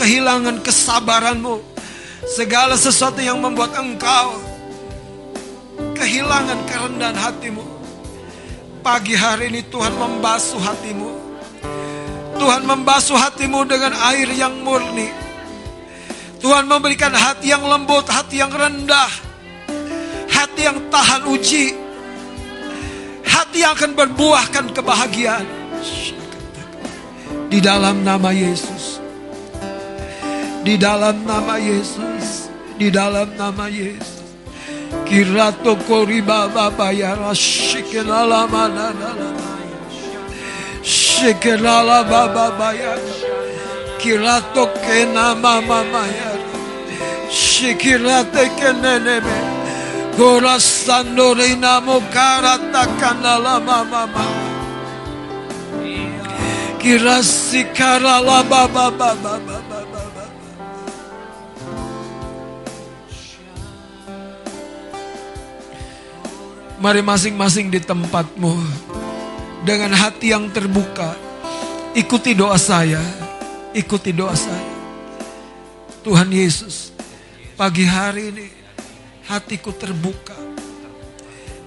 kehilangan 0.00 0.64
kesabaranmu, 0.64 1.60
segala 2.24 2.72
sesuatu 2.72 3.20
yang 3.20 3.36
membuat 3.36 3.76
engkau 3.76 4.40
kehilangan 5.92 6.56
kerendahan 6.64 7.18
hatimu. 7.20 7.64
Pagi 8.80 9.12
hari 9.12 9.52
ini 9.52 9.60
Tuhan 9.68 9.92
membasuh 9.92 10.62
hatimu. 10.64 11.10
Tuhan 12.38 12.64
membasuh 12.64 13.18
hatimu 13.18 13.66
dengan 13.68 13.92
air 14.14 14.30
yang 14.32 14.64
murni. 14.64 15.10
Tuhan 16.38 16.70
memberikan 16.70 17.10
hati 17.10 17.50
yang 17.50 17.66
lembut, 17.66 18.06
hati 18.06 18.38
yang 18.38 18.54
rendah 18.54 19.27
hati 20.38 20.70
yang 20.70 20.78
tahan 20.86 21.22
uji, 21.26 21.74
hati 23.26 23.66
yang 23.66 23.74
akan 23.74 23.92
berbuahkan 23.98 24.70
kebahagiaan. 24.70 25.46
Di 27.48 27.58
dalam 27.58 28.06
nama 28.06 28.30
Yesus, 28.30 29.02
di 30.62 30.78
dalam 30.78 31.26
nama 31.26 31.58
Yesus, 31.58 32.52
di 32.78 32.86
dalam 32.92 33.34
nama 33.34 33.66
Yesus. 33.66 34.18
Kirato 35.08 35.76
koriba 35.84 36.48
baba 36.48 36.92
ya 36.92 37.12
rashikelala 37.16 38.48
manana 38.48 39.12
Shikelala 40.80 42.08
baba 42.08 42.56
baya 42.56 42.96
Kirato 44.00 44.68
kena 44.80 45.36
mama 45.36 45.84
maya 45.92 46.32
Shikirate 47.28 48.48
keneneme 48.56 49.57
Mari 66.82 66.98
masing-masing 67.06 67.70
di 67.70 67.78
tempatmu 67.78 68.58
dengan 69.62 69.94
hati 69.94 70.34
yang 70.34 70.50
terbuka. 70.50 71.14
Ikuti 71.94 72.34
doa 72.34 72.58
saya, 72.58 72.98
ikuti 73.70 74.10
doa 74.10 74.34
saya. 74.34 74.66
Tuhan 76.02 76.26
Yesus, 76.26 76.90
pagi 77.54 77.86
hari 77.86 78.34
ini 78.34 78.58
hatiku 79.28 79.70
terbuka. 79.76 80.34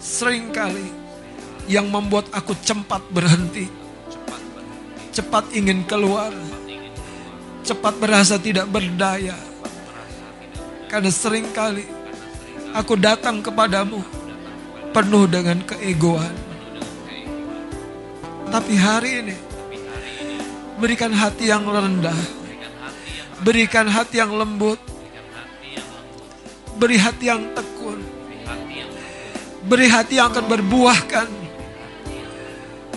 Seringkali 0.01 0.89
yang 1.69 1.87
membuat 1.87 2.33
aku 2.33 2.57
cepat 2.57 3.05
berhenti. 3.13 3.69
Cepat 5.13 5.53
ingin 5.53 5.85
keluar. 5.85 6.33
Cepat 7.61 7.93
berasa 8.01 8.41
tidak 8.41 8.65
berdaya. 8.65 9.37
Karena 10.89 11.13
sering 11.13 11.47
kali 11.53 11.85
aku 12.73 12.97
datang 12.97 13.39
kepadamu 13.45 14.01
penuh 14.91 15.29
dengan 15.29 15.61
keegoan. 15.63 16.35
Tapi 18.51 18.73
hari 18.75 19.11
ini 19.23 19.37
berikan 20.81 21.13
hati 21.13 21.47
yang 21.47 21.63
rendah. 21.63 22.17
Berikan 23.45 23.87
hati 23.87 24.19
yang 24.19 24.35
lembut 24.35 24.90
Beri 26.81 26.97
hati 26.97 27.29
yang 27.29 27.53
tekun. 27.53 28.01
Beri 29.69 29.85
hati 29.85 30.17
yang 30.17 30.33
akan 30.33 30.45
berbuahkan. 30.49 31.27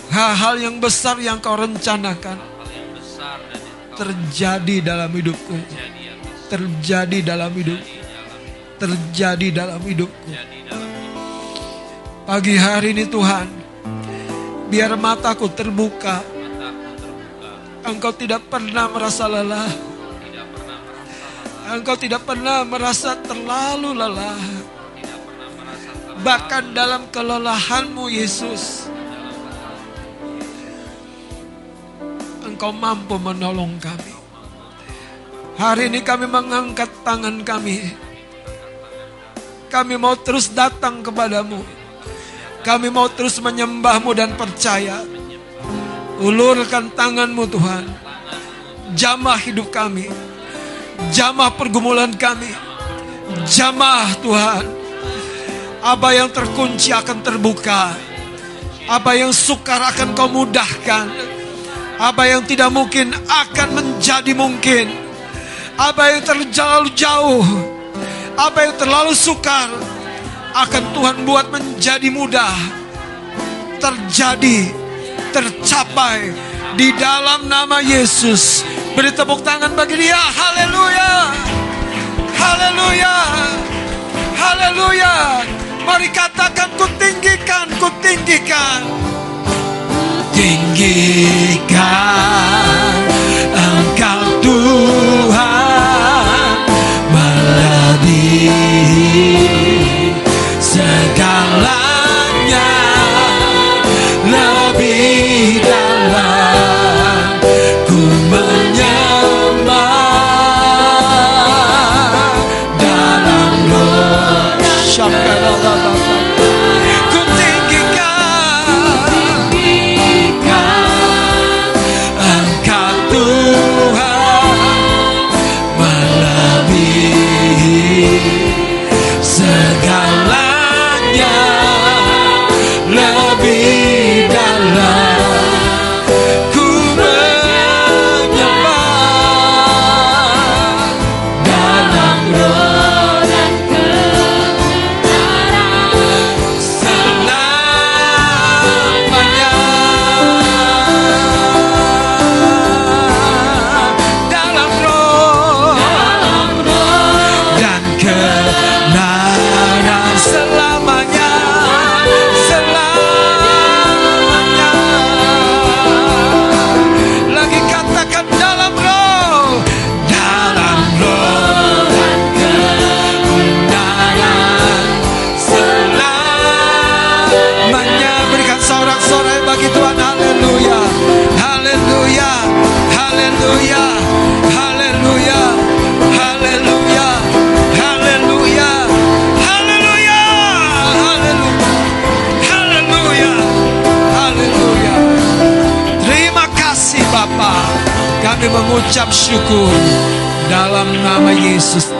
Hal-hal 0.09 0.55
yang 0.56 0.81
besar 0.81 1.20
yang 1.20 1.36
kau 1.44 1.52
rencanakan. 1.52 2.56
terjadi 3.94 4.82
dalam 4.82 5.06
hidupku. 5.12 5.55
Terjadi 6.51 7.19
dalam 7.23 7.52
hidupku. 7.55 7.94
Terjadi 8.81 9.48
dalam 9.55 9.81
hidupku. 9.86 10.31
Pagi 12.24 12.56
hari 12.59 12.97
ini 12.97 13.05
Tuhan, 13.06 13.47
biar 14.73 14.98
mataku 14.98 15.47
terbuka. 15.52 16.24
Engkau 17.85 18.16
tidak 18.16 18.48
pernah 18.48 18.89
merasa 18.89 19.28
lelah. 19.28 19.93
Engkau 21.64 21.96
tidak 21.96 22.28
pernah 22.28 22.60
merasa 22.60 23.16
terlalu 23.24 23.96
lelah. 23.96 24.44
Bahkan 26.20 26.76
dalam 26.76 27.08
kelelahanmu 27.08 28.12
Yesus, 28.12 28.88
Engkau 32.44 32.68
mampu 32.68 33.16
menolong 33.16 33.80
kami. 33.80 34.12
Hari 35.56 35.88
ini 35.88 36.04
kami 36.04 36.28
mengangkat 36.28 36.90
tangan 37.00 37.40
kami. 37.40 37.80
Kami 39.72 39.94
mau 39.96 40.14
terus 40.20 40.52
datang 40.52 41.00
kepadamu. 41.00 41.64
Kami 42.60 42.88
mau 42.92 43.08
terus 43.08 43.40
menyembahmu 43.40 44.12
dan 44.12 44.36
percaya. 44.36 45.00
Ulurkan 46.20 46.92
tanganmu 46.92 47.44
Tuhan. 47.48 47.84
Jamah 48.94 49.38
hidup 49.40 49.72
kami. 49.72 50.34
Jamah 51.10 51.52
pergumulan 51.59 52.14
kami. 52.14 52.52
Jamah 53.44 54.14
Tuhan. 54.22 54.64
Apa 55.85 56.09
yang 56.16 56.32
terkunci 56.32 56.94
akan 56.94 57.20
terbuka. 57.20 57.93
Apa 58.89 59.16
yang 59.18 59.32
sukar 59.32 59.81
akan 59.81 60.16
kau 60.16 60.31
mudahkan. 60.31 61.10
Apa 61.98 62.28
yang 62.31 62.47
tidak 62.47 62.72
mungkin 62.72 63.12
akan 63.28 63.68
menjadi 63.74 64.32
mungkin. 64.32 64.86
Apa 65.76 66.14
yang 66.14 66.20
terlalu 66.24 66.89
jauh. 66.97 67.44
Apa 68.35 68.66
yang 68.66 68.74
terlalu 68.78 69.12
sukar 69.14 69.70
akan 70.55 70.85
Tuhan 70.94 71.16
buat 71.26 71.51
menjadi 71.51 72.09
mudah, 72.14 72.55
terjadi, 73.82 74.70
tercapai 75.35 76.31
di 76.72 76.88
dalam 76.96 77.44
nama 77.44 77.84
Yesus. 77.84 78.64
Beri 78.96 79.12
tepuk 79.12 79.44
tangan 79.44 79.76
bagi 79.76 80.00
dia. 80.00 80.16
Haleluya. 80.16 81.12
Haleluya. 82.32 83.16
Haleluya. 84.34 85.44
Mari 85.84 86.08
katakan 86.08 86.72
ku 86.80 86.88
tinggikan, 86.96 87.68
ku 87.76 87.92
tinggikan. 88.00 88.80
Tinggikan 90.32 91.74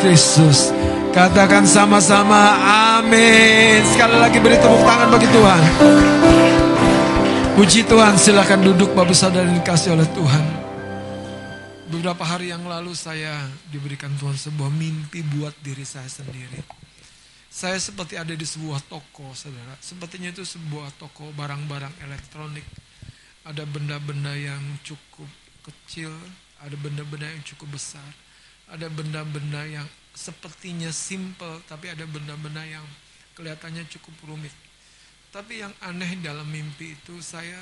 Kristus. 0.05 0.68
Katakan 1.16 1.64
sama-sama 1.64 2.60
amin. 3.01 3.81
Sekali 3.89 4.20
lagi 4.20 4.36
beri 4.36 4.60
tepuk 4.60 4.85
tangan 4.85 5.09
bagi 5.09 5.24
Tuhan. 5.32 5.62
Puji 7.56 7.89
Tuhan 7.89 8.12
silakan 8.20 8.60
duduk 8.68 8.93
Bapak 8.93 9.16
Saudara 9.16 9.48
yang 9.48 9.64
dikasih 9.64 9.97
oleh 9.97 10.05
Tuhan. 10.12 10.44
Beberapa 11.89 12.20
hari 12.20 12.52
yang 12.52 12.68
lalu 12.68 12.93
saya 12.93 13.48
diberikan 13.72 14.12
Tuhan 14.20 14.36
sebuah 14.36 14.68
mimpi 14.68 15.24
buat 15.24 15.56
diri 15.64 15.89
saya 15.89 16.12
sendiri. 16.12 16.60
Saya 17.48 17.81
seperti 17.81 18.20
ada 18.20 18.36
di 18.36 18.44
sebuah 18.44 18.85
toko 18.85 19.32
saudara. 19.32 19.72
Sepertinya 19.81 20.28
itu 20.28 20.44
sebuah 20.44 21.01
toko 21.01 21.32
barang-barang 21.32 22.05
elektronik. 22.05 22.68
Ada 23.48 23.64
benda-benda 23.64 24.36
yang 24.36 24.60
cukup 24.85 25.28
kecil 25.64 26.12
Ada 26.60 26.76
benda-benda 26.81 27.28
yang 27.28 27.44
cukup 27.44 27.76
besar 27.76 28.05
Ada 28.70 28.88
benda-benda 28.88 29.64
yang 29.68 29.88
sepertinya 30.14 30.88
simple 30.94 31.60
Tapi 31.66 31.90
ada 31.90 32.06
benda-benda 32.06 32.64
yang 32.64 32.86
kelihatannya 33.34 33.84
cukup 33.90 34.14
rumit 34.30 34.54
tapi 35.34 35.58
yang 35.58 35.74
aneh 35.82 36.14
dalam 36.22 36.46
mimpi 36.46 36.94
itu 36.94 37.18
saya 37.18 37.58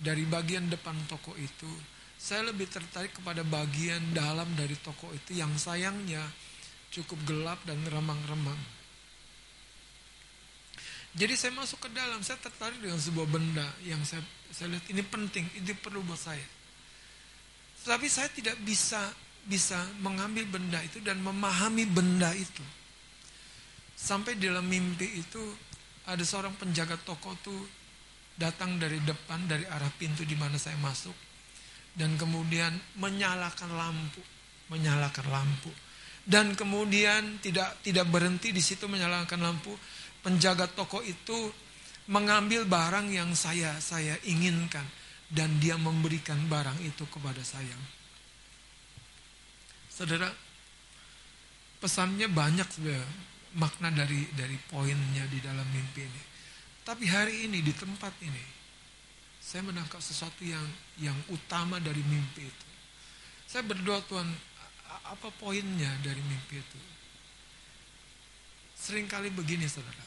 dari 0.00 0.24
bagian 0.24 0.72
depan 0.72 0.96
toko 1.04 1.36
itu 1.36 1.68
saya 2.16 2.48
lebih 2.48 2.64
tertarik 2.64 3.12
kepada 3.12 3.44
bagian 3.44 4.00
dalam 4.16 4.48
dari 4.56 4.72
toko 4.80 5.12
itu 5.12 5.36
yang 5.36 5.52
sayangnya 5.60 6.24
cukup 6.88 7.20
gelap 7.28 7.60
dan 7.68 7.76
remang-remang. 7.84 8.56
Jadi 11.12 11.34
saya 11.36 11.52
masuk 11.52 11.76
ke 11.84 11.88
dalam, 11.92 12.24
saya 12.24 12.40
tertarik 12.40 12.80
dengan 12.80 12.96
sebuah 12.96 13.28
benda 13.28 13.68
yang 13.84 14.00
saya, 14.08 14.24
saya 14.48 14.72
lihat 14.72 14.86
ini 14.88 15.02
penting, 15.04 15.44
ini 15.60 15.72
perlu 15.76 16.00
buat 16.00 16.18
saya. 16.18 16.46
Tapi 17.84 18.08
saya 18.08 18.32
tidak 18.32 18.56
bisa 18.64 19.12
bisa 19.48 19.80
mengambil 20.04 20.44
benda 20.44 20.76
itu 20.84 21.00
dan 21.00 21.24
memahami 21.24 21.88
benda 21.88 22.28
itu. 22.36 22.62
Sampai 23.96 24.36
dalam 24.36 24.68
mimpi 24.68 25.18
itu 25.18 25.40
ada 26.04 26.20
seorang 26.20 26.54
penjaga 26.54 27.00
toko 27.00 27.34
tuh 27.40 27.58
datang 28.38 28.78
dari 28.78 29.00
depan 29.02 29.48
dari 29.48 29.66
arah 29.66 29.90
pintu 29.96 30.22
di 30.22 30.36
mana 30.38 30.60
saya 30.60 30.78
masuk 30.78 31.16
dan 31.98 32.14
kemudian 32.14 32.70
menyalakan 33.00 33.74
lampu, 33.74 34.22
menyalakan 34.70 35.26
lampu. 35.32 35.72
Dan 36.28 36.52
kemudian 36.52 37.40
tidak 37.40 37.80
tidak 37.80 38.04
berhenti 38.12 38.52
di 38.52 38.60
situ 38.60 38.84
menyalakan 38.84 39.40
lampu, 39.40 39.72
penjaga 40.20 40.68
toko 40.68 41.00
itu 41.00 41.50
mengambil 42.12 42.68
barang 42.68 43.08
yang 43.08 43.32
saya 43.32 43.80
saya 43.80 44.14
inginkan 44.28 44.84
dan 45.32 45.56
dia 45.56 45.80
memberikan 45.80 46.36
barang 46.46 46.84
itu 46.84 47.08
kepada 47.08 47.40
saya. 47.40 47.97
Saudara, 49.98 50.30
pesannya 51.82 52.30
banyak 52.30 52.70
sebenarnya 52.70 53.02
makna 53.58 53.90
dari 53.90 54.30
dari 54.30 54.54
poinnya 54.70 55.26
di 55.26 55.42
dalam 55.42 55.66
mimpi 55.74 56.06
ini. 56.06 56.22
Tapi 56.86 57.02
hari 57.10 57.50
ini 57.50 57.58
di 57.58 57.74
tempat 57.74 58.14
ini 58.22 58.44
saya 59.42 59.66
menangkap 59.66 59.98
sesuatu 59.98 60.46
yang 60.46 60.62
yang 61.02 61.18
utama 61.34 61.82
dari 61.82 61.98
mimpi 62.06 62.46
itu. 62.46 62.66
Saya 63.50 63.66
berdoa 63.66 63.98
Tuhan, 64.06 64.30
apa 65.10 65.34
poinnya 65.34 65.90
dari 66.06 66.22
mimpi 66.22 66.62
itu? 66.62 66.80
Seringkali 68.78 69.34
begini 69.34 69.66
saudara, 69.66 70.06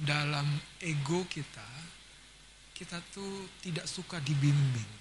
dalam 0.00 0.48
ego 0.80 1.28
kita, 1.28 1.68
kita 2.72 2.96
tuh 3.12 3.44
tidak 3.60 3.84
suka 3.84 4.24
dibimbing. 4.24 4.95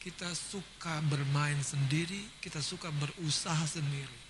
Kita 0.00 0.32
suka 0.32 1.04
bermain 1.04 1.60
sendiri, 1.60 2.40
kita 2.40 2.64
suka 2.64 2.88
berusaha 2.88 3.68
sendiri. 3.68 4.20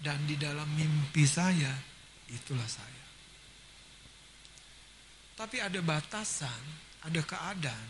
Dan 0.00 0.24
di 0.24 0.40
dalam 0.40 0.66
mimpi 0.72 1.28
saya, 1.28 1.70
itulah 2.32 2.64
saya. 2.64 3.04
Tapi 5.36 5.60
ada 5.60 5.78
batasan, 5.84 6.62
ada 7.04 7.20
keadaan 7.20 7.88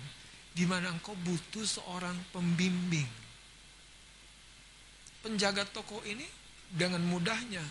di 0.52 0.66
mana 0.68 0.92
engkau 0.92 1.16
butuh 1.16 1.64
seorang 1.64 2.18
pembimbing. 2.34 3.08
Penjaga 5.22 5.62
toko 5.70 6.02
ini 6.02 6.26
dengan 6.68 7.00
mudahnya. 7.06 7.62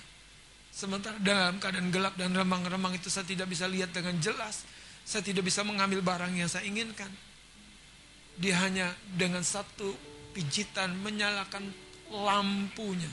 Sementara 0.71 1.19
dalam 1.19 1.59
keadaan 1.59 1.91
gelap 1.91 2.15
dan 2.15 2.31
remang-remang 2.31 2.95
itu 2.95 3.11
saya 3.11 3.27
tidak 3.27 3.51
bisa 3.51 3.67
lihat 3.67 3.91
dengan 3.91 4.15
jelas. 4.23 4.63
Saya 5.03 5.21
tidak 5.21 5.43
bisa 5.43 5.61
mengambil 5.67 5.99
barang 5.99 6.31
yang 6.39 6.47
saya 6.47 6.63
inginkan. 6.63 7.11
Dia 8.41 8.57
hanya 8.65 8.89
dengan 9.05 9.45
satu 9.45 9.93
pijitan 10.33 10.97
menyalakan 10.97 11.69
lampunya. 12.09 13.09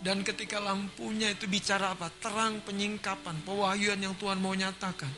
Dan 0.00 0.24
ketika 0.24 0.56
lampunya 0.56 1.28
itu 1.28 1.44
bicara 1.44 1.92
apa? 1.92 2.08
Terang 2.24 2.64
penyingkapan, 2.64 3.44
pewahyuan 3.44 4.00
yang 4.00 4.16
Tuhan 4.16 4.40
mau 4.40 4.56
nyatakan. 4.56 5.12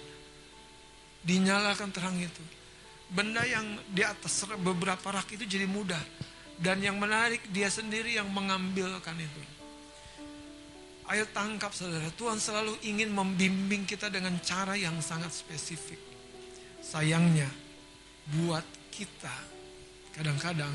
Dinyalakan 1.23 1.95
terang 1.95 2.19
itu. 2.19 2.43
Benda 3.07 3.47
yang 3.47 3.79
di 3.87 4.03
atas 4.03 4.43
beberapa 4.59 5.15
rak 5.15 5.31
itu 5.39 5.47
jadi 5.47 5.71
mudah. 5.71 6.03
Dan 6.59 6.83
yang 6.83 6.99
menarik 6.99 7.47
dia 7.55 7.71
sendiri 7.71 8.19
yang 8.19 8.27
mengambilkan 8.35 9.15
itu. 9.15 9.43
Ayo 11.07 11.31
tangkap 11.31 11.71
saudara, 11.71 12.11
Tuhan 12.19 12.43
selalu 12.43 12.79
ingin 12.83 13.15
membimbing 13.15 13.87
kita 13.87 14.11
dengan 14.11 14.35
cara 14.43 14.75
yang 14.75 14.99
sangat 14.99 15.31
spesifik. 15.31 15.99
Sayangnya, 16.83 17.47
buat 18.31 18.65
kita, 18.93 19.35
kadang-kadang 20.15 20.73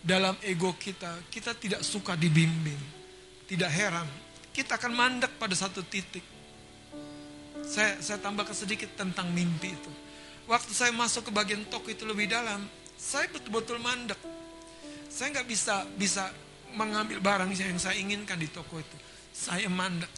dalam 0.00 0.38
ego 0.46 0.72
kita, 0.78 1.26
kita 1.28 1.52
tidak 1.58 1.82
suka 1.82 2.14
dibimbing. 2.14 2.94
Tidak 3.46 3.70
heran, 3.70 4.06
kita 4.50 4.74
akan 4.74 4.90
mandek 4.90 5.38
pada 5.38 5.54
satu 5.54 5.82
titik. 5.86 6.22
Saya, 7.66 7.98
saya 8.02 8.18
tambahkan 8.18 8.54
sedikit 8.54 8.94
tentang 8.98 9.30
mimpi 9.30 9.70
itu. 9.70 9.92
Waktu 10.46 10.70
saya 10.74 10.94
masuk 10.94 11.30
ke 11.30 11.32
bagian 11.34 11.66
toko 11.66 11.90
itu 11.90 12.06
lebih 12.06 12.30
dalam, 12.30 12.62
saya 12.94 13.26
betul-betul 13.30 13.82
mandek. 13.82 14.18
Saya 15.10 15.34
nggak 15.34 15.46
bisa 15.46 15.86
bisa 15.94 16.30
mengambil 16.74 17.18
barang 17.22 17.50
yang 17.54 17.78
saya 17.78 17.98
inginkan 17.98 18.38
di 18.38 18.50
toko 18.50 18.78
itu. 18.78 18.96
Saya 19.30 19.66
mandek. 19.70 20.10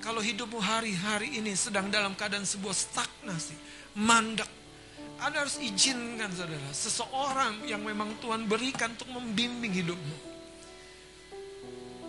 Kalau 0.00 0.20
hidupmu 0.20 0.60
hari-hari 0.60 1.40
ini 1.40 1.56
sedang 1.56 1.88
dalam 1.88 2.12
keadaan 2.12 2.44
sebuah 2.44 2.76
stagnasi, 2.76 3.56
mandek. 3.96 4.63
Anda 5.22 5.46
harus 5.46 5.62
izinkan 5.62 6.30
saudara, 6.34 6.70
seseorang 6.74 7.62
yang 7.68 7.86
memang 7.86 8.18
Tuhan 8.18 8.50
berikan 8.50 8.92
untuk 8.98 9.10
membimbing 9.14 9.70
hidupmu. 9.70 10.16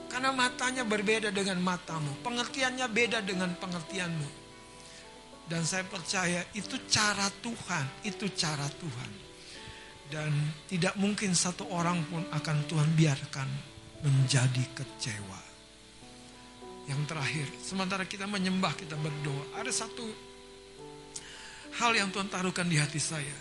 Karena 0.10 0.32
matanya 0.32 0.88
berbeda 0.88 1.30
dengan 1.30 1.60
matamu, 1.60 2.24
pengertiannya 2.24 2.88
beda 2.88 3.20
dengan 3.22 3.52
pengertianmu. 3.60 4.30
Dan 5.46 5.62
saya 5.62 5.86
percaya 5.86 6.42
itu 6.58 6.82
cara 6.90 7.30
Tuhan, 7.44 7.86
itu 8.08 8.26
cara 8.34 8.66
Tuhan. 8.66 9.12
Dan 10.10 10.32
tidak 10.72 10.98
mungkin 10.98 11.38
satu 11.38 11.70
orang 11.70 12.02
pun 12.10 12.26
akan 12.32 12.58
Tuhan 12.66 12.90
biarkan 12.98 13.50
menjadi 14.02 14.64
kecewa. 14.74 15.42
Yang 16.86 17.02
terakhir, 17.10 17.48
sementara 17.62 18.06
kita 18.06 18.30
menyembah, 18.30 18.74
kita 18.78 18.94
berdoa, 18.98 19.58
ada 19.58 19.74
satu 19.74 20.06
hal 21.80 21.92
yang 21.92 22.10
Tuhan 22.12 22.32
taruhkan 22.32 22.68
di 22.68 22.80
hati 22.80 23.00
saya. 23.02 23.38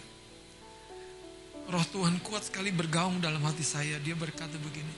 Roh 1.65 1.87
Tuhan 1.89 2.21
kuat 2.21 2.51
sekali 2.51 2.69
bergaung 2.75 3.23
dalam 3.23 3.41
hati 3.47 3.65
saya. 3.65 3.97
Dia 4.03 4.13
berkata 4.13 4.59
begini, 4.61 4.95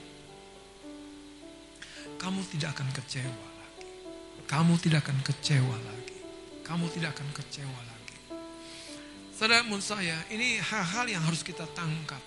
kamu 2.18 2.42
tidak 2.50 2.74
akan 2.74 2.88
kecewa 2.90 3.48
lagi. 3.60 3.90
Kamu 4.48 4.74
tidak 4.82 5.06
akan 5.06 5.18
kecewa 5.22 5.76
lagi. 5.78 6.18
Kamu 6.66 6.86
tidak 6.90 7.14
akan 7.14 7.28
kecewa 7.30 7.80
lagi. 7.86 8.18
Saudara 9.36 9.62
menurut 9.62 9.84
saya, 9.84 10.16
ini 10.32 10.58
hal-hal 10.58 11.06
yang 11.06 11.22
harus 11.22 11.44
kita 11.44 11.68
tangkap. 11.76 12.22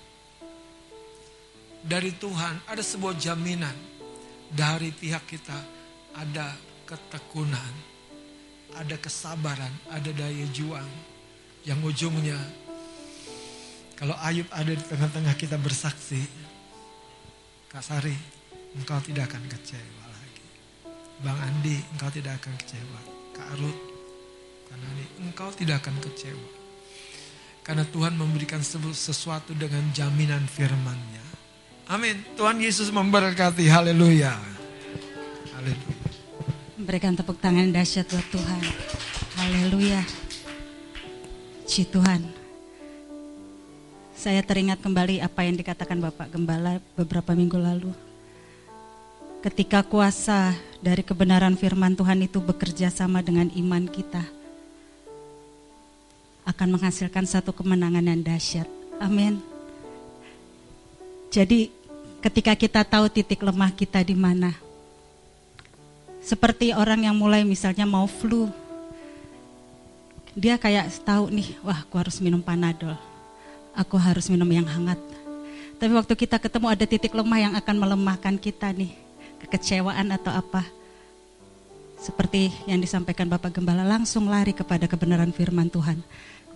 Dari 1.80 2.16
Tuhan 2.16 2.70
ada 2.70 2.84
sebuah 2.86 3.18
jaminan. 3.18 3.76
Dari 4.50 4.94
pihak 4.94 5.26
kita 5.28 5.58
ada 6.16 6.54
ketekunan. 6.88 7.89
Ada 8.80 8.96
kesabaran, 8.96 9.74
ada 9.92 10.10
daya 10.16 10.48
juang. 10.56 10.88
Yang 11.68 11.80
ujungnya, 11.84 12.40
kalau 14.00 14.16
Ayub 14.24 14.48
ada 14.56 14.72
di 14.72 14.80
tengah-tengah 14.80 15.36
kita 15.36 15.60
bersaksi. 15.60 16.24
Kak 17.68 17.84
Sari, 17.84 18.16
engkau 18.80 18.98
tidak 19.04 19.28
akan 19.28 19.44
kecewa 19.52 20.06
lagi. 20.08 20.44
Bang 21.20 21.36
Andi, 21.44 21.76
engkau 21.92 22.08
tidak 22.08 22.40
akan 22.40 22.56
kecewa. 22.56 23.00
Kak 23.36 23.60
Ruth, 23.60 23.82
karena 24.72 24.88
ini 24.96 25.06
engkau 25.28 25.52
tidak 25.52 25.84
akan 25.84 26.00
kecewa. 26.00 26.50
Karena 27.60 27.84
Tuhan 27.86 28.16
memberikan 28.16 28.64
sesuatu 28.96 29.52
dengan 29.54 29.84
jaminan 29.92 30.48
firman-Nya. 30.48 31.26
Amin. 31.92 32.24
Tuhan 32.40 32.58
Yesus 32.64 32.90
memberkati. 32.90 33.68
Haleluya. 33.68 34.34
Haleluya. 35.54 35.99
Berikan 36.80 37.12
tepuk 37.12 37.36
tangan 37.44 37.76
dahsyat 37.76 38.08
buat 38.08 38.24
Tuhan. 38.32 38.64
Haleluya. 39.36 40.00
Ci 41.68 41.84
Tuhan. 41.84 42.24
Saya 44.16 44.40
teringat 44.40 44.80
kembali 44.80 45.20
apa 45.20 45.44
yang 45.44 45.60
dikatakan 45.60 46.00
Bapak 46.00 46.32
Gembala 46.32 46.80
beberapa 46.96 47.36
minggu 47.36 47.60
lalu. 47.60 47.92
Ketika 49.44 49.84
kuasa 49.84 50.56
dari 50.80 51.04
kebenaran 51.04 51.60
firman 51.60 52.00
Tuhan 52.00 52.24
itu 52.24 52.40
bekerja 52.40 52.88
sama 52.88 53.20
dengan 53.20 53.52
iman 53.52 53.84
kita, 53.84 54.24
akan 56.48 56.80
menghasilkan 56.80 57.28
satu 57.28 57.52
kemenangan 57.52 58.08
yang 58.08 58.24
dahsyat. 58.24 58.72
Amin. 59.04 59.44
Jadi 61.28 61.76
ketika 62.24 62.56
kita 62.56 62.88
tahu 62.88 63.12
titik 63.12 63.44
lemah 63.44 63.76
kita 63.76 64.00
di 64.00 64.16
mana, 64.16 64.69
seperti 66.30 66.78
orang 66.78 67.10
yang 67.10 67.18
mulai 67.18 67.42
misalnya 67.42 67.90
mau 67.90 68.06
flu, 68.06 68.54
dia 70.38 70.62
kayak 70.62 70.94
tahu 71.02 71.34
nih, 71.34 71.58
wah 71.66 71.82
aku 71.82 71.98
harus 71.98 72.22
minum 72.22 72.38
panadol, 72.38 72.94
aku 73.74 73.98
harus 73.98 74.30
minum 74.30 74.46
yang 74.46 74.70
hangat. 74.70 75.02
Tapi 75.82 75.90
waktu 75.90 76.14
kita 76.14 76.38
ketemu 76.38 76.70
ada 76.70 76.86
titik 76.86 77.18
lemah 77.18 77.40
yang 77.42 77.54
akan 77.58 77.76
melemahkan 77.82 78.38
kita 78.38 78.70
nih, 78.70 78.94
kekecewaan 79.42 80.14
atau 80.14 80.30
apa. 80.30 80.62
Seperti 81.98 82.54
yang 82.70 82.78
disampaikan 82.78 83.26
Bapak 83.26 83.58
Gembala, 83.58 83.82
langsung 83.82 84.30
lari 84.30 84.54
kepada 84.54 84.86
kebenaran 84.86 85.34
firman 85.34 85.68
Tuhan. 85.74 85.98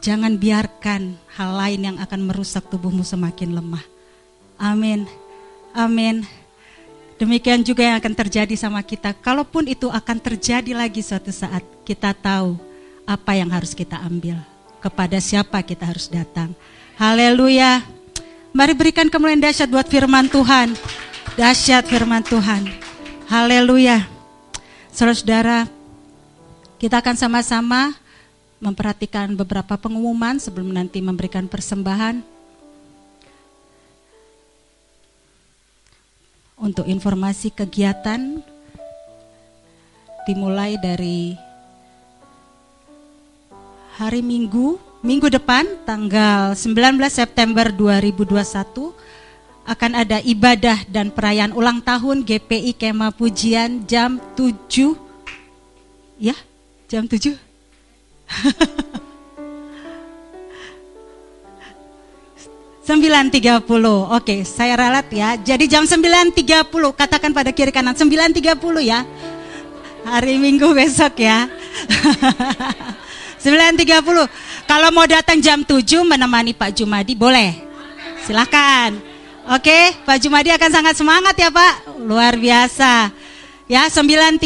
Jangan 0.06 0.38
biarkan 0.38 1.18
hal 1.34 1.50
lain 1.50 1.82
yang 1.82 1.98
akan 1.98 2.30
merusak 2.30 2.70
tubuhmu 2.70 3.02
semakin 3.02 3.58
lemah. 3.58 3.84
Amin. 4.62 5.10
Amin. 5.74 6.43
Demikian 7.22 7.62
juga 7.62 7.86
yang 7.86 8.02
akan 8.02 8.14
terjadi 8.18 8.56
sama 8.58 8.82
kita. 8.82 9.14
Kalaupun 9.14 9.70
itu 9.70 9.88
akan 9.88 10.18
terjadi 10.18 10.74
lagi 10.74 11.00
suatu 11.06 11.30
saat, 11.30 11.62
kita 11.86 12.12
tahu 12.12 12.58
apa 13.06 13.38
yang 13.38 13.54
harus 13.54 13.78
kita 13.78 14.00
ambil. 14.02 14.42
Kepada 14.82 15.16
siapa 15.22 15.64
kita 15.64 15.88
harus 15.88 16.12
datang. 16.12 16.52
Haleluya. 17.00 17.86
Mari 18.52 18.74
berikan 18.76 19.08
kemuliaan 19.08 19.42
dahsyat 19.42 19.70
buat 19.72 19.88
firman 19.88 20.28
Tuhan. 20.28 20.76
Dahsyat 21.40 21.88
firman 21.88 22.22
Tuhan. 22.22 22.68
Haleluya. 23.32 24.06
Saudara-saudara, 24.94 25.66
kita 26.78 27.00
akan 27.00 27.16
sama-sama 27.16 27.96
memperhatikan 28.62 29.32
beberapa 29.34 29.80
pengumuman 29.80 30.38
sebelum 30.38 30.70
nanti 30.70 31.00
memberikan 31.02 31.48
persembahan. 31.48 32.33
Untuk 36.54 36.86
informasi 36.86 37.50
kegiatan 37.50 38.40
dimulai 40.30 40.78
dari 40.80 41.34
hari 43.98 44.22
Minggu, 44.22 44.78
minggu 45.02 45.28
depan 45.34 45.66
tanggal 45.84 46.56
19 46.56 46.98
September 47.10 47.70
2021 47.74 48.94
akan 49.64 49.92
ada 49.96 50.20
ibadah 50.22 50.84
dan 50.92 51.10
perayaan 51.10 51.56
ulang 51.56 51.80
tahun 51.80 52.28
GPI 52.28 52.76
Kema 52.76 53.16
Pujian 53.16 53.88
jam 53.88 54.20
7 54.36 54.94
ya, 56.20 56.36
jam 56.88 57.08
7 57.10 57.34
9.30. 62.84 63.64
Oke, 64.12 64.44
saya 64.44 64.76
ralat 64.76 65.08
ya. 65.08 65.40
Jadi 65.40 65.72
jam 65.72 65.88
9.30, 65.88 66.68
katakan 66.92 67.32
pada 67.32 67.56
kiri 67.56 67.72
kanan 67.72 67.96
9.30 67.96 68.44
ya. 68.84 69.08
Hari 70.04 70.36
Minggu 70.36 70.76
besok 70.76 71.24
ya. 71.24 71.48
9.30. 73.44 73.88
Kalau 74.68 74.90
mau 74.92 75.08
datang 75.08 75.40
jam 75.40 75.64
7 75.64 75.80
menemani 76.04 76.52
Pak 76.52 76.76
Jumadi 76.76 77.16
boleh. 77.16 77.56
Silahkan. 78.28 78.92
Oke, 79.52 79.96
Pak 80.04 80.20
Jumadi 80.20 80.52
akan 80.52 80.72
sangat 80.72 80.96
semangat 81.00 81.36
ya 81.40 81.48
Pak. 81.52 82.04
Luar 82.04 82.36
biasa. 82.36 83.12
Ya, 83.68 83.88
9.30 83.88 84.44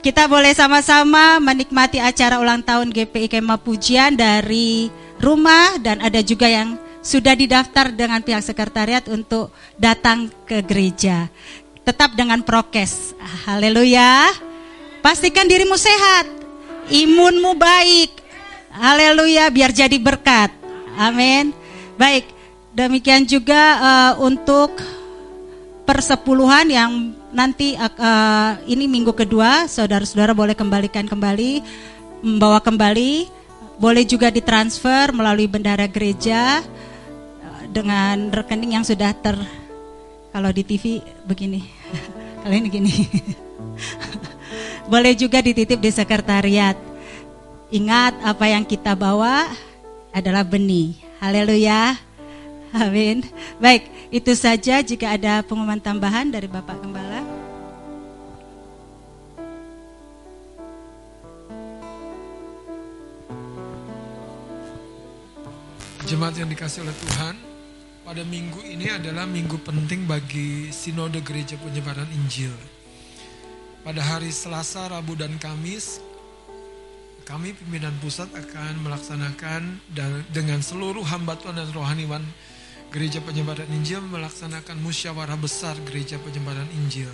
kita 0.00 0.28
boleh 0.28 0.52
sama-sama 0.52 1.40
menikmati 1.40 2.00
acara 2.00 2.40
ulang 2.40 2.60
tahun 2.60 2.92
GPI 2.92 3.28
Kema 3.28 3.56
Pujian 3.56 4.16
dari 4.16 4.92
rumah 5.18 5.78
dan 5.78 6.02
ada 6.02 6.22
juga 6.22 6.46
yang 6.46 6.78
sudah 6.98 7.32
didaftar 7.32 7.94
dengan 7.94 8.20
pihak 8.20 8.42
sekretariat 8.42 9.06
untuk 9.08 9.54
datang 9.78 10.28
ke 10.44 10.60
gereja. 10.60 11.30
Tetap 11.86 12.12
dengan 12.18 12.42
prokes. 12.44 13.16
Haleluya. 13.46 14.28
Pastikan 15.00 15.48
dirimu 15.48 15.78
sehat. 15.78 16.26
Imunmu 16.92 17.56
baik. 17.56 18.12
Haleluya, 18.68 19.48
biar 19.48 19.72
jadi 19.72 19.96
berkat. 19.96 20.52
Amin. 21.00 21.56
Baik, 21.96 22.28
demikian 22.76 23.24
juga 23.24 23.62
uh, 23.80 24.12
untuk 24.20 24.76
persepuluhan 25.88 26.68
yang 26.68 27.16
nanti 27.32 27.72
uh, 27.76 28.60
ini 28.68 28.84
minggu 28.84 29.16
kedua, 29.16 29.64
saudara-saudara 29.64 30.36
boleh 30.36 30.52
kembalikan 30.52 31.08
kembali, 31.08 31.64
membawa 32.20 32.60
kembali 32.60 33.37
boleh 33.78 34.04
juga 34.04 34.28
ditransfer 34.28 35.14
melalui 35.14 35.46
bendara 35.46 35.86
gereja 35.86 36.60
eh, 37.40 37.62
dengan 37.70 38.28
rekening 38.34 38.78
yang 38.78 38.84
sudah 38.84 39.14
ter 39.14 39.38
kalau 40.34 40.50
di 40.52 40.62
TV 40.66 41.00
begini. 41.24 41.64
kalau 42.42 42.54
ini 42.54 42.68
gini. 42.68 42.94
boleh 44.92 45.14
juga 45.14 45.38
dititip 45.40 45.78
di 45.78 45.90
sekretariat. 45.94 46.76
Ingat 47.68 48.18
apa 48.24 48.44
yang 48.48 48.64
kita 48.66 48.98
bawa 48.98 49.46
adalah 50.12 50.42
benih. 50.42 50.98
Haleluya. 51.20 51.96
Amin. 52.72 53.24
Baik, 53.60 53.88
itu 54.12 54.32
saja 54.36 54.80
jika 54.84 55.16
ada 55.16 55.40
pengumuman 55.44 55.80
tambahan 55.80 56.28
dari 56.28 56.48
Bapak 56.48 56.80
Gembala. 56.80 57.27
Jemaat 66.08 66.40
yang 66.40 66.48
dikasih 66.48 66.88
oleh 66.88 66.96
Tuhan, 67.04 67.36
pada 68.00 68.24
minggu 68.24 68.64
ini 68.64 68.88
adalah 68.88 69.28
minggu 69.28 69.60
penting 69.60 70.08
bagi 70.08 70.72
Sinode 70.72 71.20
Gereja 71.20 71.60
Penyebaran 71.60 72.08
Injil. 72.08 72.48
Pada 73.84 74.00
hari 74.00 74.32
Selasa, 74.32 74.88
Rabu, 74.88 75.20
dan 75.20 75.36
Kamis, 75.36 76.00
kami 77.28 77.52
pimpinan 77.52 77.92
pusat 78.00 78.24
akan 78.32 78.88
melaksanakan 78.88 79.84
dan 79.92 80.24
dengan 80.32 80.64
seluruh 80.64 81.04
hamba 81.04 81.36
Tuhan 81.36 81.60
dan 81.60 81.68
rohaniwan 81.76 82.24
Gereja 82.88 83.20
Penyebaran 83.20 83.68
Injil 83.68 84.00
melaksanakan 84.00 84.80
musyawarah 84.80 85.36
besar 85.36 85.76
Gereja 85.84 86.16
Penyebaran 86.24 86.72
Injil. 86.72 87.12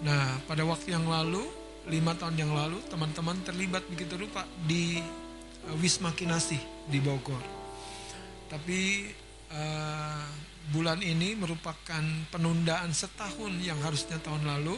Nah, 0.00 0.40
pada 0.48 0.64
waktu 0.64 0.96
yang 0.96 1.04
lalu, 1.04 1.44
lima 1.92 2.16
tahun 2.16 2.40
yang 2.40 2.56
lalu, 2.56 2.80
teman-teman 2.88 3.36
terlibat 3.44 3.84
begitu 3.92 4.16
rupa 4.16 4.48
di 4.64 5.04
uh, 5.68 5.76
Wisma 5.76 6.08
Kinasih 6.16 6.88
di 6.88 7.04
Bogor. 7.04 7.53
Tapi 8.48 9.10
uh, 9.52 10.26
bulan 10.72 11.00
ini 11.04 11.36
merupakan 11.36 12.04
penundaan 12.32 12.92
setahun 12.94 13.52
yang 13.60 13.76
harusnya 13.84 14.16
tahun 14.20 14.48
lalu 14.48 14.76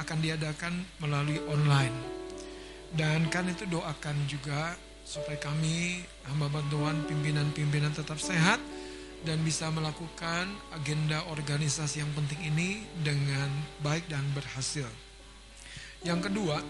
akan 0.00 0.18
diadakan 0.20 0.74
melalui 1.02 1.38
online. 1.50 1.94
Dan 2.94 3.26
kan 3.28 3.50
itu 3.50 3.66
doakan 3.66 4.16
juga 4.30 4.78
supaya 5.04 5.36
kami 5.36 6.00
hamba 6.30 6.48
bantuan 6.48 7.04
pimpinan-pimpinan 7.04 7.92
tetap 7.92 8.16
sehat 8.16 8.56
dan 9.24 9.40
bisa 9.40 9.68
melakukan 9.72 10.48
agenda 10.72 11.20
organisasi 11.32 12.00
yang 12.00 12.12
penting 12.12 12.54
ini 12.54 12.84
dengan 13.02 13.48
baik 13.80 14.08
dan 14.08 14.22
berhasil. 14.36 14.86
Yang 16.04 16.30
kedua, 16.30 16.60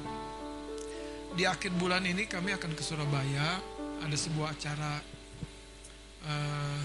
di 1.34 1.42
akhir 1.46 1.74
bulan 1.74 2.06
ini 2.06 2.30
kami 2.30 2.54
akan 2.54 2.72
ke 2.78 2.82
Surabaya, 2.82 3.58
ada 4.02 4.16
sebuah 4.16 4.54
acara 4.54 5.02
uh, 6.24 6.84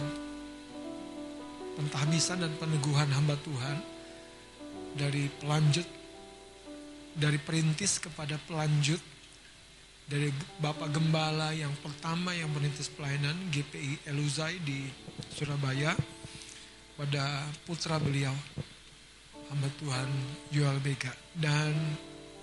pentahbisan 1.80 2.44
dan 2.44 2.52
peneguhan 2.60 3.07
hamba 3.11 3.40
Tuhan 3.44 3.78
dari 4.99 5.32
pelanjut 5.40 5.88
dari 7.16 7.40
perintis 7.40 7.99
kepada 7.99 8.40
pelanjut 8.48 8.99
dari 10.10 10.34
Bapak 10.57 10.90
Gembala 10.90 11.53
yang 11.53 11.72
pertama 11.86 12.34
yang 12.34 12.49
merintis 12.49 12.90
pelayanan 12.90 13.38
GPI 13.53 14.10
Eluzai 14.10 14.57
di 14.64 14.90
Surabaya 15.30 15.94
pada 16.98 17.45
putra 17.64 18.02
beliau 18.02 18.34
hamba 19.49 19.70
Tuhan 19.78 20.10
Joel 20.49 20.82
Beka 20.82 21.14
dan 21.38 21.74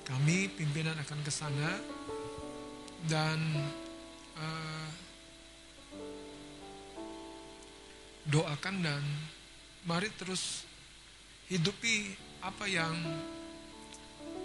kami 0.07 0.47
pimpinan 0.55 0.95
akan 1.03 1.19
ke 1.27 1.33
sana 1.35 1.71
dan 3.11 3.39
uh, 4.39 4.76
doakan 8.27 8.83
dan 8.83 9.03
mari 9.87 10.11
terus 10.19 10.67
hidupi 11.47 12.11
apa 12.43 12.67
yang 12.67 12.95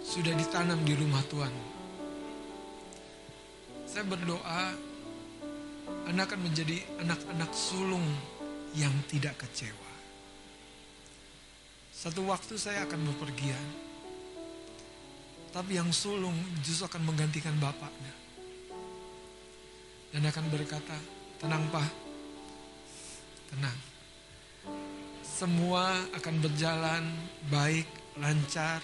sudah 0.06 0.34
ditanam 0.38 0.78
di 0.86 0.94
rumah 0.94 1.22
Tuhan. 1.26 1.54
Saya 3.86 4.06
berdoa 4.06 4.62
anak 6.08 6.32
akan 6.32 6.40
menjadi 6.48 6.78
anak-anak 7.02 7.50
sulung 7.52 8.06
yang 8.74 8.92
tidak 9.10 9.36
kecewa. 9.42 9.92
Satu 11.92 12.26
waktu 12.26 12.58
saya 12.58 12.82
akan 12.88 13.14
bepergian. 13.14 13.66
Tapi 15.52 15.76
yang 15.76 15.92
sulung 15.92 16.34
justru 16.64 16.88
akan 16.88 17.04
menggantikan 17.04 17.52
bapaknya. 17.60 18.14
Dan 20.10 20.24
akan 20.24 20.44
berkata, 20.48 20.96
tenang 21.38 21.68
pak, 21.68 22.01
tenang. 23.52 23.78
Semua 25.20 26.00
akan 26.16 26.34
berjalan 26.40 27.04
baik, 27.52 27.88
lancar, 28.16 28.80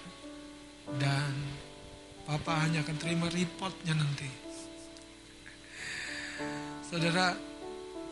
dan 0.97 1.33
Papa 2.29 2.61
hanya 2.61 2.85
akan 2.85 2.97
terima 3.01 3.25
reportnya 3.33 3.97
nanti. 3.97 4.29
Saudara, 6.85 7.33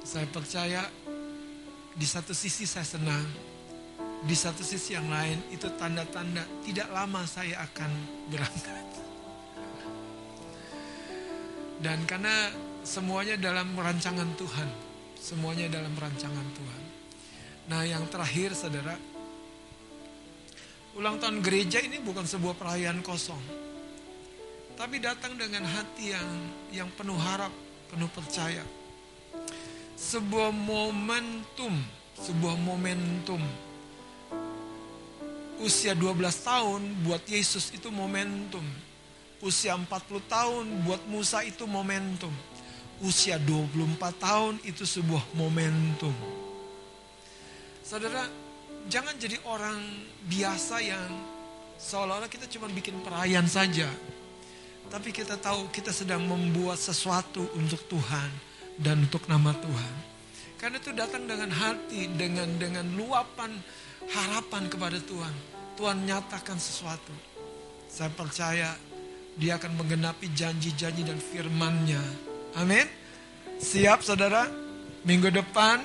saya 0.02 0.26
percaya 0.26 0.82
di 1.94 2.06
satu 2.06 2.34
sisi 2.34 2.66
saya 2.66 2.86
senang, 2.86 3.26
di 4.26 4.34
satu 4.34 4.66
sisi 4.66 4.98
yang 4.98 5.06
lain 5.10 5.38
itu 5.54 5.70
tanda-tanda 5.78 6.46
tidak 6.66 6.90
lama 6.90 7.22
saya 7.30 7.62
akan 7.62 7.92
berangkat. 8.34 8.86
Dan 11.78 12.02
karena 12.10 12.50
semuanya 12.82 13.38
dalam 13.38 13.78
rancangan 13.78 14.34
Tuhan, 14.34 14.87
Semuanya 15.28 15.68
dalam 15.68 15.92
rancangan 15.92 16.48
Tuhan. 16.56 16.84
Nah 17.68 17.84
yang 17.84 18.08
terakhir 18.08 18.56
saudara, 18.56 18.96
ulang 20.96 21.20
tahun 21.20 21.44
gereja 21.44 21.84
ini 21.84 22.00
bukan 22.00 22.24
sebuah 22.24 22.56
perayaan 22.56 23.04
kosong. 23.04 23.44
Tapi 24.80 25.04
datang 25.04 25.36
dengan 25.36 25.68
hati 25.68 26.16
yang 26.16 26.32
yang 26.72 26.88
penuh 26.96 27.20
harap, 27.20 27.52
penuh 27.92 28.08
percaya. 28.08 28.64
Sebuah 30.00 30.56
momentum, 30.56 31.76
sebuah 32.24 32.56
momentum. 32.64 33.44
Usia 35.60 35.92
12 35.92 36.24
tahun 36.40 37.04
buat 37.04 37.28
Yesus 37.28 37.76
itu 37.76 37.92
momentum. 37.92 38.64
Usia 39.44 39.76
40 39.76 39.92
tahun 40.32 40.88
buat 40.88 41.04
Musa 41.12 41.44
itu 41.44 41.68
momentum 41.68 42.32
usia 43.06 43.38
24 43.38 43.98
tahun 44.18 44.56
itu 44.66 44.82
sebuah 44.82 45.22
momentum. 45.38 46.14
Saudara, 47.86 48.26
jangan 48.90 49.16
jadi 49.16 49.38
orang 49.46 49.78
biasa 50.26 50.82
yang 50.82 51.10
seolah-olah 51.78 52.28
kita 52.28 52.50
cuma 52.50 52.68
bikin 52.74 52.98
perayaan 53.06 53.46
saja. 53.46 53.88
Tapi 54.88 55.12
kita 55.12 55.36
tahu 55.38 55.68
kita 55.70 55.92
sedang 55.92 56.24
membuat 56.24 56.80
sesuatu 56.80 57.44
untuk 57.60 57.84
Tuhan 57.92 58.30
dan 58.80 59.04
untuk 59.04 59.28
nama 59.28 59.52
Tuhan. 59.52 59.96
Karena 60.58 60.82
itu 60.82 60.90
datang 60.96 61.30
dengan 61.30 61.54
hati, 61.54 62.10
dengan 62.18 62.50
dengan 62.58 62.88
luapan 62.98 63.52
harapan 64.10 64.64
kepada 64.72 64.98
Tuhan. 64.98 65.36
Tuhan 65.78 66.08
nyatakan 66.08 66.58
sesuatu. 66.58 67.14
Saya 67.88 68.10
percaya 68.10 68.74
dia 69.38 69.62
akan 69.62 69.78
menggenapi 69.78 70.34
janji-janji 70.34 71.06
dan 71.06 71.22
firman-Nya 71.22 72.27
Amin. 72.58 72.90
Siap 73.62 74.02
saudara? 74.02 74.50
Minggu 75.06 75.30
depan 75.30 75.78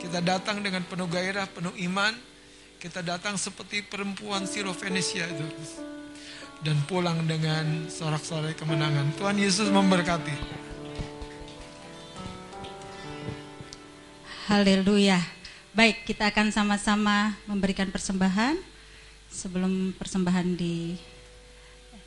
Kita 0.00 0.22
datang 0.24 0.62
dengan 0.64 0.80
penuh 0.86 1.04
gairah, 1.10 1.44
penuh 1.50 1.76
iman. 1.90 2.16
Kita 2.80 3.04
datang 3.04 3.36
seperti 3.36 3.84
perempuan 3.84 4.48
Sirofenisia 4.48 5.28
itu. 5.28 5.44
Dan 6.64 6.80
pulang 6.88 7.28
dengan 7.28 7.84
sorak-sorai 7.90 8.56
kemenangan. 8.56 9.12
Tuhan 9.20 9.36
Yesus 9.36 9.68
memberkati. 9.68 10.32
Haleluya. 14.48 15.20
Baik, 15.76 16.08
kita 16.08 16.32
akan 16.32 16.48
sama-sama 16.48 17.36
memberikan 17.44 17.92
persembahan. 17.92 18.56
Sebelum 19.28 19.92
persembahan 20.00 20.56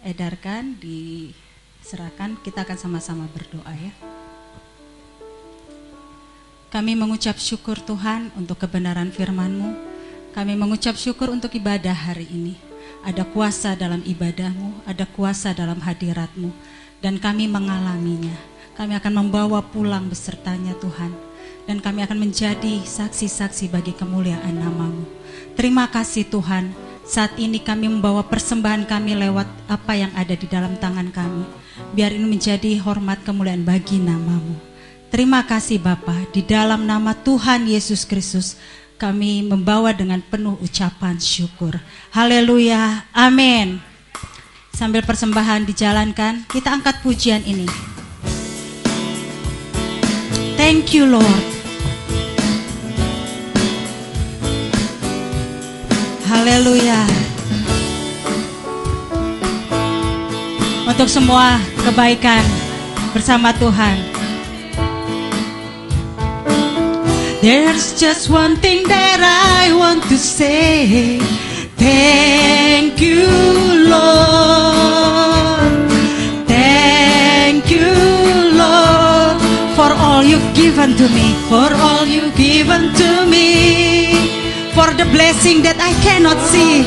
diedarkan, 0.02 0.82
diserahkan, 1.84 2.40
kita 2.40 2.64
akan 2.64 2.80
sama-sama 2.80 3.28
berdoa 3.36 3.76
ya. 3.76 3.92
Kami 6.72 6.96
mengucap 6.96 7.36
syukur 7.36 7.76
Tuhan 7.84 8.32
untuk 8.40 8.56
kebenaran 8.64 9.12
firman-Mu. 9.12 9.76
Kami 10.32 10.56
mengucap 10.56 10.96
syukur 10.96 11.30
untuk 11.30 11.52
ibadah 11.54 11.94
hari 11.94 12.26
ini. 12.32 12.56
Ada 13.04 13.28
kuasa 13.28 13.76
dalam 13.76 14.00
ibadahmu, 14.00 14.88
ada 14.88 15.04
kuasa 15.06 15.52
dalam 15.52 15.78
hadiratmu. 15.84 16.56
Dan 17.04 17.20
kami 17.20 17.52
mengalaminya. 17.52 18.34
Kami 18.80 18.98
akan 18.98 19.14
membawa 19.20 19.60
pulang 19.60 20.08
besertanya 20.08 20.74
Tuhan. 20.80 21.12
Dan 21.68 21.84
kami 21.84 22.02
akan 22.08 22.16
menjadi 22.16 22.80
saksi-saksi 22.80 23.70
bagi 23.70 23.92
kemuliaan 23.92 24.56
namamu. 24.56 25.04
Terima 25.54 25.92
kasih 25.92 26.32
Tuhan. 26.32 26.74
Saat 27.04 27.36
ini 27.36 27.60
kami 27.60 27.92
membawa 27.92 28.24
persembahan 28.24 28.88
kami 28.88 29.20
lewat 29.20 29.46
apa 29.68 29.94
yang 29.94 30.10
ada 30.16 30.34
di 30.34 30.48
dalam 30.48 30.80
tangan 30.80 31.12
kami. 31.12 31.63
Biar 31.94 32.14
ini 32.14 32.26
menjadi 32.26 32.78
hormat 32.82 33.22
kemuliaan 33.26 33.66
bagi 33.66 33.98
namamu. 33.98 34.58
Terima 35.14 35.46
kasih 35.46 35.78
Bapa, 35.78 36.26
di 36.34 36.42
dalam 36.42 36.90
nama 36.90 37.14
Tuhan 37.14 37.70
Yesus 37.70 38.02
Kristus 38.02 38.58
kami 38.98 39.46
membawa 39.46 39.94
dengan 39.94 40.24
penuh 40.24 40.58
ucapan 40.64 41.22
syukur. 41.22 41.78
Haleluya. 42.10 43.06
Amin. 43.14 43.78
Sambil 44.74 45.06
persembahan 45.06 45.70
dijalankan, 45.70 46.50
kita 46.50 46.74
angkat 46.74 46.98
pujian 47.06 47.46
ini. 47.46 47.70
Thank 50.58 50.98
you 50.98 51.06
Lord. 51.06 51.46
Haleluya. 56.26 57.33
Untuk 60.94 61.10
semua 61.10 61.58
kebaikan 61.90 62.46
bersama 63.18 63.50
Tuhan. 63.58 63.98
There's 67.42 67.98
just 67.98 68.30
one 68.30 68.62
thing 68.62 68.86
that 68.86 69.18
I 69.18 69.74
want 69.74 70.06
to 70.14 70.22
say. 70.22 71.18
Thank 71.82 73.02
you, 73.02 73.26
Lord. 73.90 75.82
Thank 76.46 77.74
you, 77.74 77.90
Lord, 78.54 79.42
for 79.74 79.90
all 79.98 80.22
you've 80.22 80.46
given 80.54 80.94
to 80.94 81.10
me, 81.10 81.34
for 81.50 81.74
all 81.74 82.06
you've 82.06 82.38
given 82.38 82.94
to 83.02 83.26
me, 83.26 83.50
for 84.78 84.94
the 84.94 85.10
blessing 85.10 85.66
that 85.66 85.82
I 85.82 85.98
cannot 86.06 86.38
see. 86.54 86.86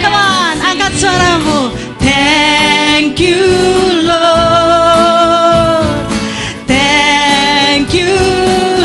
Come 0.00 0.16
on, 0.16 0.56
angkat 0.64 0.96
suaramu. 0.96 1.91
Thank 2.02 3.20
you, 3.20 3.42
Lord. 4.10 5.86
Thank 6.66 7.94
you, 7.94 8.14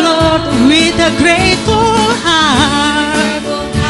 Lord, 0.08 0.42
with 0.72 0.98
a 1.00 1.12
grateful 1.18 1.92
heart. 2.26 3.44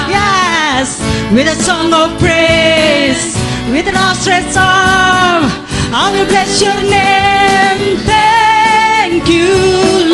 Yes, 0.10 0.99
with 1.32 1.48
a 1.48 1.56
song 1.64 1.94
of 1.94 2.18
praise, 2.20 3.36
with 3.72 3.88
an 3.88 3.95
outstretched 3.95 4.58
arm, 4.58 5.44
I 5.94 6.12
will 6.14 6.28
bless 6.28 6.62
your 6.62 6.80
name. 6.84 7.98
Thank 8.06 9.28
you, 9.30 10.06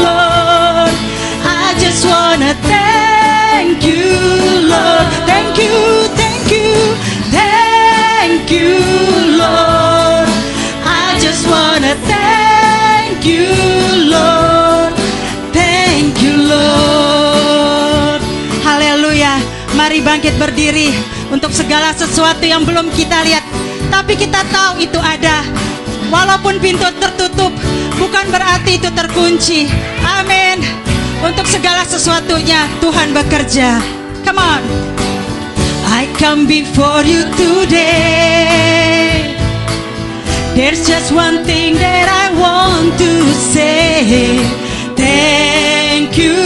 bangkit 20.04 20.36
berdiri 20.38 20.92
untuk 21.32 21.50
segala 21.56 21.96
sesuatu 21.96 22.44
yang 22.44 22.68
belum 22.68 22.92
kita 22.94 23.24
lihat, 23.26 23.44
tapi 23.90 24.20
kita 24.20 24.44
tahu 24.52 24.84
itu 24.84 25.00
ada. 25.00 25.42
Walaupun 26.12 26.62
pintu 26.62 26.86
tertutup, 27.02 27.50
bukan 27.98 28.26
berarti 28.30 28.78
itu 28.78 28.92
terkunci. 28.94 29.66
Amin. 30.04 30.62
Untuk 31.24 31.48
segala 31.48 31.88
sesuatunya 31.88 32.68
Tuhan 32.84 33.16
bekerja. 33.16 33.80
Come 34.28 34.38
on. 34.38 34.62
I 35.90 36.06
come 36.20 36.46
before 36.46 37.02
you 37.08 37.24
today. 37.40 39.34
There's 40.54 40.86
just 40.86 41.10
one 41.16 41.42
thing 41.48 41.74
that 41.82 42.08
I 42.12 42.30
want 42.38 42.94
to 43.00 43.12
say. 43.34 44.38
Thank 44.94 46.18
you, 46.18 46.38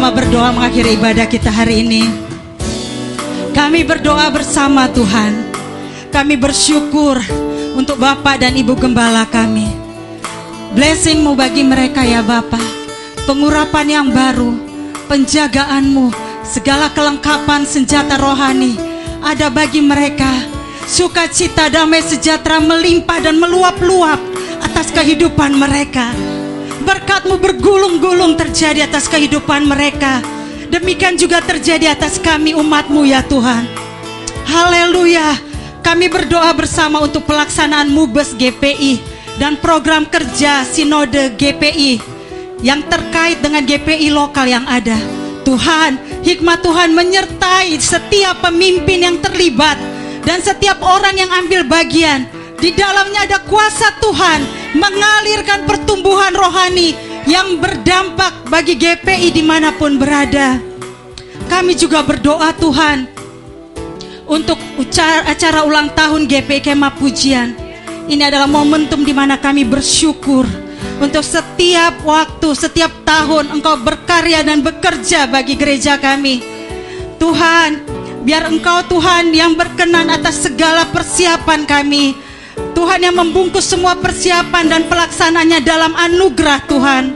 sama-sama 0.00 0.16
berdoa 0.16 0.48
mengakhiri 0.56 0.96
ibadah 0.96 1.28
kita 1.28 1.52
hari 1.52 1.84
ini. 1.84 2.08
Kami 3.52 3.84
berdoa 3.84 4.32
bersama 4.32 4.88
Tuhan. 4.88 5.52
Kami 6.08 6.40
bersyukur 6.40 7.20
untuk 7.76 8.00
Bapak 8.00 8.40
dan 8.40 8.56
Ibu 8.56 8.80
Gembala 8.80 9.28
kami. 9.28 9.68
Blessingmu 10.72 11.36
bagi 11.36 11.60
mereka 11.68 12.00
ya 12.00 12.24
Bapak. 12.24 12.64
Pengurapan 13.28 14.00
yang 14.00 14.08
baru, 14.08 14.56
penjagaanmu, 15.04 16.16
segala 16.48 16.88
kelengkapan 16.96 17.68
senjata 17.68 18.16
rohani 18.16 18.80
ada 19.20 19.52
bagi 19.52 19.84
mereka. 19.84 20.32
Sukacita 20.88 21.68
damai 21.68 22.00
sejahtera 22.00 22.56
melimpah 22.56 23.20
dan 23.20 23.36
meluap-luap 23.36 24.16
atas 24.64 24.88
kehidupan 24.96 25.60
mereka. 25.60 26.29
Berkatmu 26.90 27.38
bergulung-gulung 27.38 28.34
terjadi 28.34 28.82
atas 28.82 29.06
kehidupan 29.06 29.62
mereka. 29.62 30.18
Demikian 30.74 31.14
juga 31.14 31.38
terjadi 31.38 31.94
atas 31.94 32.18
kami 32.18 32.50
umatmu 32.50 33.06
ya 33.06 33.22
Tuhan. 33.22 33.62
Haleluya. 34.50 35.38
Kami 35.86 36.10
berdoa 36.10 36.50
bersama 36.50 36.98
untuk 36.98 37.30
pelaksanaan 37.30 37.94
MUBES 37.94 38.34
GPI 38.34 38.98
dan 39.38 39.54
program 39.62 40.02
kerja 40.02 40.66
Sinode 40.66 41.38
GPI 41.38 42.02
yang 42.58 42.82
terkait 42.90 43.38
dengan 43.38 43.62
GPI 43.62 44.10
lokal 44.10 44.50
yang 44.50 44.66
ada. 44.66 44.98
Tuhan, 45.46 45.94
hikmat 46.26 46.58
Tuhan 46.58 46.90
menyertai 46.90 47.70
setiap 47.78 48.42
pemimpin 48.42 49.06
yang 49.06 49.16
terlibat 49.22 49.78
dan 50.26 50.42
setiap 50.42 50.82
orang 50.82 51.14
yang 51.14 51.30
ambil 51.38 51.62
bagian. 51.70 52.26
Di 52.58 52.74
dalamnya 52.74 53.30
ada 53.30 53.38
kuasa 53.46 53.94
Tuhan 54.02 54.59
mengalirkan 54.74 55.66
pertumbuhan 55.66 56.34
rohani 56.34 56.94
yang 57.26 57.58
berdampak 57.58 58.46
bagi 58.48 58.78
GPI 58.78 59.34
di 59.34 59.42
mana 59.42 59.74
pun 59.74 59.98
berada. 59.98 60.58
Kami 61.50 61.74
juga 61.74 62.06
berdoa 62.06 62.54
Tuhan 62.54 63.10
untuk 64.30 64.56
acara 65.26 65.66
ulang 65.66 65.90
tahun 65.90 66.30
GP 66.30 66.62
Kema 66.62 66.94
Pujian. 66.94 67.58
Ini 68.06 68.30
adalah 68.30 68.46
momentum 68.46 69.02
di 69.02 69.10
mana 69.10 69.38
kami 69.38 69.66
bersyukur 69.66 70.46
untuk 71.02 71.26
setiap 71.26 72.02
waktu, 72.06 72.54
setiap 72.54 72.90
tahun 73.02 73.58
Engkau 73.58 73.78
berkarya 73.82 74.46
dan 74.46 74.62
bekerja 74.62 75.26
bagi 75.26 75.58
gereja 75.58 75.98
kami. 75.98 76.42
Tuhan, 77.18 77.82
biar 78.22 78.46
Engkau 78.48 78.86
Tuhan 78.86 79.34
yang 79.34 79.58
berkenan 79.58 80.08
atas 80.08 80.46
segala 80.46 80.86
persiapan 80.88 81.66
kami. 81.66 82.29
Tuhan 82.80 83.04
yang 83.04 83.12
membungkus 83.12 83.68
semua 83.68 83.92
persiapan 83.92 84.64
dan 84.64 84.82
pelaksananya 84.88 85.60
dalam 85.60 85.92
anugerah 85.92 86.64
Tuhan. 86.64 87.12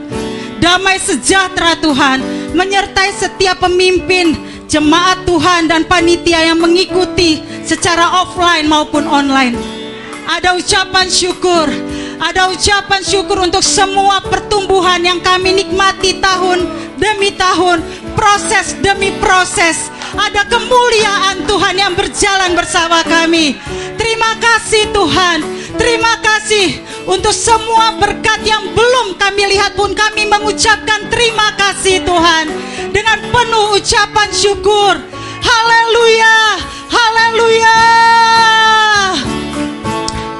Damai 0.61 1.01
sejahtera 1.01 1.73
Tuhan 1.81 2.21
menyertai 2.53 3.09
setiap 3.17 3.65
pemimpin, 3.65 4.37
jemaat 4.69 5.25
Tuhan 5.25 5.65
dan 5.65 5.89
panitia 5.89 6.53
yang 6.53 6.61
mengikuti 6.61 7.41
secara 7.65 8.21
offline 8.21 8.69
maupun 8.69 9.09
online. 9.09 9.57
Ada 10.29 10.53
ucapan 10.53 11.09
syukur, 11.09 11.65
ada 12.21 12.53
ucapan 12.53 13.01
syukur 13.01 13.41
untuk 13.41 13.65
semua 13.65 14.21
pertumbuhan 14.21 15.01
yang 15.01 15.17
kami 15.17 15.65
nikmati 15.65 16.21
tahun 16.21 16.61
demi 17.01 17.33
tahun, 17.33 17.81
proses 18.13 18.77
demi 18.85 19.09
proses. 19.17 19.89
Ada 20.13 20.45
kemuliaan 20.45 21.49
Tuhan 21.49 21.73
yang 21.73 21.97
berjalan 21.97 22.53
bersama 22.53 23.01
kami. 23.01 23.57
Terima 23.97 24.31
kasih 24.37 24.93
Tuhan. 24.93 25.54
Terima 25.75 26.13
kasih 26.23 26.79
untuk 27.05 27.35
semua 27.35 27.99
berkat 27.99 28.41
yang 28.47 28.73
belum 28.73 29.19
kami 29.19 29.49
lihat 29.55 29.75
pun 29.75 29.91
kami 29.91 30.25
mengucapkan 30.29 31.09
terima 31.11 31.51
kasih 31.59 32.01
Tuhan 32.05 32.45
dengan 32.95 33.19
penuh 33.29 33.75
ucapan 33.77 34.29
syukur. 34.31 34.93
Haleluya. 35.43 36.37
Haleluya. 36.89 37.79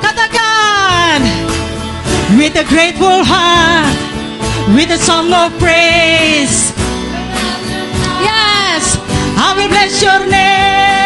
Katakan 0.02 1.20
with 2.40 2.56
a 2.56 2.66
grateful 2.66 3.24
heart, 3.26 3.94
with 4.74 4.94
a 4.94 5.00
song 5.02 5.34
of 5.34 5.52
praise. 5.60 6.72
Yes, 8.24 8.98
I 9.36 9.54
will 9.58 9.70
bless 9.70 10.02
your 10.02 10.22
name. 10.30 11.05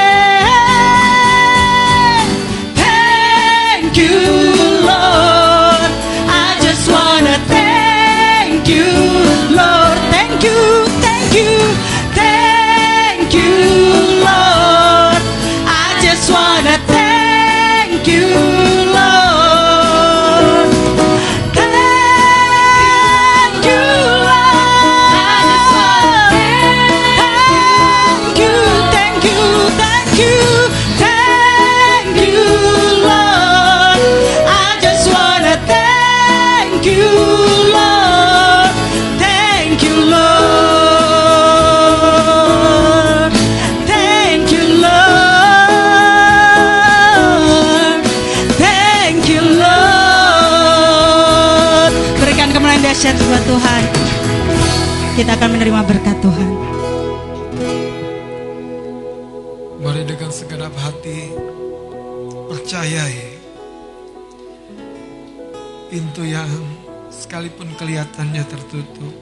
Sekalipun 67.59 67.75
kelihatannya 67.75 68.43
tertutup 68.47 69.13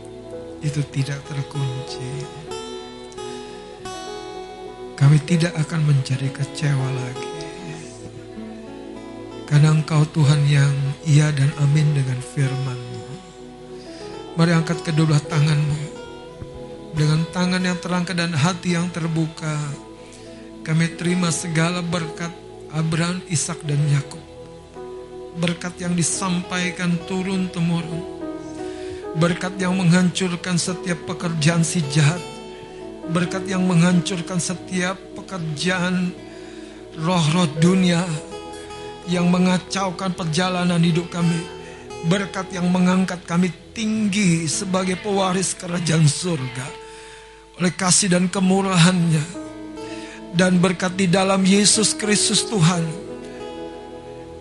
itu 0.61 0.81
tidak 0.93 1.17
terkunci. 1.25 2.05
Kami 4.93 5.17
tidak 5.25 5.57
akan 5.57 5.81
menjadi 5.81 6.29
kecewa 6.29 6.85
lagi. 6.85 7.33
Karena 9.49 9.73
engkau 9.73 10.05
Tuhan 10.13 10.45
yang 10.45 10.69
iya 11.09 11.33
dan 11.33 11.49
amin 11.65 11.97
dengan 11.97 12.21
firman-Mu. 12.21 13.05
Mari 14.37 14.53
angkat 14.53 14.85
kedua 14.85 15.17
belah 15.17 15.23
tanganmu. 15.25 15.81
Dengan 16.93 17.25
tangan 17.33 17.65
yang 17.65 17.81
terangkat 17.81 18.21
dan 18.21 18.37
hati 18.37 18.77
yang 18.77 18.85
terbuka. 18.93 19.57
Kami 20.61 20.93
terima 20.93 21.33
segala 21.33 21.81
berkat 21.81 22.29
Abraham, 22.69 23.17
Ishak 23.33 23.65
dan 23.65 23.81
Yakub. 23.89 24.21
Berkat 25.41 25.81
yang 25.81 25.97
disampaikan 25.97 27.01
turun 27.09 27.49
temurun. 27.49 28.16
Berkat 29.17 29.57
yang 29.57 29.73
menghancurkan 29.73 30.61
setiap 30.61 31.09
pekerjaan 31.09 31.65
si 31.65 31.81
jahat. 31.89 32.21
Berkat 33.09 33.49
yang 33.49 33.65
menghancurkan 33.65 34.37
setiap 34.37 34.93
pekerjaan 35.17 36.13
roh-roh 37.01 37.49
dunia 37.57 38.05
yang 39.09 39.25
mengacaukan 39.33 40.13
perjalanan 40.13 40.77
hidup 40.77 41.09
kami. 41.09 41.41
Berkat 42.05 42.53
yang 42.53 42.69
mengangkat 42.69 43.17
kami 43.25 43.49
tinggi 43.73 44.45
sebagai 44.45 45.01
pewaris 45.01 45.57
kerajaan 45.57 46.05
surga. 46.05 46.67
Oleh 47.57 47.73
kasih 47.73 48.13
dan 48.13 48.29
kemurahannya. 48.29 49.49
Dan 50.37 50.61
berkat 50.61 50.93
di 50.93 51.09
dalam 51.09 51.41
Yesus 51.41 51.97
Kristus 51.97 52.45
Tuhan. 52.45 52.85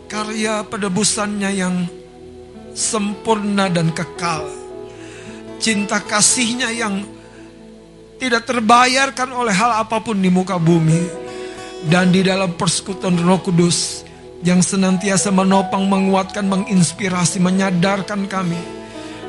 Karya 0.04 0.68
penebusannya 0.68 1.50
yang 1.56 1.88
sempurna 2.76 3.72
dan 3.72 3.88
kekal. 3.96 4.65
Cinta 5.56 5.98
kasihnya 6.04 6.68
yang 6.72 7.00
tidak 8.16 8.48
terbayarkan 8.48 9.32
oleh 9.32 9.52
hal 9.52 9.84
apa 9.84 10.00
pun 10.00 10.16
di 10.16 10.28
muka 10.28 10.56
bumi. 10.60 11.24
Dan 11.86 12.10
di 12.10 12.24
dalam 12.24 12.56
persekutuan 12.56 13.20
roh 13.20 13.38
kudus 13.38 14.02
yang 14.42 14.64
senantiasa 14.64 15.30
menopang, 15.30 15.86
menguatkan, 15.86 16.48
menginspirasi, 16.48 17.38
menyadarkan 17.38 18.26
kami. 18.26 18.58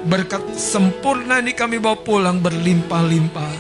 Berkat 0.07 0.55
sempurna 0.55 1.43
ini 1.43 1.51
kami 1.51 1.77
bawa 1.77 1.99
pulang 1.99 2.39
berlimpah-limpah. 2.39 3.53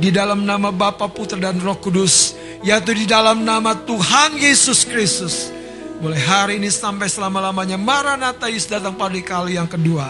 Di 0.00 0.08
dalam 0.08 0.48
nama 0.48 0.72
Bapa, 0.72 1.12
Putra 1.12 1.36
dan 1.36 1.60
Roh 1.60 1.76
Kudus. 1.76 2.32
Yaitu 2.64 2.96
di 2.96 3.04
dalam 3.04 3.44
nama 3.44 3.76
Tuhan 3.76 4.36
Yesus 4.40 4.88
Kristus. 4.88 5.59
Mulai 6.00 6.16
hari 6.24 6.52
ini 6.56 6.72
sampai 6.72 7.12
selama-lamanya 7.12 7.76
Maranatha 7.76 8.48
Yesus 8.48 8.72
datang 8.72 8.96
pada 8.96 9.20
kali 9.20 9.60
yang 9.60 9.68
kedua. 9.68 10.08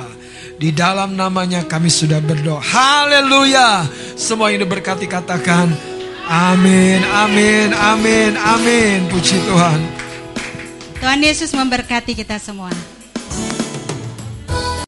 Di 0.55 0.71
dalam 0.71 1.19
namanya 1.19 1.67
kami 1.67 1.91
sudah 1.91 2.23
berdoa. 2.23 2.63
Haleluya. 2.63 3.91
Semua 4.15 4.55
yang 4.55 4.63
diberkati 4.63 5.11
katakan. 5.11 5.75
Amin, 6.31 7.03
amin, 7.03 7.75
amin, 7.75 8.39
amin. 8.39 9.11
Puji 9.11 9.35
Tuhan. 9.51 9.81
Tuhan 11.03 11.21
Yesus 11.27 11.51
memberkati 11.51 12.15
kita 12.15 12.39
semua. 12.39 12.71